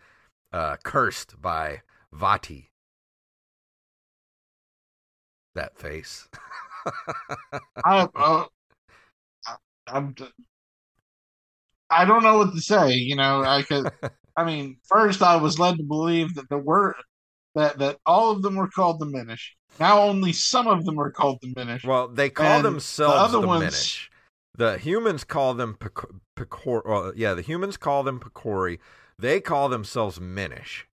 uh, 0.51 0.77
cursed 0.83 1.41
by 1.41 1.81
Vaati. 2.13 2.67
That 5.55 5.77
face. 5.77 6.27
I, 7.85 8.07
uh, 8.13 8.45
I'm, 9.87 10.13
I 11.89 12.05
don't 12.05 12.23
know 12.23 12.39
what 12.39 12.53
to 12.53 12.61
say. 12.61 12.93
You 12.93 13.15
know, 13.15 13.41
I 13.41 13.61
could. 13.63 13.89
I 14.37 14.43
mean, 14.43 14.77
first 14.83 15.21
I 15.21 15.37
was 15.37 15.59
led 15.59 15.77
to 15.77 15.83
believe 15.83 16.35
that 16.35 16.49
there 16.49 16.57
were 16.59 16.95
that 17.55 17.79
that 17.79 17.97
all 18.05 18.31
of 18.31 18.41
them 18.41 18.55
were 18.55 18.67
called 18.67 18.99
the 18.99 19.05
Minish. 19.05 19.55
Now 19.79 20.01
only 20.01 20.33
some 20.33 20.67
of 20.67 20.85
them 20.85 20.99
are 20.99 21.11
called 21.11 21.39
the 21.41 21.53
Minish. 21.55 21.83
Well, 21.83 22.07
they 22.07 22.29
call 22.29 22.57
And 22.57 22.65
themselves 22.65 23.31
the 23.33 23.41
the, 23.41 23.47
ones- 23.47 23.61
Minish. 23.61 24.09
The 24.57 24.77
humans 24.77 25.23
call 25.23 25.53
them. 25.53 25.77
Picor 26.37 26.85
well, 26.85 27.13
yeah, 27.15 27.33
the 27.33 27.41
humans 27.41 27.77
call 27.77 28.03
them 28.03 28.19
Picori. 28.19 28.79
They 29.19 29.41
call 29.41 29.69
themselves 29.69 30.19
Minish. 30.19 30.85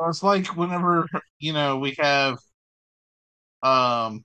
It's 0.00 0.22
like 0.22 0.46
whenever 0.56 1.06
you 1.40 1.52
know 1.52 1.78
we 1.78 1.94
have, 1.98 2.38
um, 3.62 4.24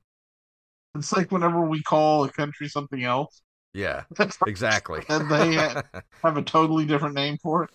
it's 0.96 1.12
like 1.12 1.32
whenever 1.32 1.62
we 1.62 1.82
call 1.84 2.24
a 2.24 2.32
country 2.32 2.68
something 2.70 3.04
else, 3.04 3.42
Yeah, 3.74 4.04
exactly. 4.46 5.04
and 5.10 5.30
they 5.30 5.56
have 5.56 6.38
a 6.38 6.42
totally 6.44 6.86
different 6.86 7.16
name 7.16 7.38
for 7.42 7.64
it. 7.64 7.70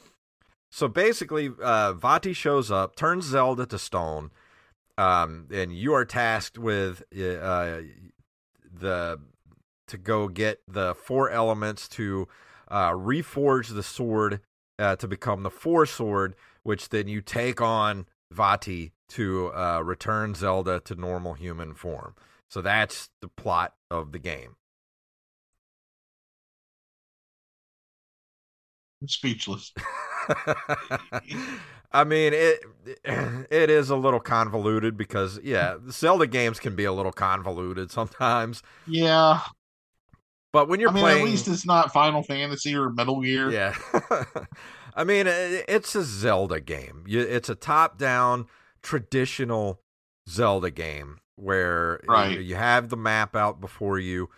So 0.70 0.86
basically, 0.86 1.48
uh, 1.48 1.94
Vaati 1.94 2.34
shows 2.36 2.70
up, 2.70 2.94
turns 2.94 3.24
Zelda 3.24 3.66
to 3.66 3.78
stone, 3.78 4.30
um, 4.98 5.46
and 5.52 5.72
you 5.72 5.94
are 5.94 6.04
tasked 6.04 6.58
with 6.58 7.02
uh, 7.14 7.78
the 8.80 9.18
to 9.86 9.96
go 9.96 10.28
get 10.28 10.60
the 10.68 10.94
four 10.94 11.30
elements 11.30 11.88
to 11.88 12.28
uh, 12.68 12.90
reforge 12.90 13.74
the 13.74 13.82
sword 13.82 14.40
uh, 14.78 14.96
to 14.96 15.08
become 15.08 15.44
the 15.44 15.50
four 15.50 15.86
sword, 15.86 16.34
which 16.64 16.88
then 16.90 17.08
you 17.08 17.20
take 17.20 17.60
on 17.60 18.06
Vaati 18.34 18.90
to 19.10 19.52
uh, 19.54 19.80
return 19.82 20.34
Zelda 20.34 20.80
to 20.80 20.94
normal 20.96 21.34
human 21.34 21.74
form. 21.74 22.14
So 22.50 22.60
that's 22.60 23.08
the 23.22 23.28
plot 23.28 23.74
of 23.90 24.12
the 24.12 24.18
game. 24.18 24.56
I'm 29.00 29.08
speechless. 29.08 29.72
I 31.92 32.04
mean, 32.04 32.32
it 32.34 32.60
it 33.04 33.70
is 33.70 33.90
a 33.90 33.96
little 33.96 34.20
convoluted 34.20 34.96
because 34.96 35.40
yeah, 35.42 35.76
Zelda 35.90 36.26
games 36.26 36.60
can 36.60 36.76
be 36.76 36.84
a 36.84 36.92
little 36.92 37.12
convoluted 37.12 37.90
sometimes. 37.90 38.62
Yeah, 38.86 39.40
But 40.52 40.68
when 40.68 40.80
you're 40.80 40.90
I 40.90 40.92
mean, 40.92 41.02
playing, 41.02 41.18
at 41.20 41.20
least 41.20 41.46
it's 41.48 41.66
not 41.66 41.92
Final 41.92 42.22
Fantasy 42.22 42.74
or 42.74 42.90
Metal 42.90 43.20
Gear. 43.20 43.52
yeah, 43.52 43.74
I 44.94 45.04
mean, 45.04 45.26
it's 45.28 45.94
a 45.94 46.02
Zelda 46.04 46.60
game. 46.60 47.04
It's 47.06 47.48
a 47.48 47.54
top-down 47.54 48.46
traditional 48.82 49.80
Zelda 50.28 50.70
game 50.70 51.18
where 51.36 52.00
Right. 52.08 52.36
you, 52.36 52.40
you 52.40 52.56
have 52.56 52.88
the 52.88 52.96
map 52.96 53.36
out 53.36 53.60
before 53.60 53.98
you. 53.98 54.28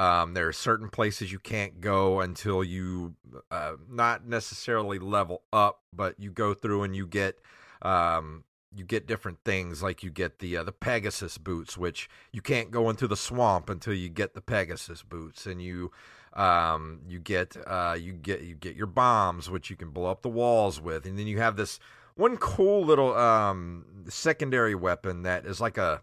Um, 0.00 0.32
there 0.32 0.48
are 0.48 0.52
certain 0.52 0.88
places 0.88 1.30
you 1.30 1.38
can't 1.38 1.78
go 1.82 2.20
until 2.20 2.64
you 2.64 3.16
uh, 3.50 3.72
not 3.86 4.26
necessarily 4.26 4.98
level 4.98 5.42
up, 5.52 5.82
but 5.92 6.18
you 6.18 6.30
go 6.30 6.54
through 6.54 6.84
and 6.84 6.96
you 6.96 7.06
get 7.06 7.38
um, 7.82 8.44
you 8.74 8.82
get 8.82 9.06
different 9.06 9.40
things 9.44 9.82
like 9.82 10.02
you 10.02 10.08
get 10.08 10.38
the 10.38 10.56
uh, 10.56 10.64
the 10.64 10.72
Pegasus 10.72 11.36
boots, 11.36 11.76
which 11.76 12.08
you 12.32 12.40
can't 12.40 12.70
go 12.70 12.88
into 12.88 13.06
the 13.06 13.16
swamp 13.16 13.68
until 13.68 13.92
you 13.92 14.08
get 14.08 14.32
the 14.32 14.40
Pegasus 14.40 15.02
boots, 15.02 15.44
and 15.44 15.60
you 15.60 15.90
um, 16.32 17.00
you 17.06 17.18
get 17.18 17.54
uh, 17.66 17.94
you 18.00 18.14
get 18.14 18.40
you 18.40 18.54
get 18.54 18.76
your 18.76 18.86
bombs, 18.86 19.50
which 19.50 19.68
you 19.68 19.76
can 19.76 19.90
blow 19.90 20.10
up 20.10 20.22
the 20.22 20.30
walls 20.30 20.80
with, 20.80 21.04
and 21.04 21.18
then 21.18 21.26
you 21.26 21.40
have 21.40 21.56
this 21.56 21.78
one 22.14 22.38
cool 22.38 22.86
little 22.86 23.14
um, 23.14 23.84
secondary 24.08 24.74
weapon 24.74 25.24
that 25.24 25.44
is 25.44 25.60
like 25.60 25.76
a 25.76 26.00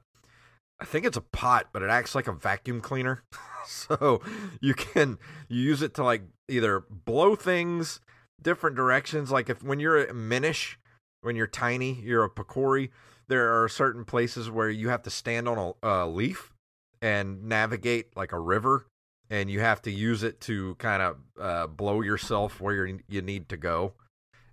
I 0.80 0.86
think 0.86 1.06
it's 1.06 1.18
a 1.18 1.22
pot, 1.22 1.68
but 1.74 1.82
it 1.82 1.90
acts 1.90 2.16
like 2.16 2.28
a 2.28 2.32
vacuum 2.32 2.82
cleaner. 2.82 3.24
so 3.66 4.22
you 4.62 4.74
can 4.74 5.18
you 5.50 5.62
use 5.62 5.82
it 5.82 5.94
to 5.96 6.04
like 6.04 6.24
either 6.48 6.84
blow 6.90 7.36
things 7.36 8.00
different 8.42 8.76
directions. 8.76 9.32
Like 9.32 9.50
if 9.50 9.64
when 9.64 9.80
you're 9.80 10.06
a 10.06 10.14
minish, 10.14 10.78
when 11.22 11.36
you're 11.36 11.48
tiny, 11.48 11.94
you're 11.94 12.24
a 12.24 12.30
Picori, 12.30 12.90
there 13.28 13.62
are 13.62 13.68
certain 13.68 14.06
places 14.06 14.50
where 14.50 14.70
you 14.70 14.90
have 14.90 15.04
to 15.04 15.10
stand 15.10 15.48
on 15.48 15.76
a, 15.84 15.88
a 15.88 16.08
leaf 16.08 16.54
and 17.02 17.44
navigate 17.44 18.16
like 18.16 18.32
a 18.32 18.40
river, 18.40 18.88
and 19.30 19.50
you 19.50 19.60
have 19.60 19.82
to 19.84 19.92
use 19.92 20.24
it 20.24 20.40
to 20.42 20.76
kind 20.76 21.02
of 21.02 21.18
uh, 21.40 21.68
blow 21.68 22.02
yourself 22.02 22.62
where 22.62 22.88
you 22.88 23.00
you 23.08 23.22
need 23.22 23.50
to 23.50 23.58
go, 23.58 23.94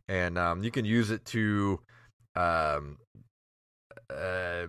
and 0.08 0.38
um, 0.38 0.62
you 0.62 0.70
can 0.70 0.84
use 0.84 1.10
it 1.10 1.24
to 1.26 1.80
um, 2.34 2.98
uh, 4.10 4.66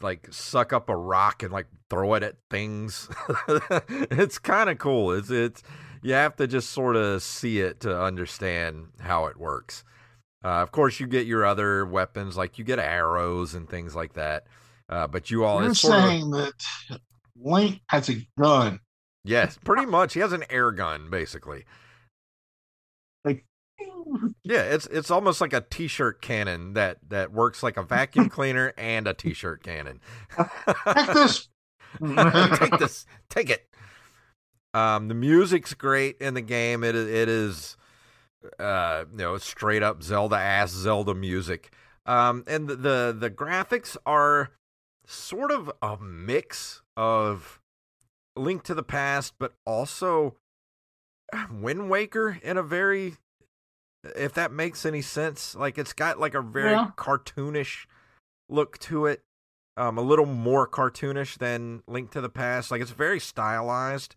like 0.00 0.28
suck 0.32 0.72
up 0.72 0.88
a 0.88 0.96
rock 0.96 1.42
and 1.42 1.52
like 1.52 1.66
throw 1.90 2.14
it 2.14 2.22
at 2.22 2.36
things. 2.50 3.08
it's 3.88 4.38
kind 4.38 4.70
of 4.70 4.78
cool. 4.78 5.12
It's 5.12 5.30
it's 5.30 5.62
you 6.02 6.12
have 6.14 6.36
to 6.36 6.46
just 6.46 6.70
sort 6.70 6.96
of 6.96 7.22
see 7.22 7.60
it 7.60 7.80
to 7.80 8.00
understand 8.00 8.88
how 9.00 9.26
it 9.26 9.36
works. 9.36 9.84
Uh, 10.44 10.62
of 10.62 10.70
course, 10.70 11.00
you 11.00 11.06
get 11.06 11.26
your 11.26 11.44
other 11.44 11.84
weapons 11.84 12.36
like 12.36 12.58
you 12.58 12.64
get 12.64 12.78
arrows 12.78 13.54
and 13.54 13.68
things 13.68 13.96
like 13.96 14.12
that. 14.14 14.46
Uh, 14.88 15.06
but 15.06 15.30
you 15.30 15.44
all 15.44 15.60
You're 15.60 15.72
it's 15.72 15.80
sort 15.80 15.98
of- 15.98 16.04
saying 16.04 16.30
that 16.30 16.52
Link 17.40 17.80
has 17.88 18.08
a 18.08 18.26
gun. 18.40 18.80
yes, 19.24 19.58
pretty 19.64 19.84
much. 19.86 20.14
He 20.14 20.20
has 20.20 20.32
an 20.32 20.44
air 20.50 20.70
gun 20.72 21.10
basically. 21.10 21.64
Yeah, 24.44 24.62
it's 24.62 24.86
it's 24.86 25.10
almost 25.10 25.40
like 25.40 25.52
a 25.52 25.60
t-shirt 25.60 26.22
cannon 26.22 26.72
that 26.72 26.98
that 27.10 27.32
works 27.32 27.62
like 27.62 27.76
a 27.76 27.82
vacuum 27.82 28.28
cleaner 28.30 28.72
and 28.78 29.06
a 29.06 29.12
t-shirt 29.12 29.62
cannon. 29.62 30.00
Heck 30.30 31.06
this. 31.12 31.48
take 32.58 32.78
this, 32.78 33.04
take 33.28 33.50
it. 33.50 33.68
Um, 34.72 35.08
the 35.08 35.14
music's 35.14 35.74
great 35.74 36.16
in 36.20 36.34
the 36.34 36.40
game. 36.40 36.84
It 36.84 36.94
is, 36.94 37.08
it 37.08 37.28
is, 37.28 37.76
uh, 38.58 39.04
you 39.10 39.18
know, 39.18 39.36
straight 39.38 39.82
up 39.82 40.02
Zelda 40.02 40.36
ass 40.36 40.70
Zelda 40.70 41.14
music. 41.14 41.72
Um, 42.06 42.44
and 42.46 42.68
the, 42.68 42.76
the 42.76 43.16
the 43.18 43.30
graphics 43.30 43.96
are 44.06 44.52
sort 45.06 45.50
of 45.50 45.70
a 45.82 45.96
mix 45.98 46.82
of 46.96 47.60
Link 48.36 48.62
to 48.64 48.74
the 48.74 48.82
Past, 48.82 49.34
but 49.38 49.54
also 49.66 50.36
Wind 51.50 51.90
Waker 51.90 52.38
in 52.42 52.56
a 52.56 52.62
very, 52.62 53.16
if 54.04 54.32
that 54.34 54.52
makes 54.52 54.84
any 54.86 55.02
sense. 55.02 55.54
Like 55.54 55.78
it's 55.78 55.92
got 55.92 56.18
like 56.20 56.34
a 56.34 56.42
very 56.42 56.72
Yeah. 56.72 56.90
cartoonish 56.96 57.86
look 58.48 58.78
to 58.78 59.06
it 59.06 59.22
um, 59.78 59.96
a 59.96 60.02
little 60.02 60.26
more 60.26 60.66
cartoonish 60.66 61.38
than 61.38 61.82
Link 61.86 62.10
to 62.10 62.20
the 62.20 62.28
Past. 62.28 62.70
Like 62.70 62.80
it's 62.80 62.90
very 62.90 63.20
stylized, 63.20 64.16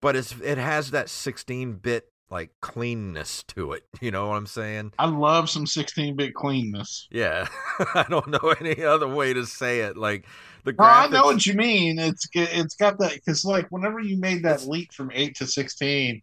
but 0.00 0.14
it's 0.16 0.32
it 0.40 0.58
has 0.58 0.92
that 0.92 1.06
16-bit 1.06 2.08
like 2.30 2.50
cleanness 2.60 3.42
to 3.48 3.72
it. 3.72 3.82
You 4.00 4.10
know 4.12 4.28
what 4.28 4.36
I'm 4.36 4.46
saying? 4.46 4.92
I 4.98 5.06
love 5.06 5.50
some 5.50 5.64
16-bit 5.64 6.34
cleanness. 6.34 7.08
Yeah, 7.10 7.48
I 7.94 8.06
don't 8.08 8.28
know 8.28 8.54
any 8.60 8.84
other 8.84 9.08
way 9.08 9.32
to 9.34 9.44
say 9.44 9.80
it. 9.80 9.96
Like 9.96 10.26
the 10.64 10.72
No, 10.72 10.84
I 10.84 11.08
know 11.08 11.24
what 11.24 11.44
you 11.46 11.54
mean. 11.54 11.98
It's 11.98 12.28
it's 12.32 12.76
got 12.76 12.98
that 12.98 13.14
because 13.14 13.44
like 13.44 13.66
whenever 13.70 13.98
you 13.98 14.18
made 14.18 14.44
that 14.44 14.66
leap 14.66 14.92
from 14.92 15.10
eight 15.12 15.34
to 15.36 15.46
sixteen, 15.48 16.22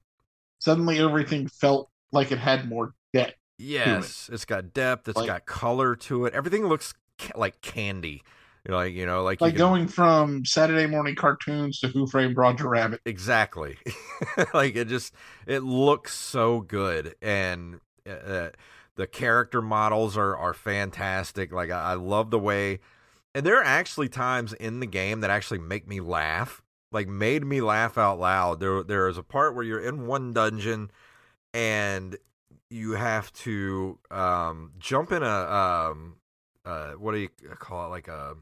suddenly 0.59 0.99
everything 0.99 1.47
felt 1.47 1.89
like 2.11 2.31
it 2.31 2.37
had 2.39 2.67
more 2.69 2.93
depth. 3.13 3.35
yes, 3.57 4.29
it's 4.31 4.45
got 4.45 4.73
depth. 4.73 5.07
It's 5.07 5.17
Like- 5.17 5.27
got 5.27 5.45
color 5.45 5.95
to 5.95 6.25
it. 6.25 6.33
Everything 6.33 6.65
looks 6.67 6.93
ca- 7.17 7.37
like 7.37 7.61
candy. 7.61 8.23
You 8.65 8.71
know, 8.71 8.77
like 8.77 8.93
you 8.93 9.05
know, 9.07 9.23
like 9.23 9.41
Like 9.41 9.53
can- 9.53 9.57
going 9.57 9.87
from 9.87 10.45
Saturday 10.45 10.85
morning 10.85 11.15
cartoons 11.15 11.79
to 11.79 11.87
Who 11.87 12.05
Framed 12.07 12.37
Roger 12.37 12.69
Rabbit. 12.69 13.01
Exactly. 13.05 13.77
like 14.53 14.75
it 14.75 14.87
just 14.87 15.13
it 15.47 15.63
looks 15.63 16.13
so 16.13 16.61
good 16.61 17.15
and 17.23 17.79
uh, 18.07 18.49
the 18.95 19.07
character 19.07 19.61
models 19.63 20.15
are 20.15 20.35
are 20.37 20.53
fantastic. 20.53 21.51
Like 21.51 21.71
I, 21.71 21.91
I 21.91 21.93
love 21.95 22.29
the 22.29 22.37
way 22.39 22.79
and 23.33 23.45
there 23.45 23.57
are 23.57 23.63
actually 23.63 24.09
times 24.09 24.53
in 24.53 24.79
the 24.79 24.85
game 24.85 25.21
that 25.21 25.29
actually 25.31 25.59
make 25.59 25.87
me 25.87 25.99
laugh. 25.99 26.61
Like 26.91 27.07
made 27.07 27.43
me 27.45 27.61
laugh 27.61 27.97
out 27.97 28.19
loud. 28.19 28.59
There 28.59 28.83
there 28.83 29.07
is 29.07 29.17
a 29.17 29.23
part 29.23 29.55
where 29.55 29.63
you're 29.63 29.79
in 29.81 30.05
one 30.05 30.33
dungeon 30.33 30.91
and 31.53 32.17
you 32.69 32.93
have 32.93 33.31
to 33.33 33.99
um 34.09 34.71
jump 34.79 35.11
in 35.11 35.23
a 35.23 35.27
um 35.27 36.15
uh, 36.65 36.91
what 36.91 37.13
do 37.13 37.19
you 37.19 37.29
call 37.59 37.85
it? 37.85 37.89
Like 37.89 38.07
a 38.07 38.35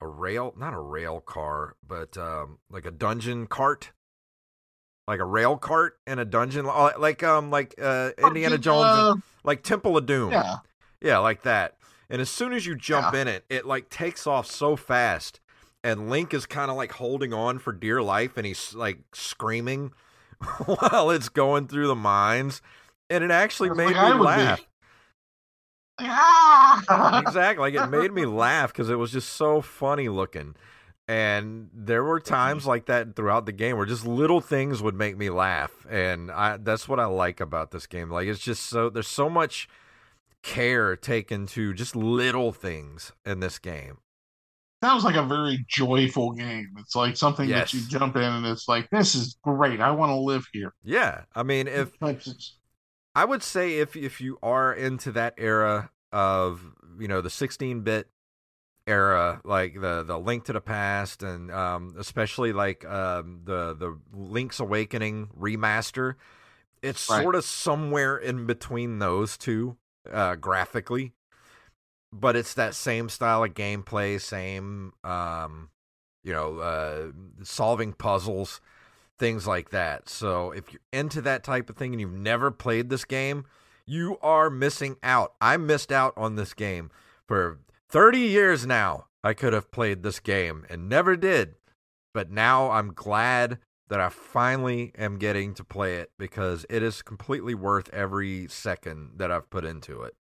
a 0.00 0.06
rail, 0.06 0.54
not 0.56 0.74
a 0.74 0.80
rail 0.80 1.20
car, 1.20 1.74
but 1.86 2.16
um, 2.16 2.58
like 2.70 2.86
a 2.86 2.90
dungeon 2.90 3.46
cart, 3.46 3.90
like 5.06 5.20
a 5.20 5.24
rail 5.24 5.56
cart 5.56 5.98
in 6.06 6.18
a 6.18 6.24
dungeon, 6.24 6.66
uh, 6.66 6.92
like 6.98 7.22
um, 7.22 7.50
like 7.50 7.74
uh, 7.82 8.10
Indiana 8.18 8.54
uh, 8.54 8.58
Jones, 8.58 9.22
like 9.44 9.62
Temple 9.62 9.96
of 9.96 10.06
Doom. 10.06 10.30
Yeah. 10.30 10.56
Yeah, 11.00 11.18
like 11.18 11.42
that. 11.42 11.76
And 12.10 12.20
as 12.20 12.30
soon 12.30 12.52
as 12.52 12.64
you 12.64 12.74
jump 12.74 13.12
Yeah. 13.12 13.20
in 13.22 13.28
it, 13.28 13.44
it 13.50 13.66
like 13.66 13.90
takes 13.90 14.26
off 14.26 14.46
so 14.46 14.76
fast, 14.76 15.40
and 15.84 16.08
Link 16.08 16.32
is 16.32 16.46
kind 16.46 16.70
of 16.70 16.76
like 16.76 16.92
holding 16.92 17.32
on 17.34 17.58
for 17.58 17.72
dear 17.72 18.00
life, 18.00 18.36
and 18.36 18.46
he's 18.46 18.74
like 18.74 19.00
screaming 19.12 19.92
while 20.64 21.10
it's 21.10 21.28
going 21.28 21.66
through 21.68 21.88
the 21.88 21.94
mines, 21.94 22.62
and 23.10 23.24
it 23.24 23.30
actually 23.30 23.70
Like 23.70 23.78
made 23.78 23.88
me 23.88 24.14
laugh. 24.20 24.60
Ah! 26.00 27.20
exactly, 27.20 27.70
like 27.70 27.74
it 27.74 27.90
made 27.90 28.12
me 28.12 28.24
laugh 28.24 28.72
because 28.72 28.90
it 28.90 28.96
was 28.96 29.10
just 29.12 29.30
so 29.30 29.60
funny 29.60 30.08
looking. 30.08 30.54
And 31.08 31.70
there 31.72 32.04
were 32.04 32.20
times 32.20 32.66
like 32.66 32.86
that 32.86 33.16
throughout 33.16 33.46
the 33.46 33.52
game 33.52 33.78
where 33.78 33.86
just 33.86 34.06
little 34.06 34.42
things 34.42 34.82
would 34.82 34.94
make 34.94 35.16
me 35.16 35.30
laugh, 35.30 35.86
and 35.88 36.30
I 36.30 36.58
that's 36.58 36.86
what 36.86 37.00
I 37.00 37.06
like 37.06 37.40
about 37.40 37.70
this 37.70 37.86
game. 37.86 38.10
Like 38.10 38.28
it's 38.28 38.40
just 38.40 38.64
so 38.64 38.90
there's 38.90 39.08
so 39.08 39.30
much 39.30 39.68
care 40.42 40.94
taken 40.96 41.46
to 41.46 41.72
just 41.72 41.96
little 41.96 42.52
things 42.52 43.12
in 43.24 43.40
this 43.40 43.58
game. 43.58 43.98
Sounds 44.82 45.02
like 45.04 45.16
a 45.16 45.24
very 45.24 45.64
joyful 45.68 46.32
game. 46.32 46.68
It's 46.78 46.94
like 46.94 47.16
something 47.16 47.48
Yes. 47.48 47.72
that 47.72 47.78
you 47.78 47.88
jump 47.88 48.14
in 48.16 48.22
and 48.22 48.46
it's 48.46 48.68
like, 48.68 48.88
this 48.90 49.14
is 49.16 49.36
great. 49.42 49.80
I 49.80 49.90
want 49.90 50.10
to 50.10 50.16
live 50.16 50.46
here. 50.52 50.72
Yeah, 50.84 51.24
I 51.34 51.42
mean, 51.42 51.66
if 51.66 51.90
I 53.14 53.24
would 53.24 53.42
say 53.42 53.78
if 53.78 53.96
if 53.96 54.20
you 54.20 54.38
are 54.42 54.72
into 54.72 55.10
that 55.12 55.34
era 55.36 55.90
of 56.12 56.60
you 56.98 57.08
know 57.08 57.20
the 57.20 57.28
16-bit 57.28 58.08
era, 58.86 59.40
like 59.44 59.80
the 59.80 60.04
the 60.04 60.18
Link 60.18 60.44
to 60.44 60.52
the 60.52 60.60
Past, 60.60 61.22
and 61.24 61.50
um, 61.50 61.94
especially 61.98 62.52
like 62.52 62.84
um, 62.84 63.40
the 63.44 63.74
the 63.74 63.98
Link's 64.12 64.60
Awakening 64.60 65.30
remaster, 65.38 66.14
it's 66.82 67.10
Right. 67.10 67.22
sort 67.22 67.34
of 67.34 67.44
somewhere 67.44 68.16
in 68.16 68.46
between 68.46 69.00
those 69.00 69.36
two 69.36 69.76
uh, 70.10 70.36
graphically, 70.36 71.12
but 72.12 72.36
it's 72.36 72.54
that 72.54 72.74
same 72.74 73.08
style 73.08 73.44
of 73.44 73.54
gameplay, 73.54 74.20
same 74.20 74.92
um, 75.04 75.70
you 76.24 76.32
know 76.32 76.58
uh, 76.58 77.12
solving 77.42 77.92
puzzles 77.92 78.60
things 79.18 79.46
like 79.46 79.70
that. 79.70 80.08
So 80.08 80.52
if 80.52 80.72
you're 80.72 80.80
into 80.92 81.20
that 81.22 81.44
type 81.44 81.68
of 81.68 81.76
thing 81.76 81.92
and 81.92 82.00
you've 82.00 82.12
never 82.12 82.50
played 82.50 82.88
this 82.88 83.04
game, 83.04 83.44
you 83.86 84.18
are 84.22 84.50
missing 84.50 84.96
out. 85.02 85.34
I 85.40 85.56
missed 85.56 85.92
out 85.92 86.14
on 86.16 86.36
this 86.36 86.54
game 86.54 86.90
for 87.26 87.58
30 87.88 88.18
years 88.18 88.66
now. 88.66 89.06
I 89.24 89.34
could 89.34 89.52
have 89.52 89.72
played 89.72 90.02
this 90.02 90.20
game 90.20 90.64
and 90.70 90.88
never 90.88 91.16
did. 91.16 91.56
But 92.14 92.30
now 92.30 92.70
I'm 92.70 92.92
glad 92.92 93.58
that 93.88 94.00
I 94.00 94.08
finally 94.08 94.92
am 94.96 95.18
getting 95.18 95.54
to 95.54 95.64
play 95.64 95.96
it 95.96 96.10
because 96.18 96.66
it 96.70 96.82
is 96.82 97.02
completely 97.02 97.54
worth 97.54 97.92
every 97.92 98.46
second 98.48 99.12
that 99.16 99.30
I've 99.30 99.50
put 99.50 99.64
into 99.64 100.02
it. 100.02 100.14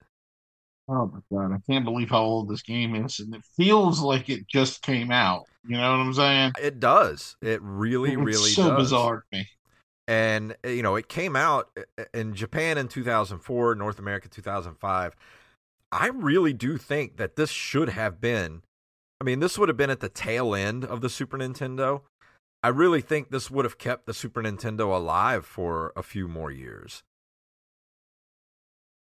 Oh 0.89 1.07
my 1.07 1.21
god, 1.33 1.53
I 1.53 1.59
can't 1.71 1.85
believe 1.85 2.11
how 2.11 2.23
old 2.23 2.49
this 2.49 2.63
game 2.63 2.95
is, 2.95 3.21
and 3.21 3.35
it 3.35 3.43
feels 3.57 4.01
like 4.01 4.29
it 4.29 4.47
just 4.47 4.83
came 4.83 5.11
out. 5.11 5.49
You 5.67 5.77
know 5.79 5.91
what 5.93 6.01
I'm 6.01 6.15
saying? 6.15 6.53
It 6.57 6.81
does. 6.81 7.37
It 7.43 7.61
really, 7.63 8.15
It's 8.15 8.17
really 8.17 8.55
so 8.55 8.71
does. 8.71 8.77
bizarre 8.77 9.25
to 9.33 9.39
me. 9.39 9.49
and 10.07 10.57
uh, 10.65 10.69
you 10.69 10.83
know 10.83 10.97
it 10.97 11.09
came 11.09 11.37
out 11.37 11.71
uh, 11.99 12.05
in 12.13 12.35
Japan 12.35 12.79
in 12.79 12.89
2004, 12.89 13.75
North 13.75 13.99
America 13.99 14.29
2005. 14.29 15.15
I 15.93 16.09
really 16.09 16.53
do 16.53 16.77
think 16.77 17.17
that 17.19 17.37
this 17.37 17.51
should 17.51 17.91
have 17.91 18.21
been. 18.21 18.63
I 19.21 19.25
mean, 19.25 19.41
this 19.41 19.59
would 19.59 19.69
have 19.69 19.79
been 19.79 19.91
at 19.91 20.01
the 20.01 20.09
tail 20.09 20.55
end 20.55 20.85
of 20.85 21.01
the 21.01 21.09
Super 21.09 21.39
Nintendo. 21.39 22.03
I 22.63 22.69
really 22.69 23.01
think 23.01 23.31
this 23.31 23.51
would 23.51 23.65
have 23.65 23.79
kept 23.79 24.07
the 24.07 24.15
Super 24.15 24.43
Nintendo 24.43 24.95
alive 24.95 25.47
for 25.47 25.93
a 25.97 26.03
few 26.03 26.29
more 26.29 26.51
years 26.51 27.03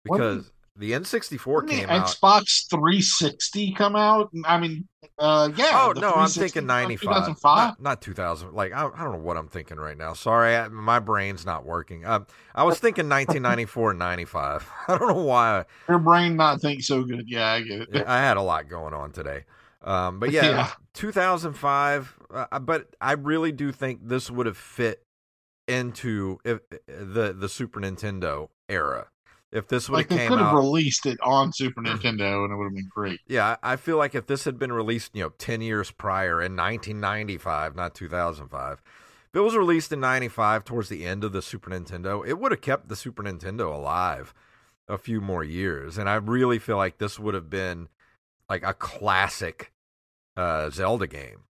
because 0.03 0.51
the 0.79 0.93
N64 0.93 1.67
Didn't 1.67 1.67
the 1.67 1.75
came 1.85 1.89
out. 1.89 2.07
Xbox 2.07 2.69
360 2.69 3.73
come 3.73 3.95
out? 3.95 4.31
I 4.45 4.57
mean, 4.57 4.87
uh, 5.19 5.51
yeah. 5.55 5.71
Oh 5.73 5.91
no, 5.99 6.13
I'm 6.13 6.29
thinking 6.29 6.61
came 6.61 6.67
95. 6.67 7.01
2005. 7.01 7.57
Not, 7.57 7.81
not 7.81 8.01
2000. 8.01 8.53
Like 8.53 8.71
I, 8.71 8.87
I 8.87 9.03
don't 9.03 9.11
know 9.11 9.19
what 9.19 9.35
I'm 9.37 9.49
thinking 9.49 9.77
right 9.77 9.97
now. 9.97 10.13
Sorry, 10.13 10.55
I, 10.55 10.69
my 10.69 10.99
brain's 10.99 11.45
not 11.45 11.65
working. 11.65 12.05
Um, 12.05 12.25
I 12.55 12.63
was 12.63 12.79
thinking 12.79 13.09
1994 13.09 13.91
and 13.91 13.99
95. 13.99 14.71
I 14.87 14.97
don't 14.97 15.09
know 15.09 15.23
why. 15.23 15.65
Your 15.87 15.99
brain 15.99 16.37
not 16.37 16.61
think 16.61 16.81
so 16.81 17.03
good. 17.03 17.25
Yeah, 17.27 17.47
I 17.51 17.61
get 17.61 17.81
it. 17.81 18.07
I 18.07 18.19
had 18.19 18.37
a 18.37 18.41
lot 18.41 18.69
going 18.69 18.93
on 18.93 19.11
today. 19.11 19.43
Um, 19.83 20.19
but 20.19 20.31
yeah, 20.31 20.45
Yeah. 20.45 20.69
2005. 20.93 22.19
Uh, 22.33 22.59
but 22.59 22.95
I 23.01 23.13
really 23.13 23.51
do 23.51 23.71
think 23.71 24.07
this 24.07 24.31
would 24.31 24.45
have 24.45 24.57
fit 24.57 25.03
into 25.67 26.39
if, 26.43 26.59
the 26.87 27.35
the 27.37 27.49
Super 27.49 27.79
Nintendo 27.79 28.49
era. 28.67 29.07
If 29.51 29.67
this 29.67 29.89
would 29.89 29.95
Like 29.97 30.09
have 30.11 30.19
they 30.19 30.27
could 30.27 30.37
have 30.37 30.49
out, 30.49 30.55
released 30.55 31.05
it 31.07 31.19
on 31.21 31.51
Super 31.51 31.81
Nintendo, 31.81 32.43
and 32.43 32.53
it 32.53 32.55
would 32.55 32.65
have 32.65 32.75
been 32.75 32.89
great. 32.93 33.19
yeah, 33.27 33.57
I 33.63 33.77
feel 33.77 33.97
like 33.97 34.13
if 34.13 34.27
this 34.27 34.43
had 34.43 34.59
been 34.59 34.71
released, 34.71 35.15
you 35.15 35.23
know, 35.23 35.29
10 35.39 35.61
years 35.61 35.89
prior 35.91 36.39
in 36.41 36.55
1995, 36.55 37.75
not 37.75 37.95
2005, 37.95 38.81
if 39.29 39.35
it 39.35 39.39
was 39.39 39.55
released 39.55 39.91
in 39.91 39.99
95 39.99 40.65
towards 40.65 40.89
the 40.89 41.05
end 41.05 41.23
of 41.23 41.31
the 41.31 41.41
Super 41.41 41.71
Nintendo, 41.71 42.25
it 42.27 42.39
would 42.39 42.51
have 42.51 42.61
kept 42.61 42.89
the 42.89 42.95
Super 42.95 43.23
Nintendo 43.23 43.73
alive 43.73 44.33
a 44.87 44.97
few 44.97 45.19
more 45.21 45.43
years. 45.43 45.97
And 45.97 46.07
I 46.09 46.15
really 46.15 46.59
feel 46.59 46.77
like 46.77 46.97
this 46.97 47.19
would 47.19 47.33
have 47.33 47.49
been 47.49 47.89
like 48.49 48.63
a 48.63 48.73
classic 48.73 49.71
uh, 50.37 50.69
Zelda 50.69 51.07
game. 51.07 51.43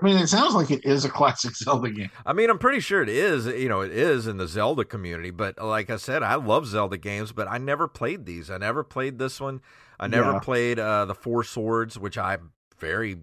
I 0.00 0.04
mean, 0.04 0.16
it 0.16 0.26
sounds 0.26 0.54
like 0.54 0.70
it 0.70 0.84
is 0.84 1.04
a 1.04 1.08
classic 1.10 1.54
Zelda 1.56 1.90
game. 1.90 2.10
I 2.26 2.32
mean, 2.32 2.50
I'm 2.50 2.58
pretty 2.58 2.80
sure 2.80 3.02
it 3.02 3.08
is. 3.08 3.46
You 3.46 3.68
know, 3.68 3.80
it 3.80 3.92
is 3.92 4.26
in 4.26 4.38
the 4.38 4.48
Zelda 4.48 4.84
community. 4.84 5.30
But 5.30 5.58
like 5.62 5.88
I 5.90 5.96
said, 5.96 6.22
I 6.22 6.34
love 6.34 6.66
Zelda 6.66 6.96
games, 6.96 7.32
but 7.32 7.46
I 7.48 7.58
never 7.58 7.86
played 7.86 8.26
these. 8.26 8.50
I 8.50 8.58
never 8.58 8.82
played 8.82 9.18
this 9.18 9.40
one. 9.40 9.60
I 10.00 10.08
never 10.08 10.32
Yeah. 10.32 10.40
played 10.40 10.78
uh, 10.80 11.04
the 11.04 11.14
Four 11.14 11.44
Swords, 11.44 11.98
which 11.98 12.18
I 12.18 12.38
very 12.78 13.18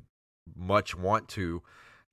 much 0.55 0.95
want 0.95 1.27
to 1.29 1.61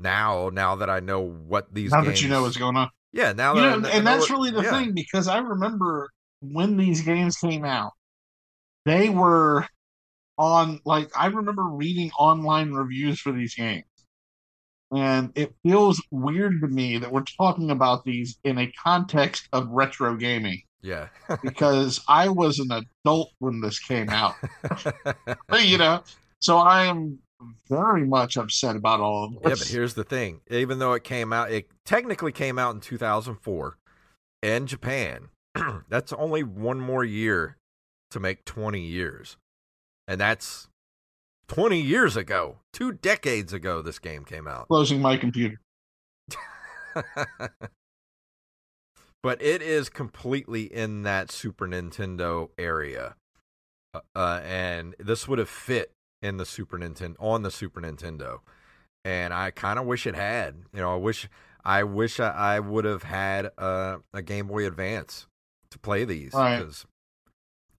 now. 0.01 0.51
Now 0.53 0.75
that 0.77 0.91
I 0.91 1.01
know 1.01 1.21
what 1.21 1.73
these 1.73 1.93
now 1.93 2.03
games, 2.03 2.15
that 2.19 2.23
you 2.23 2.29
know 2.29 2.43
what's 2.43 2.57
going 2.57 2.77
on. 2.77 2.91
yeah, 3.13 3.33
now 3.33 3.55
You 3.55 3.61
that 3.61 3.69
I 3.73 3.77
know, 3.77 3.83
kn- 3.83 3.97
and 3.99 4.07
that's 4.07 4.29
really 4.31 4.51
the 4.51 4.63
yeah. 4.63 4.71
thing 4.71 4.93
because 4.93 5.29
I 5.29 5.39
remember 5.39 6.11
when 6.41 6.77
these 6.77 7.03
games 7.03 7.37
came 7.37 7.65
out, 7.65 7.93
they 8.85 9.09
were 9.09 9.67
on 10.37 10.81
like 10.85 11.11
I 11.17 11.27
remember 11.27 11.65
reading 11.65 12.11
online 12.19 12.73
reviews 12.73 13.21
for 13.21 13.33
these 13.33 13.55
games. 13.55 13.85
And 14.91 15.33
it 15.35 15.55
feels 15.63 16.03
weird 16.11 16.61
to 16.63 16.69
me 16.69 16.99
that 16.99 17.13
we're 17.13 17.23
talking 17.23 17.71
about 17.71 18.05
these 18.05 18.39
in 18.45 18.59
a 18.59 18.73
context 18.73 19.49
of 19.53 19.69
retro 19.69 20.17
gaming 20.17 20.63
Yeah, 20.81 21.09
because 21.43 22.03
I 22.09 22.29
was 22.29 22.59
an 22.59 22.71
adult 23.05 23.33
when 23.39 23.61
this 23.61 23.79
came 23.79 24.09
out. 24.09 24.35
you 25.61 25.77
know, 25.77 26.03
so 26.41 26.57
I 26.57 26.87
am 26.87 27.19
very 27.69 28.07
much 28.07 28.37
upset 28.37 28.77
about 28.77 29.01
all 29.01 29.25
of 29.25 29.33
this. 29.43 29.43
Yeah, 29.45 29.65
but 29.65 29.69
here's 29.69 29.95
the 29.95 30.05
thing. 30.05 30.41
Even 30.51 30.79
though 30.79 30.95
it 30.95 31.05
came 31.05 31.33
out, 31.33 31.51
it 31.51 31.69
technically 31.85 32.33
came 32.33 32.59
out 32.59 32.75
in 32.75 32.81
2004 32.81 33.77
in 34.43 34.67
Japan. 34.67 35.29
that's 35.89 36.13
only 36.15 36.43
one 36.43 36.81
more 36.81 37.05
year 37.05 37.57
to 38.11 38.21
make 38.21 38.45
20 38.45 38.81
years. 38.81 39.37
And 40.07 40.21
that's 40.21 40.69
20 41.49 41.81
years 41.81 42.17
ago. 42.17 42.57
Two 42.73 42.93
decades 42.93 43.53
ago, 43.53 43.83
this 43.83 43.99
game 43.99 44.25
came 44.25 44.47
out. 44.47 44.69
Closing 44.69 45.01
my 45.01 45.17
computer. 45.17 45.61
but 49.23 49.43
it 49.43 49.63
is 49.63 49.89
completely 49.89 50.63
in 50.65 51.03
that 51.03 51.31
Super 51.31 51.67
Nintendo 51.67 52.51
area. 52.59 53.17
Uh, 53.95 54.01
uh, 54.15 54.41
and 54.45 54.95
this 54.99 55.27
would 55.27 55.39
have 55.39 55.49
fit 55.49 55.93
in 56.23 56.37
the 56.37 56.47
Super 56.47 56.79
Nintendo 56.79 57.17
on 57.19 57.43
the 57.43 57.51
Super 57.51 57.81
Nintendo. 57.81 58.41
And 59.05 59.33
I 59.33 59.51
kind 59.51 59.79
of 59.79 59.87
wish 59.87 60.07
it 60.07 60.15
had. 60.15 60.57
You 60.75 60.81
know, 60.81 60.93
I 60.93 60.97
wish 60.97 61.29
I 61.65 61.83
wish 61.83 62.21
I, 62.21 62.29
I 62.31 62.61
would 62.61 62.85
have 62.85 63.05
had 63.05 63.47
a, 63.59 63.99
a 64.13 64.23
Game 64.23 64.49
Boy 64.49 64.67
Advance 64.67 65.27
to 65.71 65.79
play 65.79 66.05
these 66.05 66.33
Right. 66.35 66.59
because 66.59 66.87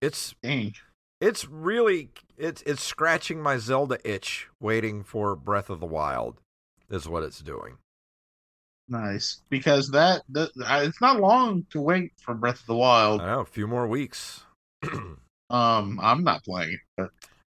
it's 0.01 0.33
Dang. 0.41 0.73
It's 1.21 1.47
really 1.47 2.09
it's 2.37 2.61
it's 2.63 2.83
scratching 2.83 3.41
my 3.41 3.57
Zelda 3.57 3.99
itch 4.09 4.47
waiting 4.59 5.03
for 5.03 5.35
Breath 5.35 5.69
of 5.69 5.79
the 5.79 5.85
Wild 5.85 6.39
is 6.89 7.07
what 7.07 7.23
it's 7.23 7.39
doing. 7.39 7.77
Nice, 8.91 9.43
because 9.49 9.91
that, 9.91 10.23
that 10.29 10.49
it's 10.57 10.99
not 10.99 11.19
long 11.19 11.65
to 11.69 11.79
wait 11.79 12.11
for 12.17 12.33
Breath 12.33 12.61
of 12.61 12.65
the 12.65 12.75
Wild. 12.75 13.21
I 13.21 13.27
know, 13.27 13.41
a 13.41 13.45
few 13.45 13.67
more 13.67 13.87
weeks. 13.87 14.43
Um, 15.51 15.99
I'm 16.01 16.23
not 16.23 16.43
playing 16.43 16.73
it, 16.73 16.79
but 16.95 17.09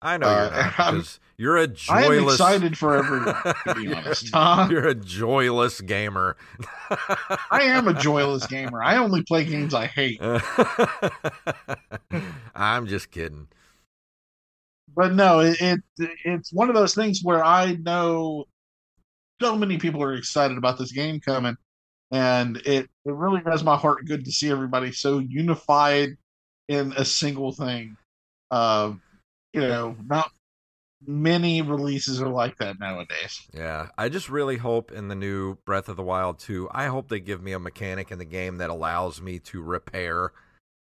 I 0.03 0.17
know 0.17 0.27
Uh, 0.27 0.41
you're 0.43 0.51
not 0.51 0.79
I'm- 0.79 0.93
because 0.95 1.19
you're 1.37 1.57
a 1.57 1.67
I 1.89 2.03
am 2.03 2.23
excited 2.29 2.77
for 2.77 2.95
everyone, 2.95 3.35
to 3.67 3.75
be 3.75 3.93
honest. 3.93 4.29
Huh? 4.33 4.67
you're 4.69 4.87
a 4.87 4.95
joyless 4.95 5.81
gamer. 5.81 6.37
I 7.49 7.61
am 7.63 7.87
a 7.87 7.93
joyless 7.93 8.45
gamer. 8.45 8.83
I 8.83 8.97
only 8.97 9.23
play 9.23 9.45
games 9.45 9.73
I 9.73 9.87
hate. 9.87 10.21
I'm 12.55 12.87
just 12.87 13.11
kidding. 13.11 13.47
But 14.95 15.13
no, 15.13 15.39
it, 15.39 15.57
it 15.59 15.81
it's 16.23 16.53
one 16.53 16.69
of 16.69 16.75
those 16.75 16.93
things 16.93 17.21
where 17.23 17.43
I 17.43 17.73
know 17.73 18.45
so 19.41 19.57
many 19.57 19.77
people 19.77 20.03
are 20.03 20.13
excited 20.13 20.57
about 20.57 20.77
this 20.77 20.91
game 20.91 21.19
coming, 21.19 21.57
and 22.11 22.57
it 22.57 22.87
it 23.05 23.13
really 23.13 23.41
does 23.41 23.63
my 23.63 23.75
heart 23.75 24.05
good 24.05 24.25
to 24.25 24.31
see 24.31 24.51
everybody 24.51 24.91
so 24.91 25.19
unified 25.19 26.15
in 26.67 26.93
a 26.93 27.05
single 27.05 27.51
thing. 27.53 27.97
Uh, 28.51 28.93
you 29.53 29.61
know, 29.61 29.95
not 30.05 30.31
many 31.05 31.61
releases 31.61 32.21
are 32.21 32.29
like 32.29 32.57
that 32.57 32.79
nowadays. 32.79 33.41
Yeah, 33.53 33.89
I 33.97 34.09
just 34.09 34.29
really 34.29 34.57
hope 34.57 34.91
in 34.91 35.07
the 35.09 35.15
new 35.15 35.55
Breath 35.65 35.89
of 35.89 35.97
the 35.97 36.03
Wild 36.03 36.39
2, 36.39 36.69
I 36.71 36.87
hope 36.87 37.09
they 37.09 37.19
give 37.19 37.41
me 37.41 37.51
a 37.51 37.59
mechanic 37.59 38.11
in 38.11 38.19
the 38.19 38.25
game 38.25 38.57
that 38.57 38.69
allows 38.69 39.21
me 39.21 39.39
to 39.39 39.61
repair 39.61 40.31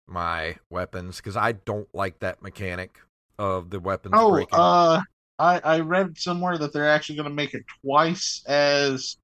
my 0.07 0.57
weapons 0.69 1.17
because 1.17 1.37
I 1.37 1.51
don't 1.51 1.93
like 1.93 2.19
that 2.19 2.41
mechanic 2.41 2.99
of 3.37 3.69
the 3.69 3.79
weapons 3.79 4.13
Oh, 4.15 4.31
breaking. 4.31 4.57
uh, 4.59 5.01
I 5.39 5.59
I 5.59 5.79
read 5.81 6.17
somewhere 6.17 6.57
that 6.57 6.73
they're 6.73 6.89
actually 6.89 7.17
going 7.17 7.29
to 7.29 7.35
make 7.35 7.53
it 7.53 7.63
twice 7.83 8.43
as 8.47 9.17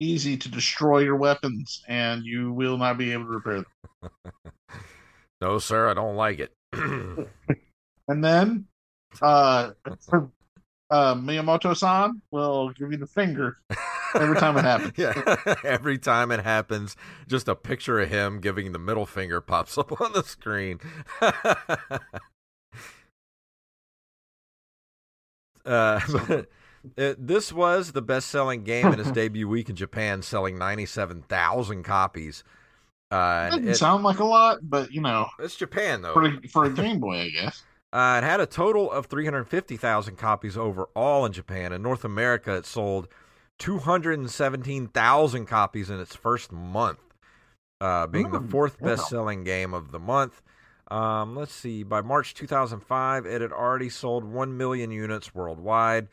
easy 0.00 0.36
to 0.36 0.48
destroy 0.50 0.98
your 1.00 1.16
weapons, 1.16 1.82
and 1.88 2.24
you 2.24 2.52
will 2.52 2.76
not 2.76 2.98
be 2.98 3.12
able 3.12 3.24
to 3.24 3.30
repair 3.30 3.54
them. 3.56 3.66
no, 5.40 5.58
sir, 5.58 5.88
I 5.88 5.94
don't 5.94 6.16
like 6.16 6.38
it. 6.40 6.52
And 8.08 8.22
then, 8.22 8.66
uh, 9.22 9.72
uh, 10.90 11.14
Miyamoto-san 11.14 12.20
will 12.30 12.70
give 12.70 12.92
you 12.92 12.98
the 12.98 13.06
finger 13.06 13.58
every 14.14 14.36
time 14.36 14.56
it 14.56 14.62
happens. 14.64 14.92
yeah, 14.96 15.54
every 15.64 15.98
time 15.98 16.30
it 16.30 16.40
happens, 16.40 16.96
just 17.26 17.48
a 17.48 17.54
picture 17.54 18.00
of 18.00 18.08
him 18.10 18.40
giving 18.40 18.72
the 18.72 18.78
middle 18.78 19.06
finger 19.06 19.40
pops 19.40 19.76
up 19.78 20.00
on 20.00 20.12
the 20.12 20.22
screen. 20.22 20.78
uh, 25.64 26.00
but 26.12 26.48
it, 26.96 27.26
this 27.26 27.52
was 27.52 27.92
the 27.92 28.02
best-selling 28.02 28.64
game 28.64 28.86
in 28.92 29.00
its 29.00 29.10
debut 29.10 29.48
week 29.48 29.68
in 29.70 29.76
Japan, 29.76 30.22
selling 30.22 30.58
ninety-seven 30.58 31.22
thousand 31.22 31.82
copies. 31.84 32.44
Uh, 33.10 33.50
Doesn't 33.50 33.68
it- 33.68 33.76
sound 33.76 34.02
like 34.04 34.18
a 34.18 34.24
lot, 34.24 34.58
but 34.62 34.92
you 34.92 35.00
know, 35.00 35.28
it's 35.38 35.56
Japan 35.56 36.02
though. 36.02 36.12
for 36.14 36.24
a, 36.26 36.40
for 36.48 36.64
a 36.64 36.70
Game 36.70 37.00
Boy, 37.00 37.20
I 37.20 37.28
guess. 37.30 37.62
Uh, 37.94 38.20
it 38.22 38.26
had 38.26 38.40
a 38.40 38.46
total 38.46 38.92
of 38.92 39.06
350,000 39.06 40.16
copies 40.18 40.58
overall 40.58 41.24
in 41.26 41.32
Japan. 41.32 41.72
In 41.72 41.82
North 41.82 42.04
America, 42.04 42.56
it 42.56 42.66
sold 42.66 43.08
217,000 43.60 45.46
copies 45.46 45.90
in 45.90 46.00
its 46.00 46.16
first 46.16 46.52
month, 46.52 46.98
uh, 47.80 48.06
being 48.08 48.32
the 48.32 48.40
Mm, 48.40 48.48
fourth 48.50 48.80
wow. 48.80 48.82
best 48.82 49.08
selling 49.08 49.44
game 49.44 49.74
of 49.74 49.92
the 49.92 50.00
month. 50.00 50.42
Um, 50.90 51.36
let's 51.36 51.54
see, 51.54 51.84
by 51.84 52.02
March 52.02 52.34
2005, 52.34 53.26
it 53.26 53.40
had 53.42 53.52
already 53.52 53.88
sold 53.90 54.24
1 54.24 54.56
million 54.56 54.90
units 54.90 55.34
worldwide. 55.34 56.08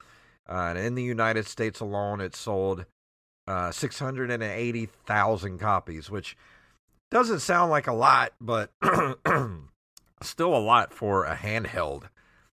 Uh, 0.50 0.74
and 0.76 0.78
in 0.80 0.96
the 0.96 1.04
United 1.04 1.48
States 1.48 1.80
alone, 1.80 2.22
it 2.22 2.36
sold 2.36 2.86
uh, 3.48 3.72
680,000 3.72 5.60
copies, 5.60 6.12
which 6.12 6.38
doesn't 7.12 7.40
sound 7.40 7.72
like 7.72 7.88
a 7.88 7.94
lot, 7.94 8.34
but 8.40 8.72
still 10.22 10.56
a 10.56 10.60
lot 10.60 10.94
for 10.94 11.26
a 11.26 11.36
handheld 11.36 12.04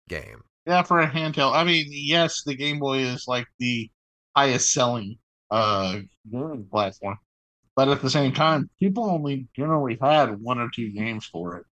game. 0.07 0.43
Yeah, 0.65 0.83
for 0.83 1.01
a 1.01 1.09
handheld. 1.09 1.55
I 1.55 1.63
mean, 1.63 1.87
yes, 1.89 2.43
the 2.43 2.55
Game 2.55 2.79
Boy 2.79 2.99
is 2.99 3.25
like 3.27 3.47
the 3.59 3.89
highest 4.35 4.73
selling 4.73 5.17
uh 5.51 5.99
gaming 6.31 6.67
platform, 6.71 7.17
but 7.75 7.89
at 7.89 8.01
the 8.01 8.09
same 8.09 8.33
time, 8.33 8.69
people 8.79 9.09
only 9.09 9.47
generally 9.55 9.97
had 10.01 10.39
one 10.41 10.59
or 10.59 10.69
two 10.73 10.91
games 10.91 11.25
for 11.25 11.57
it. 11.57 11.65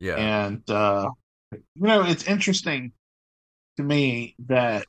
Yeah. 0.00 0.16
And 0.16 0.68
uh 0.70 1.08
you 1.52 1.86
know, 1.86 2.02
it's 2.02 2.24
interesting 2.24 2.92
to 3.76 3.82
me 3.82 4.34
that 4.46 4.86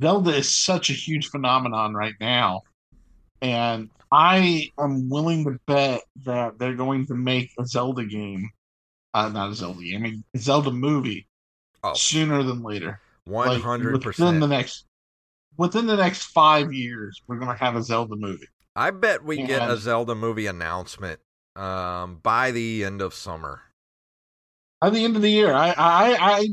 Zelda 0.00 0.30
is 0.30 0.52
such 0.52 0.90
a 0.90 0.94
huge 0.94 1.28
phenomenon 1.28 1.94
right 1.94 2.14
now. 2.20 2.62
And 3.42 3.90
I 4.10 4.70
am 4.78 5.08
willing 5.08 5.44
to 5.44 5.58
bet 5.66 6.02
that 6.24 6.58
they're 6.58 6.74
going 6.74 7.06
to 7.06 7.14
make 7.14 7.50
a 7.58 7.66
Zelda 7.66 8.04
game. 8.04 8.48
Uh 9.14 9.28
not 9.30 9.50
a 9.50 9.54
Zelda 9.54 9.80
game, 9.82 9.96
I 9.96 10.02
mean 10.10 10.24
Zelda 10.36 10.70
movie 10.70 11.26
Oh, 11.82 11.94
sooner 11.94 12.42
than 12.42 12.62
later. 12.62 13.00
100%. 13.28 14.04
within 14.06 14.40
the 14.40 14.46
next 14.48 14.86
within 15.56 15.86
the 15.86 15.96
next 15.96 16.24
five 16.24 16.72
years, 16.72 17.22
we're 17.26 17.38
gonna 17.38 17.56
have 17.56 17.76
a 17.76 17.82
Zelda 17.82 18.16
movie. 18.16 18.46
I 18.76 18.90
bet 18.90 19.22
we 19.24 19.42
get 19.42 19.70
a 19.70 19.76
Zelda 19.76 20.14
movie 20.14 20.46
announcement 20.46 21.20
um, 21.56 22.16
by 22.22 22.50
the 22.50 22.84
end 22.84 23.00
of 23.00 23.14
summer. 23.14 23.62
By 24.80 24.90
the 24.90 25.04
end 25.04 25.16
of 25.16 25.22
the 25.22 25.30
year, 25.30 25.52
I 25.54 25.70
I 25.70 26.16
I 26.20 26.48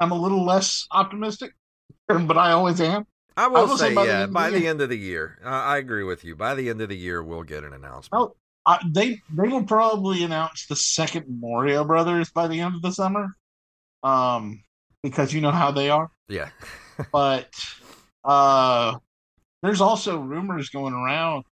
I'm 0.00 0.10
a 0.12 0.14
little 0.20 0.44
less 0.44 0.86
optimistic, 0.90 1.54
but 2.08 2.36
I 2.38 2.52
always 2.52 2.80
am. 2.80 3.06
I 3.36 3.48
will, 3.48 3.66
will 3.66 3.76
say 3.76 3.88
say, 3.88 3.94
by 3.94 4.06
the 4.06 4.12
yeah, 4.12 4.22
end 4.22 4.22
of 4.24 4.28
the 4.30 4.32
by 4.32 4.50
the 4.50 4.60
year. 4.60 4.70
end 4.70 4.80
of 4.80 4.88
the 4.88 4.96
year. 4.98 5.38
Uh, 5.44 5.48
I 5.48 5.78
agree 5.78 6.04
with 6.04 6.24
you. 6.24 6.36
By 6.36 6.54
the 6.54 6.70
end 6.70 6.80
of 6.80 6.88
the 6.88 6.96
year, 6.96 7.22
we'll 7.22 7.42
get 7.42 7.64
an 7.64 7.72
announcement. 7.72 8.32
I, 8.66 8.80
they 8.88 9.20
they 9.32 9.48
will 9.48 9.64
probably 9.64 10.24
announce 10.24 10.66
the 10.66 10.76
second 10.76 11.26
Mario 11.28 11.84
Brothers 11.84 12.30
by 12.30 12.48
the 12.48 12.60
end 12.60 12.74
of 12.74 12.82
the 12.82 12.92
summer, 12.92 13.28
um, 14.02 14.62
because 15.02 15.32
you 15.32 15.40
know 15.40 15.50
how 15.50 15.70
they 15.70 15.90
are. 15.90 16.10
Yeah. 16.28 16.48
But 17.12 17.50
uh, 18.22 18.98
there's 19.60 19.80
also 19.80 20.20
rumors 20.20 20.68
going 20.68 20.94
around 20.94 21.44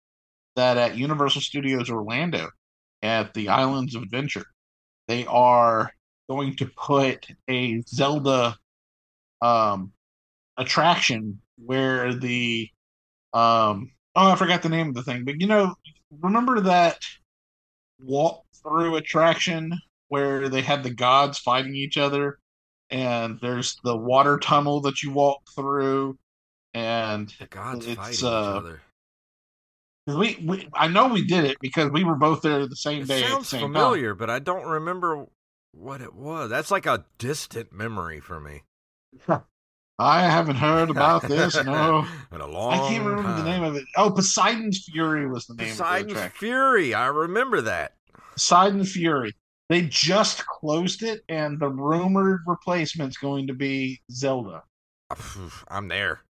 that 0.54 0.76
at 0.76 0.98
Universal 0.98 1.40
Studios 1.40 1.88
Orlando, 1.88 2.50
at 3.02 3.32
the 3.32 3.48
Islands 3.48 3.94
of 3.94 4.02
Adventure, 4.02 4.44
they 5.08 5.24
are 5.24 5.90
going 6.28 6.56
to 6.56 6.66
put 6.66 7.26
a 7.48 7.82
Zelda 7.88 8.56
um 9.40 9.92
attraction 10.58 11.40
where 11.56 12.12
the 12.14 12.68
um 13.32 13.90
oh 14.14 14.30
I 14.30 14.36
forgot 14.36 14.62
the 14.62 14.68
name 14.68 14.88
of 14.88 14.94
the 14.94 15.02
thing, 15.02 15.24
but 15.24 15.40
you 15.40 15.46
know 15.46 15.74
remember 16.10 16.60
that 16.60 16.98
walk 18.02 18.44
through 18.62 18.96
attraction 18.96 19.72
where 20.08 20.48
they 20.48 20.62
had 20.62 20.82
the 20.82 20.92
gods 20.94 21.38
fighting 21.38 21.74
each 21.74 21.96
other 21.96 22.38
and 22.90 23.38
there's 23.40 23.76
the 23.84 23.96
water 23.96 24.38
tunnel 24.38 24.80
that 24.80 25.02
you 25.02 25.12
walk 25.12 25.40
through 25.54 26.18
and 26.74 27.32
The 27.38 27.46
gods 27.46 27.86
it's, 27.86 27.96
fighting 27.96 28.18
each 28.18 28.24
uh, 28.24 28.58
other. 28.58 28.80
we, 30.06 30.42
we 30.44 30.68
I 30.74 30.88
know 30.88 31.08
we 31.08 31.24
did 31.24 31.44
it 31.44 31.58
because 31.60 31.90
we 31.90 32.04
were 32.04 32.16
both 32.16 32.42
there 32.42 32.66
the 32.66 32.76
same 32.76 33.02
It 33.02 33.08
day 33.08 33.20
sounds 33.22 33.48
same 33.48 33.60
time. 33.60 33.72
familiar, 33.72 34.14
but 34.14 34.30
I 34.30 34.38
don't 34.38 34.66
remember 34.66 35.26
what 35.72 36.00
it 36.00 36.14
was. 36.14 36.50
That's 36.50 36.70
like 36.70 36.86
a 36.86 37.04
distant 37.18 37.72
memory 37.72 38.20
for 38.20 38.40
me. 38.40 38.62
I 40.00 40.22
haven't 40.22 40.56
heard 40.56 40.88
about 40.90 41.22
this. 41.22 41.62
No, 41.64 42.06
In 42.32 42.40
a 42.40 42.46
long 42.46 42.72
I 42.72 42.78
can't 42.88 43.04
remember 43.04 43.34
the 43.36 43.44
name 43.44 43.62
of 43.62 43.76
it. 43.76 43.84
Oh, 43.96 44.10
Poseidon's 44.10 44.84
Fury 44.90 45.28
was 45.28 45.46
the 45.46 45.54
name 45.54 45.70
of 45.72 45.76
the 45.76 45.82
Poseidon's. 45.84 46.32
Fury. 46.38 46.94
I 46.94 47.06
remember 47.06 47.60
that. 47.62 47.94
Poseidon 48.32 48.84
Fury. 48.84 49.34
They 49.68 49.82
just 49.82 50.44
closed 50.46 51.02
it, 51.02 51.20
and 51.28 51.60
the 51.60 51.68
rumored 51.68 52.40
replacement's 52.46 53.16
going 53.18 53.46
to 53.48 53.54
be 53.54 54.00
Zelda. 54.10 54.62
I'm 55.68 55.88
there. 55.88 56.20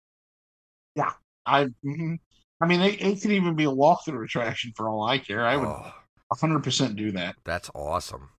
Yeah, 0.95 1.13
I, 1.45 1.65
mhm. 1.85 2.19
I 2.61 2.67
mean, 2.67 2.81
it, 2.81 3.01
it 3.01 3.21
could 3.21 3.31
even 3.31 3.55
be 3.55 3.63
a 3.63 3.67
walkthrough 3.71 4.25
attraction 4.25 4.73
for 4.75 4.89
all 4.89 5.03
I 5.03 5.17
care. 5.17 5.45
I 5.45 5.55
would 5.57 5.67
Oh, 5.67 5.91
100% 6.33 6.95
do 6.95 7.11
that. 7.13 7.35
that's 7.45 7.71
awesome. 7.73 8.29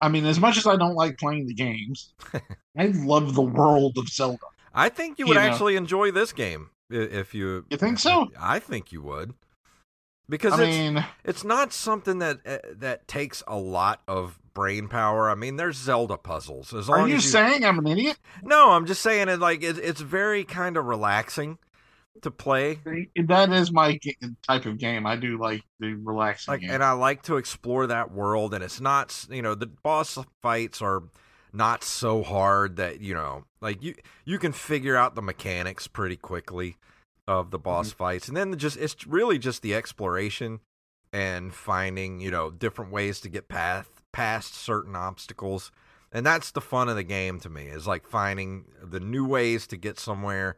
I 0.00 0.08
mean, 0.08 0.26
as 0.26 0.38
much 0.38 0.56
as 0.58 0.66
I 0.66 0.76
don't 0.76 0.94
like 0.94 1.18
playing 1.18 1.46
the 1.48 1.54
games, 1.54 2.14
I 2.78 2.86
love 2.94 3.34
the 3.34 3.42
world 3.42 3.98
of 3.98 4.06
Zelda. 4.08 4.38
I 4.78 4.88
think 4.88 5.18
you 5.18 5.26
would 5.26 5.34
You 5.36 5.40
know. 5.42 5.46
actually 5.48 5.76
enjoy 5.76 6.10
this 6.10 6.32
game 6.32 6.70
if 6.90 7.34
you. 7.34 7.64
You 7.70 7.76
think 7.76 7.98
so? 7.98 8.30
I 8.40 8.58
think 8.58 8.92
you 8.92 9.02
would, 9.02 9.34
because 10.28 10.52
I 10.54 10.64
it's 10.64 10.76
mean, 10.76 11.04
it's 11.24 11.44
not 11.44 11.72
something 11.72 12.18
that 12.20 12.38
uh, 12.46 12.58
that 12.76 13.08
takes 13.08 13.42
a 13.46 13.56
lot 13.56 14.02
of 14.06 14.38
brain 14.54 14.88
power. 14.88 15.30
I 15.30 15.34
mean, 15.34 15.56
there's 15.56 15.76
Zelda 15.76 16.16
puzzles. 16.16 16.72
As 16.74 16.88
long 16.88 17.00
are 17.00 17.08
you 17.08 17.16
as 17.16 17.24
you 17.24 17.30
saying 17.30 17.64
I'm 17.64 17.78
an 17.78 17.86
idiot? 17.86 18.18
no, 18.42 18.70
I'm 18.70 18.86
just 18.86 19.02
saying 19.02 19.28
it 19.28 19.40
like 19.40 19.62
it, 19.62 19.78
it's 19.78 20.00
very 20.00 20.44
kind 20.44 20.76
of 20.76 20.84
relaxing 20.86 21.58
to 22.22 22.30
play. 22.30 22.80
That 23.26 23.52
is 23.52 23.70
my 23.70 23.96
ga- 23.96 24.16
type 24.46 24.66
of 24.66 24.78
game. 24.78 25.06
I 25.06 25.14
do 25.16 25.38
like 25.38 25.62
the 25.78 25.94
relaxing 25.94 26.52
Like, 26.52 26.60
game. 26.62 26.70
and 26.70 26.82
I 26.82 26.92
like 26.92 27.22
to 27.24 27.36
explore 27.36 27.86
that 27.86 28.10
world, 28.10 28.54
and 28.54 28.64
it's 28.64 28.80
not 28.80 29.26
you 29.30 29.42
know 29.42 29.54
the 29.54 29.66
boss 29.66 30.18
fights 30.42 30.82
are 30.82 31.02
not 31.52 31.82
so 31.82 32.22
hard 32.22 32.76
that 32.76 33.00
you 33.00 33.14
know 33.14 33.44
like 33.60 33.82
you 33.82 33.94
you 34.24 34.38
can 34.38 34.52
figure 34.52 34.96
out 34.96 35.14
the 35.14 35.22
mechanics 35.22 35.86
pretty 35.86 36.16
quickly 36.16 36.76
of 37.26 37.50
the 37.50 37.58
boss 37.58 37.92
fights, 37.92 38.28
and 38.28 38.36
then 38.36 38.56
just 38.56 38.76
it's 38.76 39.06
really 39.06 39.38
just 39.38 39.62
the 39.62 39.74
exploration 39.74 40.60
and 41.12 41.54
finding 41.54 42.20
you 42.20 42.30
know 42.30 42.50
different 42.50 42.90
ways 42.90 43.20
to 43.20 43.28
get 43.28 43.48
path 43.48 44.02
past 44.12 44.54
certain 44.54 44.96
obstacles. 44.96 45.70
And 46.10 46.24
that's 46.24 46.52
the 46.52 46.62
fun 46.62 46.88
of 46.88 46.96
the 46.96 47.02
game 47.02 47.38
to 47.40 47.50
me 47.50 47.66
is 47.66 47.86
like 47.86 48.06
finding 48.06 48.64
the 48.82 48.98
new 48.98 49.26
ways 49.26 49.66
to 49.66 49.76
get 49.76 49.98
somewhere 49.98 50.56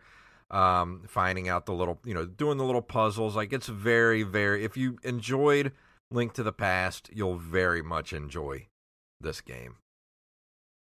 um, 0.53 1.03
finding 1.09 1.49
out 1.49 1.67
the 1.67 1.73
little 1.73 1.99
you 2.05 2.15
know 2.15 2.25
doing 2.25 2.57
the 2.57 2.65
little 2.65 2.83
puzzles. 2.83 3.35
Like 3.35 3.53
it's 3.53 3.67
very 3.67 4.23
very 4.23 4.65
if 4.65 4.77
you 4.77 4.99
enjoyed 5.03 5.73
link 6.13 6.33
to 6.35 6.43
the 6.43 6.53
past 6.53 7.11
you'll 7.13 7.37
very 7.37 7.83
much 7.83 8.13
enjoy 8.13 8.67
this 9.21 9.41
game 9.41 9.77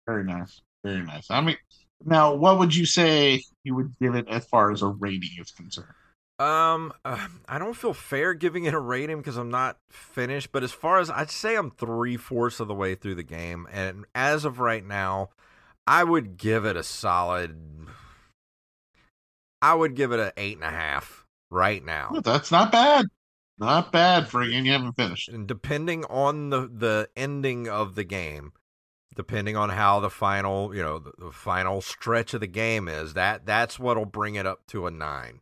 Very 0.06 0.24
nice. 0.24 0.60
Very 0.84 1.02
nice. 1.02 1.30
I 1.30 1.40
mean, 1.40 1.56
now, 2.04 2.34
what 2.34 2.58
would 2.58 2.74
you 2.74 2.86
say 2.86 3.42
you 3.64 3.74
would 3.74 3.92
give 4.00 4.14
it 4.14 4.28
as 4.28 4.44
far 4.46 4.70
as 4.70 4.82
a 4.82 4.88
rating 4.88 5.30
is 5.38 5.50
concerned? 5.50 5.88
Um, 6.38 6.92
uh, 7.04 7.28
I 7.48 7.58
don't 7.58 7.76
feel 7.76 7.94
fair 7.94 8.34
giving 8.34 8.64
it 8.64 8.74
a 8.74 8.78
rating 8.78 9.18
because 9.18 9.38
I'm 9.38 9.50
not 9.50 9.78
finished. 9.90 10.52
But 10.52 10.62
as 10.62 10.72
far 10.72 11.00
as 11.00 11.10
I'd 11.10 11.30
say, 11.30 11.56
I'm 11.56 11.70
three 11.70 12.16
fourths 12.16 12.60
of 12.60 12.68
the 12.68 12.74
way 12.74 12.94
through 12.94 13.14
the 13.14 13.22
game, 13.22 13.66
and 13.72 14.04
as 14.14 14.44
of 14.44 14.60
right 14.60 14.84
now, 14.84 15.30
I 15.86 16.04
would 16.04 16.36
give 16.36 16.66
it 16.66 16.76
a 16.76 16.82
solid. 16.82 17.56
I 19.62 19.74
would 19.74 19.94
give 19.94 20.12
it 20.12 20.20
an 20.20 20.32
eight 20.36 20.56
and 20.56 20.64
a 20.64 20.70
half 20.70 21.24
right 21.50 21.82
now. 21.82 22.10
Well, 22.12 22.20
that's 22.20 22.50
not 22.50 22.70
bad. 22.70 23.06
Not 23.58 23.90
bad 23.90 24.28
for 24.28 24.42
a 24.42 24.50
game 24.50 24.66
you 24.66 24.72
haven't 24.72 24.92
finished. 24.92 25.30
And 25.30 25.48
depending 25.48 26.04
on 26.04 26.50
the 26.50 26.70
the 26.70 27.08
ending 27.16 27.66
of 27.66 27.94
the 27.94 28.04
game, 28.04 28.52
depending 29.16 29.56
on 29.56 29.70
how 29.70 29.98
the 29.98 30.10
final 30.10 30.74
you 30.74 30.82
know 30.82 30.98
the, 31.00 31.12
the 31.18 31.32
final 31.32 31.80
stretch 31.80 32.34
of 32.34 32.40
the 32.40 32.46
game 32.46 32.86
is, 32.86 33.14
that 33.14 33.44
that's 33.46 33.78
what'll 33.78 34.04
bring 34.04 34.36
it 34.36 34.46
up 34.46 34.66
to 34.68 34.86
a 34.86 34.90
nine. 34.90 35.40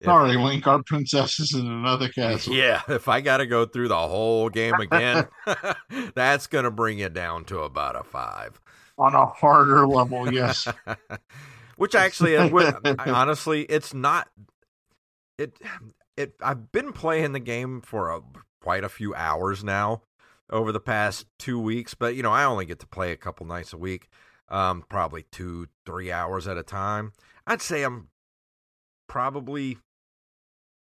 If- 0.00 0.06
Sorry, 0.06 0.36
Link, 0.36 0.66
our 0.66 0.82
princess 0.82 1.38
is 1.40 1.54
in 1.54 1.66
another 1.66 2.08
castle. 2.08 2.54
Yeah, 2.54 2.82
if 2.88 3.06
I 3.08 3.20
got 3.20 3.38
to 3.38 3.46
go 3.46 3.64
through 3.66 3.88
the 3.88 4.08
whole 4.08 4.48
game 4.48 4.74
again, 4.74 5.28
that's 6.14 6.46
going 6.46 6.64
to 6.64 6.70
bring 6.70 6.98
it 6.98 7.12
down 7.14 7.44
to 7.46 7.60
about 7.60 7.96
a 7.96 8.02
five. 8.02 8.60
On 8.98 9.14
a 9.14 9.26
harder 9.26 9.86
level, 9.86 10.32
yes. 10.32 10.68
Which 11.76 11.94
actually, 11.94 12.36
uh, 12.36 12.48
would- 12.48 12.74
honestly, 13.00 13.62
it's 13.62 13.94
not. 13.94 14.28
It 15.38 15.58
it. 16.16 16.34
I've 16.42 16.70
been 16.72 16.92
playing 16.92 17.32
the 17.32 17.40
game 17.40 17.80
for 17.80 18.10
a, 18.10 18.20
quite 18.60 18.84
a 18.84 18.90
few 18.90 19.14
hours 19.14 19.64
now 19.64 20.02
over 20.50 20.72
the 20.72 20.80
past 20.80 21.26
two 21.38 21.58
weeks, 21.58 21.94
but 21.94 22.14
you 22.14 22.22
know, 22.22 22.32
I 22.32 22.44
only 22.44 22.66
get 22.66 22.80
to 22.80 22.86
play 22.86 23.12
a 23.12 23.16
couple 23.16 23.46
nights 23.46 23.72
a 23.72 23.78
week, 23.78 24.08
um, 24.48 24.84
probably 24.88 25.24
two, 25.30 25.68
three 25.86 26.10
hours 26.12 26.48
at 26.48 26.58
a 26.58 26.62
time. 26.62 27.12
I'd 27.46 27.62
say 27.62 27.82
I'm 27.82 28.08
probably 29.08 29.78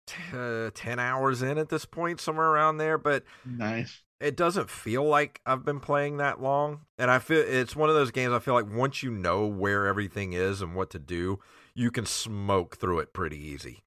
t- 0.08 0.16
uh, 0.34 0.70
10 0.74 1.00
hours 1.00 1.42
in 1.42 1.58
at 1.58 1.70
this 1.70 1.86
point, 1.86 2.20
somewhere 2.20 2.50
around 2.50 2.78
there, 2.78 2.98
but 2.98 3.24
nice. 3.46 4.02
it 4.20 4.36
doesn't 4.36 4.70
feel 4.70 5.04
like 5.04 5.42
I've 5.46 5.66
been 5.66 5.80
playing 5.80 6.18
that 6.18 6.42
long. 6.42 6.82
And 6.98 7.10
I 7.10 7.20
feel 7.20 7.40
it's 7.46 7.76
one 7.76 7.90
of 7.90 7.96
those 7.96 8.12
games 8.12 8.34
I 8.34 8.40
feel 8.40 8.54
like 8.54 8.72
once 8.72 9.04
you 9.04 9.12
know 9.12 9.46
where 9.48 9.88
everything 9.88 10.34
is 10.34 10.62
and 10.62 10.76
what 10.76 10.90
to 10.92 11.00
do, 11.00 11.40
you 11.74 11.92
can 11.92 12.06
smoke 12.06 12.78
through 12.78 13.00
it 13.00 13.14
pretty 13.14 13.38
easy. 13.38 13.84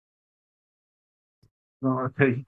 Okay. 1.85 2.45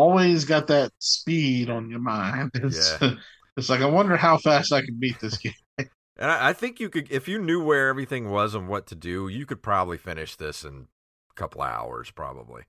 Always 0.00 0.46
got 0.46 0.66
that 0.68 0.92
speed 0.98 1.68
on 1.68 1.90
your 1.90 2.00
mind. 2.00 2.52
It's, 2.54 2.96
Yeah. 3.02 3.16
it's 3.56 3.68
like, 3.68 3.82
I 3.82 3.86
wonder 3.86 4.16
how 4.16 4.38
fast 4.38 4.72
I 4.72 4.80
can 4.80 4.98
beat 4.98 5.20
this 5.20 5.36
game. 5.36 5.52
And 6.16 6.30
I, 6.30 6.50
I 6.50 6.52
think 6.52 6.80
you 6.80 6.90
could, 6.90 7.10
if 7.10 7.28
you 7.28 7.38
knew 7.38 7.62
where 7.62 7.88
everything 7.88 8.30
was 8.30 8.54
and 8.54 8.68
what 8.68 8.86
to 8.88 8.94
do, 8.94 9.28
you 9.28 9.46
could 9.46 9.62
probably 9.62 9.96
finish 9.96 10.36
this 10.36 10.64
in 10.64 10.86
a 11.30 11.34
couple 11.34 11.62
hours, 11.62 12.10
probably. 12.10 12.64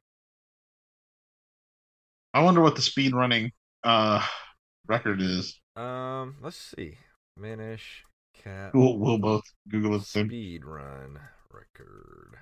I 2.33 2.43
wonder 2.43 2.61
what 2.61 2.75
the 2.75 2.81
speed 2.81 3.13
running 3.13 3.51
uh, 3.83 4.25
record 4.87 5.21
is. 5.21 5.59
Um, 5.75 6.35
let's 6.41 6.55
see. 6.55 6.97
Minish 7.37 8.03
Cap 8.33 8.73
We'll, 8.73 8.97
we'll 8.97 9.17
both 9.17 9.43
Google 9.69 9.95
it 9.95 10.03
speed 10.03 10.63
run 10.65 11.19
record. 11.51 12.37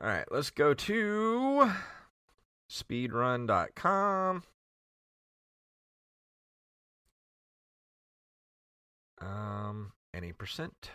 All 0.00 0.08
right, 0.08 0.26
let's 0.30 0.50
go 0.50 0.74
to 0.74 1.70
speedrun.com. 2.70 4.42
Um, 9.20 9.92
any 10.14 10.32
percent? 10.32 10.90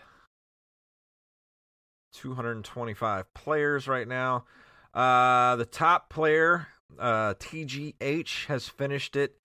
225 2.14 3.34
players 3.34 3.88
right 3.88 4.08
now. 4.08 4.46
Uh, 4.94 5.56
the 5.56 5.66
top 5.66 6.10
player, 6.10 6.68
uh, 7.00 7.34
TGH, 7.36 8.46
has 8.48 8.68
finished 8.68 9.16
it 9.16 9.38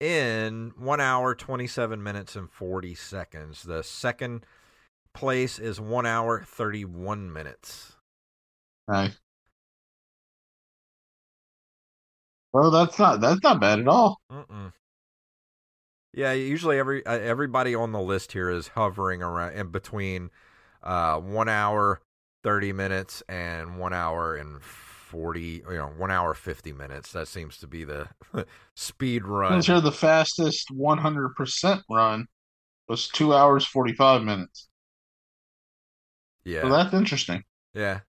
in 0.00 0.72
one 0.78 1.00
hour, 1.00 1.34
27 1.34 2.02
minutes, 2.02 2.36
and 2.36 2.50
40 2.50 2.94
seconds. 2.94 3.62
The 3.62 3.82
second 3.82 4.46
place 5.12 5.58
is 5.58 5.80
one 5.80 6.06
hour, 6.06 6.42
31 6.46 7.32
minutes. 7.32 7.92
Nice. 8.88 9.18
Well, 12.52 12.70
that's 12.70 12.98
not 12.98 13.20
that's 13.20 13.42
not 13.42 13.60
bad 13.60 13.80
at 13.80 13.88
all. 13.88 14.20
Mm-mm. 14.30 14.72
Yeah, 16.14 16.32
usually 16.32 16.78
every 16.78 17.04
uh, 17.06 17.18
everybody 17.18 17.74
on 17.74 17.92
the 17.92 18.00
list 18.00 18.32
here 18.32 18.50
is 18.50 18.68
hovering 18.68 19.22
around 19.22 19.54
in 19.54 19.68
between 19.68 20.30
uh, 20.82 21.18
one 21.18 21.48
hour, 21.48 22.02
30 22.42 22.72
minutes, 22.72 23.22
and 23.28 23.78
one 23.78 23.94
hour 23.94 24.36
and 24.36 24.62
40, 24.62 25.40
you 25.40 25.76
know, 25.76 25.92
one 25.96 26.10
hour, 26.10 26.34
50 26.34 26.72
minutes. 26.72 27.12
That 27.12 27.28
seems 27.28 27.56
to 27.58 27.66
be 27.66 27.84
the 27.84 28.08
speed 28.74 29.24
run. 29.24 29.62
Sure 29.62 29.80
the 29.80 29.92
fastest 29.92 30.68
100% 30.70 31.82
run 31.88 32.26
was 32.88 33.08
two 33.08 33.34
hours 33.34 33.64
45 33.64 34.22
minutes. 34.22 34.68
Yeah. 36.44 36.62
So 36.62 36.70
that's 36.70 36.92
interesting. 36.92 37.42
yeah. 37.72 38.00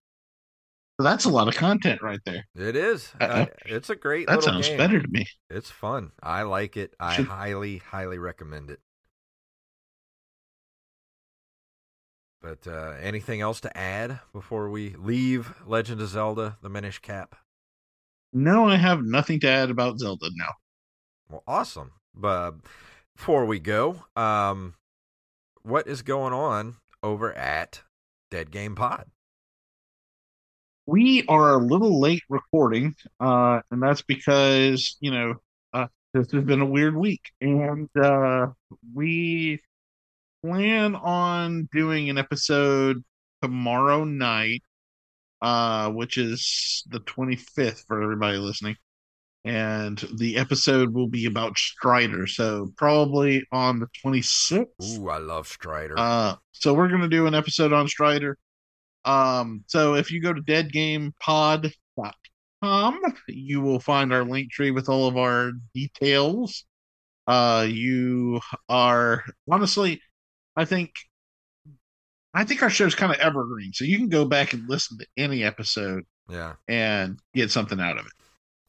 So 0.98 1.02
that's 1.04 1.24
a 1.24 1.28
lot 1.28 1.48
of 1.48 1.56
content 1.56 2.02
right 2.02 2.20
there. 2.24 2.46
It 2.54 2.76
is. 2.76 3.12
Uh, 3.20 3.46
it's 3.66 3.90
a 3.90 3.96
great 3.96 4.28
That 4.28 4.42
sounds 4.44 4.68
game. 4.68 4.78
better 4.78 5.00
to 5.02 5.08
me. 5.08 5.26
It's 5.50 5.70
fun. 5.70 6.12
I 6.22 6.42
like 6.42 6.76
it. 6.76 6.94
I 7.00 7.16
Should- 7.16 7.26
highly, 7.26 7.78
highly 7.78 8.18
recommend 8.18 8.70
it. 8.70 8.80
But 12.40 12.66
uh, 12.66 12.92
anything 13.00 13.40
else 13.40 13.60
to 13.62 13.76
add 13.76 14.20
before 14.32 14.68
we 14.68 14.94
leave 14.96 15.54
Legend 15.66 16.00
of 16.00 16.08
Zelda: 16.08 16.58
The 16.62 16.68
Minish 16.68 16.98
Cap? 17.00 17.36
No, 18.32 18.68
I 18.68 18.76
have 18.76 19.02
nothing 19.02 19.40
to 19.40 19.48
add 19.48 19.70
about 19.70 19.98
Zelda 19.98 20.28
now. 20.34 20.50
Well, 21.28 21.42
awesome. 21.46 21.92
But 22.14 22.56
before 23.16 23.46
we 23.46 23.58
go, 23.60 24.04
um, 24.14 24.74
what 25.62 25.86
is 25.86 26.02
going 26.02 26.32
on 26.34 26.76
over 27.02 27.32
at 27.32 27.80
Dead 28.30 28.50
Game 28.50 28.74
Pod? 28.74 29.06
We 30.86 31.24
are 31.28 31.54
a 31.54 31.58
little 31.58 31.98
late 31.98 32.22
recording, 32.28 32.94
uh, 33.18 33.60
and 33.70 33.82
that's 33.82 34.02
because, 34.02 34.96
you 35.00 35.10
know, 35.10 35.34
uh, 35.72 35.86
this 36.12 36.30
has 36.32 36.44
been 36.44 36.60
a 36.60 36.66
weird 36.66 36.94
week. 36.94 37.22
And 37.40 37.88
uh, 37.96 38.48
we 38.92 39.60
plan 40.44 40.94
on 40.94 41.70
doing 41.72 42.10
an 42.10 42.18
episode 42.18 43.02
tomorrow 43.40 44.04
night, 44.04 44.62
uh, 45.40 45.90
which 45.90 46.18
is 46.18 46.84
the 46.90 47.00
25th 47.00 47.86
for 47.86 48.02
everybody 48.02 48.36
listening. 48.36 48.76
And 49.46 49.98
the 50.16 50.36
episode 50.36 50.92
will 50.92 51.08
be 51.08 51.24
about 51.24 51.56
Strider. 51.56 52.26
So 52.26 52.72
probably 52.76 53.46
on 53.52 53.78
the 53.78 53.88
26th. 54.04 54.66
Ooh, 54.98 55.08
I 55.08 55.18
love 55.18 55.46
Strider. 55.46 55.94
Uh, 55.98 56.36
so 56.52 56.74
we're 56.74 56.88
gonna 56.88 57.08
do 57.08 57.26
an 57.26 57.34
episode 57.34 57.72
on 57.72 57.88
Strider. 57.88 58.36
Um, 59.04 59.64
so 59.66 59.94
if 59.94 60.10
you 60.10 60.20
go 60.20 60.32
to 60.32 60.40
deadgamepod.com, 60.40 63.14
you 63.28 63.60
will 63.60 63.80
find 63.80 64.12
our 64.12 64.24
link 64.24 64.50
tree 64.50 64.70
with 64.70 64.88
all 64.88 65.06
of 65.06 65.16
our 65.16 65.52
details. 65.74 66.64
Uh, 67.26 67.66
you 67.68 68.40
are 68.68 69.24
honestly, 69.50 70.00
I 70.56 70.64
think, 70.64 70.92
I 72.32 72.44
think 72.44 72.62
our 72.62 72.70
show's 72.70 72.94
kind 72.94 73.12
of 73.12 73.18
evergreen, 73.18 73.72
so 73.72 73.84
you 73.84 73.98
can 73.98 74.08
go 74.08 74.24
back 74.24 74.52
and 74.52 74.68
listen 74.68 74.98
to 74.98 75.06
any 75.16 75.44
episode 75.44 76.04
yeah, 76.28 76.54
and 76.68 77.18
get 77.34 77.50
something 77.50 77.80
out 77.80 77.98
of 77.98 78.06
it. 78.06 78.12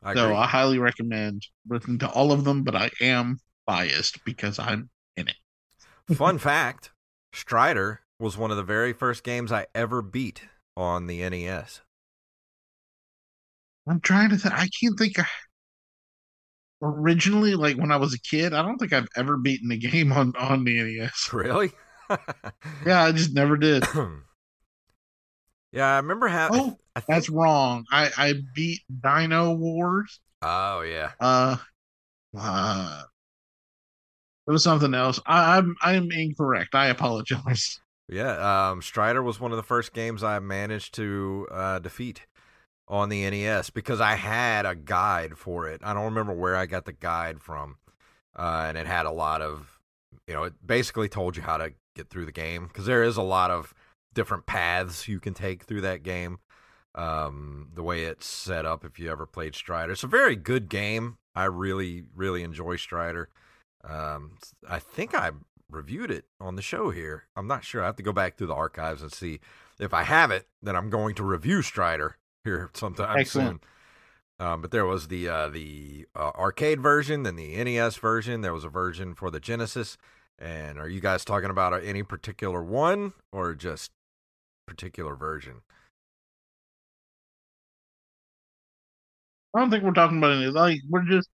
I 0.04 0.14
so 0.14 0.26
agree. 0.26 0.36
I 0.36 0.46
highly 0.46 0.78
recommend 0.78 1.46
listening 1.68 2.00
to 2.00 2.10
all 2.10 2.32
of 2.32 2.44
them, 2.44 2.64
but 2.64 2.76
I 2.76 2.92
am 3.02 3.40
biased 3.66 4.24
because 4.24 4.60
I'm 4.60 4.90
in 5.18 5.28
it. 5.28 6.16
Fun 6.16 6.38
fact: 6.38 6.92
Strider 7.34 8.05
was 8.20 8.38
one 8.38 8.52
of 8.52 8.58
the 8.58 8.64
very 8.64 8.94
first 8.94 9.24
games 9.24 9.52
I 9.52 9.68
ever 9.76 10.02
beat 10.02 10.44
on 10.78 11.08
the 11.08 11.22
NES. 11.22 11.82
I'm 13.88 14.00
trying 14.02 14.30
to 14.30 14.38
think. 14.38 14.54
I 14.54 14.68
can't 14.80 14.98
think. 14.98 15.18
Originally, 16.82 17.56
like 17.56 17.78
when 17.78 17.92
I 17.92 17.98
was 17.98 18.14
a 18.14 18.20
kid, 18.20 18.54
I 18.54 18.62
don't 18.62 18.78
think 18.78 18.94
I've 18.94 19.08
ever 19.16 19.38
beaten 19.38 19.72
a 19.72 19.78
game 19.78 20.12
on 20.12 20.34
on 20.38 20.64
the 20.64 20.80
NES. 20.80 21.30
Really? 21.34 21.72
Yeah, 22.86 23.04
I 23.04 23.12
just 23.12 23.34
never 23.34 23.58
did. 23.58 23.84
yeah, 25.72 25.94
I 25.94 25.98
remember 25.98 26.28
having. 26.28 26.60
Oh, 26.62 26.78
that's 27.08 27.30
wrong. 27.30 27.86
I 27.92 28.12
I 28.18 28.34
beat 28.54 28.82
Dino 29.02 29.54
Wars. 29.56 30.20
Oh 30.42 30.82
yeah. 30.82 31.12
Uh, 31.20 31.58
uh 32.38 33.04
It 34.48 34.52
was 34.52 34.64
something 34.64 34.94
else. 34.96 35.20
I, 35.26 35.58
I'm 35.58 35.76
I'm 35.82 36.12
incorrect. 36.12 36.74
I 36.74 36.88
apologize. 36.88 37.80
Yeah, 38.08 38.70
um, 38.70 38.82
Strider 38.82 39.24
was 39.24 39.40
one 39.40 39.52
of 39.52 39.58
the 39.58 39.64
first 39.64 39.94
games 39.94 40.24
I 40.24 40.40
managed 40.40 40.94
to 40.96 41.48
uh, 41.52 41.80
defeat 41.80 42.28
on 42.88 43.10
the 43.10 43.28
NES 43.30 43.72
because 43.72 44.00
I 44.00 44.16
had 44.16 44.66
a 44.66 44.76
guide 44.76 45.38
for 45.38 45.68
it. 45.68 45.82
I 45.84 45.94
don't 45.94 46.06
remember 46.06 46.34
where 46.34 46.56
I 46.56 46.68
got 46.68 46.86
the 46.86 46.94
guide 46.94 47.42
from, 47.42 47.78
uh, 48.38 48.66
and 48.68 48.78
it 48.78 48.86
had 48.86 49.08
a 49.08 49.12
lot 49.12 49.42
of, 49.42 49.80
you 50.28 50.36
know, 50.36 50.44
it 50.44 50.54
basically 50.66 51.10
told 51.10 51.36
you 51.36 51.42
how 51.42 51.58
to 51.58 51.74
get 51.96 52.10
through 52.10 52.26
the 52.26 52.32
game 52.32 52.68
because 52.68 52.86
there 52.86 53.04
is 53.04 53.18
a 53.18 53.24
lot 53.24 53.50
of 53.50 53.74
different 54.14 54.46
paths 54.46 55.08
you 55.08 55.20
can 55.20 55.34
take 55.34 55.64
through 55.64 55.82
that 55.82 56.04
game. 56.04 56.40
Um, 56.94 57.70
the 57.74 57.84
way 57.84 58.04
it's 58.04 58.26
set 58.26 58.66
up, 58.66 58.86
if 58.86 59.00
you 59.00 59.12
ever 59.12 59.26
played 59.26 59.56
Strider, 59.56 59.94
it's 59.94 60.04
a 60.04 60.08
very 60.08 60.36
good 60.36 60.70
game. 60.70 61.18
I 61.36 61.46
really, 61.46 62.04
really 62.16 62.44
enjoy 62.44 62.78
Strider. 62.78 63.30
Um, 63.84 64.38
I 64.68 64.80
think 64.80 65.14
I 65.14 65.32
reviewed 65.70 66.12
it 66.12 66.26
on 66.40 66.56
the 66.56 66.62
show 66.62 66.92
here. 66.92 67.24
I'm 67.36 67.48
not 67.48 67.64
sure. 67.64 67.82
I 67.82 67.86
have 67.86 67.96
to 67.98 68.04
go 68.04 68.14
back 68.14 68.38
through 68.38 68.48
the 68.48 68.56
archives 68.56 69.02
and 69.02 69.12
see 69.12 69.40
if 69.80 69.94
I 69.94 70.04
have 70.04 70.32
it. 70.32 70.48
Then 70.62 70.76
I'm 70.76 70.90
going 70.90 71.16
to 71.16 71.24
review 71.24 71.62
Strider 71.62 72.18
here 72.44 72.70
sometime 72.74 73.18
Excellent. 73.18 73.62
soon. 73.62 73.70
Um, 74.38 74.62
but 74.62 74.72
there 74.72 74.86
was 74.86 75.08
the 75.08 75.30
uh, 75.30 75.48
the 75.48 76.08
uh, 76.14 76.32
arcade 76.36 76.82
version, 76.82 77.24
then 77.24 77.38
the 77.38 77.64
NES 77.64 77.96
version. 77.98 78.42
There 78.42 78.54
was 78.54 78.66
a 78.66 78.70
version 78.70 79.16
for 79.16 79.32
the 79.32 79.40
Genesis. 79.40 79.98
And 80.38 80.78
are 80.78 80.90
you 80.90 81.00
guys 81.00 81.24
talking 81.24 81.50
about 81.50 81.82
any 81.84 82.04
particular 82.04 82.62
one 82.62 83.14
or 83.32 83.56
just 83.56 83.92
particular 84.68 85.16
version? 85.16 85.62
I 89.54 89.60
don't 89.60 89.70
think 89.72 89.86
we're 89.86 89.94
talking 89.94 90.18
about 90.18 90.34
any. 90.34 90.48
Like 90.48 90.82
we're 90.90 91.04
just 91.04 91.30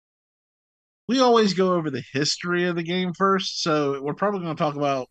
we 1.08 1.20
always 1.22 1.54
go 1.54 1.74
over 1.74 1.90
the 1.90 2.04
history 2.14 2.66
of 2.66 2.76
the 2.76 2.84
game 2.84 3.14
first, 3.14 3.64
so 3.64 4.02
we're 4.02 4.14
probably 4.14 4.42
going 4.42 4.56
to 4.56 4.62
talk 4.62 4.76
about 4.76 5.10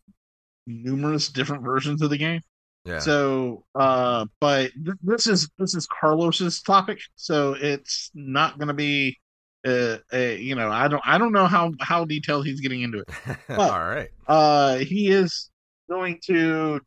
numerous 0.67 1.29
different 1.29 1.63
versions 1.63 2.01
of 2.01 2.09
the 2.09 2.17
game. 2.17 2.41
Yeah. 2.85 2.99
So, 2.99 3.65
uh, 3.75 4.25
but 4.39 4.71
th- 4.73 4.97
this 5.03 5.27
is 5.27 5.49
this 5.57 5.75
is 5.75 5.87
Carlos's 5.87 6.61
topic, 6.61 6.99
so 7.15 7.53
it's 7.53 8.11
not 8.13 8.57
going 8.57 8.69
to 8.69 8.73
be, 8.73 9.17
uh, 9.65 9.97
a, 10.13 10.37
you 10.37 10.55
know, 10.55 10.71
I 10.71 10.87
don't 10.87 11.03
I 11.05 11.17
don't 11.17 11.33
know 11.33 11.47
how 11.47 11.73
how 11.81 12.05
detailed 12.05 12.45
he's 12.45 12.61
getting 12.61 12.81
into 12.81 12.99
it. 12.99 13.09
But, 13.47 13.59
All 13.59 13.79
right. 13.79 14.09
Uh, 14.27 14.77
he 14.77 15.09
is 15.09 15.49
going 15.89 16.19
to 16.27 16.79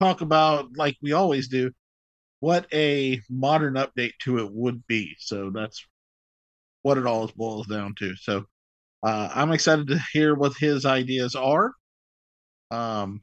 talk 0.00 0.22
about 0.22 0.76
like 0.76 0.96
we 1.02 1.12
always 1.12 1.48
do, 1.48 1.70
what 2.40 2.66
a 2.72 3.20
modern 3.28 3.74
update 3.74 4.14
to 4.22 4.38
it 4.38 4.50
would 4.50 4.86
be. 4.86 5.14
So 5.18 5.50
that's 5.50 5.86
what 6.82 6.98
it 6.98 7.06
all 7.06 7.30
boils 7.36 7.66
down 7.66 7.94
to. 7.98 8.14
So 8.16 8.44
uh, 9.02 9.30
I'm 9.34 9.52
excited 9.52 9.88
to 9.88 10.00
hear 10.12 10.34
what 10.34 10.52
his 10.58 10.84
ideas 10.84 11.34
are, 11.34 11.72
um, 12.70 13.20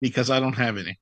because 0.00 0.30
I 0.30 0.40
don't 0.40 0.54
have 0.54 0.76
any. 0.78 0.98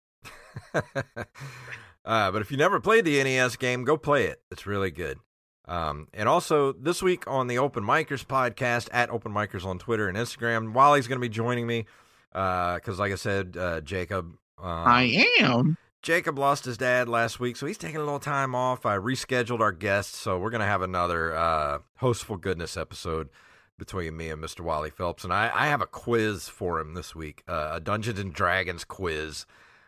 uh, 0.75 2.31
but 2.31 2.41
if 2.41 2.51
you 2.51 2.57
never 2.57 2.81
played 2.81 3.05
the 3.05 3.23
NES 3.23 3.57
game, 3.57 3.85
go 3.85 3.97
play 3.97 4.25
it. 4.27 4.41
It's 4.51 4.67
really 4.67 4.91
good. 4.91 5.19
Um, 5.67 6.09
and 6.13 6.29
also 6.29 6.73
this 6.73 7.03
week 7.03 7.27
on 7.27 7.47
the 7.47 7.59
Open 7.59 7.85
Micers 7.85 8.25
podcast 8.25 8.89
at 8.93 9.11
Open 9.11 9.33
Micers 9.33 9.65
on 9.65 9.79
Twitter 9.79 10.09
and 10.09 10.17
Instagram, 10.17 10.73
Wally's 10.75 11.07
going 11.07 11.19
to 11.19 11.25
be 11.25 11.31
joining 11.31 11.67
me 11.67 11.87
because, 12.33 12.99
like 12.99 13.13
I 13.13 13.17
said, 13.17 13.57
uh, 13.59 13.81
Jacob. 13.81 14.27
Um, 14.59 14.87
I 14.87 15.27
am. 15.41 15.77
Jacob 16.05 16.39
lost 16.39 16.67
his 16.67 16.77
dad 16.77 17.09
last 17.09 17.41
week, 17.41 17.57
so 17.57 17.65
he's 17.65 17.79
taking 17.79 17.97
a 17.97 18.05
little 18.05 18.19
time 18.19 18.55
off. 18.55 18.85
I 18.85 18.99
rescheduled 18.99 19.61
our 19.61 19.73
guests, 19.73 20.19
so 20.19 20.39
we're 20.39 20.51
going 20.51 20.61
to 20.61 20.67
have 20.67 20.83
another 20.83 21.35
uh, 21.35 21.79
Hostful 22.03 22.37
Goodness 22.37 22.77
episode 22.77 23.31
between 23.79 24.15
me 24.15 24.29
and 24.29 24.43
Mr. 24.43 24.61
Wally 24.61 24.91
Phelps. 24.91 25.25
And 25.25 25.33
I, 25.33 25.51
I 25.55 25.69
have 25.69 25.81
a 25.81 25.87
quiz 25.87 26.47
for 26.47 26.79
him 26.79 26.93
this 26.93 27.15
week, 27.15 27.43
uh, 27.49 27.71
a 27.73 27.81
Dungeons 27.81 28.19
and 28.19 28.35
Dragons 28.35 28.85
quiz 28.85 29.47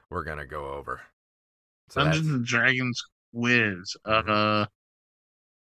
we're 0.08 0.24
going 0.24 0.38
to 0.38 0.46
go 0.46 0.72
over. 0.72 1.02
So 1.90 2.02
Dungeons 2.02 2.28
and 2.28 2.46
Dragons 2.46 2.98
quiz. 3.34 3.94
Uh, 4.06 4.64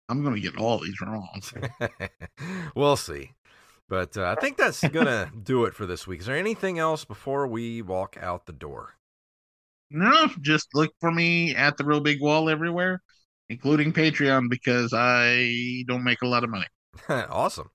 I'm 0.09 0.23
going 0.23 0.37
to 0.37 0.41
get 0.41 0.57
all 0.57 0.79
these 0.79 0.99
wrong. 1.03 1.43
we'll 2.75 2.97
see. 2.97 3.33
But 3.91 4.17
uh, 4.17 4.35
I 4.37 4.41
think 4.41 4.57
that's 4.57 4.81
going 4.89 5.05
to 5.07 5.31
do 5.43 5.67
it 5.67 5.75
for 5.75 5.85
this 5.85 6.07
week. 6.07 6.21
Is 6.21 6.27
there 6.27 6.37
anything 6.37 6.79
else 6.79 7.05
before 7.05 7.47
we 7.47 7.83
walk 7.83 8.17
out 8.19 8.47
the 8.47 8.55
door? 8.55 8.95
No, 9.91 10.29
just 10.41 10.69
look 10.75 10.93
for 11.01 11.11
me 11.11 11.55
at 11.55 11.77
the 11.77 11.85
real 11.85 12.01
big 12.01 12.21
wall 12.21 12.49
everywhere, 12.49 13.03
including 13.49 13.93
Patreon, 13.93 14.49
because 14.49 14.93
I 14.95 15.85
don't 15.89 16.05
make 16.05 16.23
a 16.23 16.29
lot 16.29 16.45
of 16.45 16.51
money. 16.51 16.67
awesome. 17.09 17.71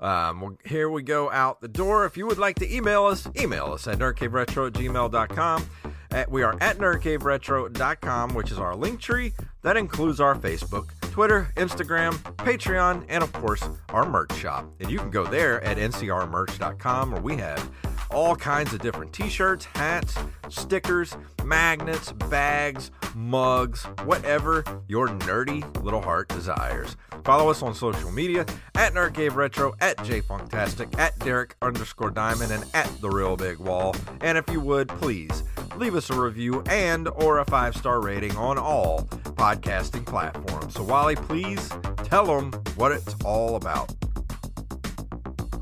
Um, 0.00 0.40
well, 0.40 0.58
here 0.64 0.88
we 0.88 1.02
go 1.02 1.30
out 1.30 1.60
the 1.60 1.68
door. 1.68 2.06
If 2.06 2.16
you 2.16 2.26
would 2.26 2.38
like 2.38 2.56
to 2.56 2.74
email 2.74 3.04
us, 3.04 3.28
email 3.38 3.66
us 3.66 3.86
at 3.86 3.98
nerdcaveretro 3.98 4.68
at 4.68 4.72
gmail.com. 4.72 5.70
At, 6.10 6.30
we 6.30 6.42
are 6.42 6.56
at 6.60 6.78
nerdcaveretro.com, 6.78 8.34
which 8.34 8.50
is 8.50 8.58
our 8.58 8.74
link 8.74 9.00
tree. 9.00 9.34
That 9.62 9.76
includes 9.76 10.18
our 10.18 10.34
Facebook, 10.34 10.88
Twitter, 11.12 11.52
Instagram, 11.56 12.14
Patreon, 12.36 13.04
and 13.08 13.22
of 13.22 13.32
course, 13.32 13.62
our 13.90 14.08
merch 14.08 14.34
shop. 14.34 14.66
And 14.80 14.90
you 14.90 14.98
can 14.98 15.10
go 15.10 15.26
there 15.26 15.62
at 15.62 15.76
ncrmerch.com 15.76 17.12
where 17.12 17.20
we 17.20 17.36
have 17.36 17.70
all 18.12 18.36
kinds 18.36 18.72
of 18.72 18.80
different 18.80 19.12
t 19.12 19.28
shirts, 19.28 19.64
hats, 19.64 20.14
stickers, 20.48 21.16
magnets, 21.44 22.12
bags, 22.12 22.90
mugs, 23.14 23.84
whatever 24.04 24.64
your 24.88 25.08
nerdy 25.08 25.64
little 25.82 26.02
heart 26.02 26.28
desires. 26.28 26.96
Follow 27.24 27.50
us 27.50 27.62
on 27.62 27.74
social 27.74 28.10
media 28.10 28.46
at 28.74 28.94
Nerd 28.94 29.14
Cave 29.14 29.36
Retro, 29.36 29.74
at 29.80 29.96
JayFunktastic, 29.98 30.98
at 30.98 31.18
Derek 31.18 31.56
underscore 31.62 32.10
Diamond, 32.10 32.52
and 32.52 32.64
at 32.74 32.88
The 33.00 33.10
Real 33.10 33.36
Big 33.36 33.58
Wall. 33.58 33.94
And 34.20 34.38
if 34.38 34.48
you 34.50 34.60
would, 34.60 34.88
please 34.88 35.42
leave 35.76 35.94
us 35.94 36.10
a 36.10 36.20
review 36.20 36.62
and 36.68 37.08
or 37.08 37.38
a 37.38 37.44
five 37.44 37.76
star 37.76 38.00
rating 38.00 38.36
on 38.36 38.58
all 38.58 39.02
podcasting 39.34 40.04
platforms. 40.04 40.74
So 40.74 40.82
Wally, 40.82 41.16
please 41.16 41.70
tell 42.04 42.26
them 42.26 42.52
what 42.76 42.92
it's 42.92 43.14
all 43.24 43.56
about. 43.56 43.94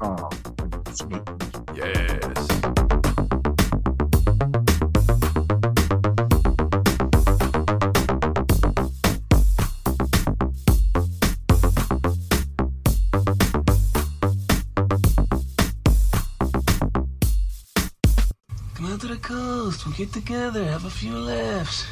Oh, 0.00 0.30
Yes. 1.78 2.48
Come 18.74 18.86
out 18.86 19.00
to 19.00 19.06
the 19.06 19.18
coast. 19.22 19.86
We'll 19.86 19.94
get 19.94 20.12
together, 20.12 20.64
have 20.64 20.84
a 20.84 20.90
few 20.90 21.16
laughs. 21.16 21.86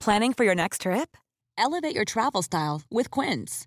Planning 0.00 0.34
for 0.34 0.44
your 0.44 0.54
next 0.54 0.82
trip? 0.82 1.16
Elevate 1.56 1.94
your 1.94 2.04
travel 2.04 2.42
style 2.42 2.82
with 2.90 3.10
Quince. 3.10 3.66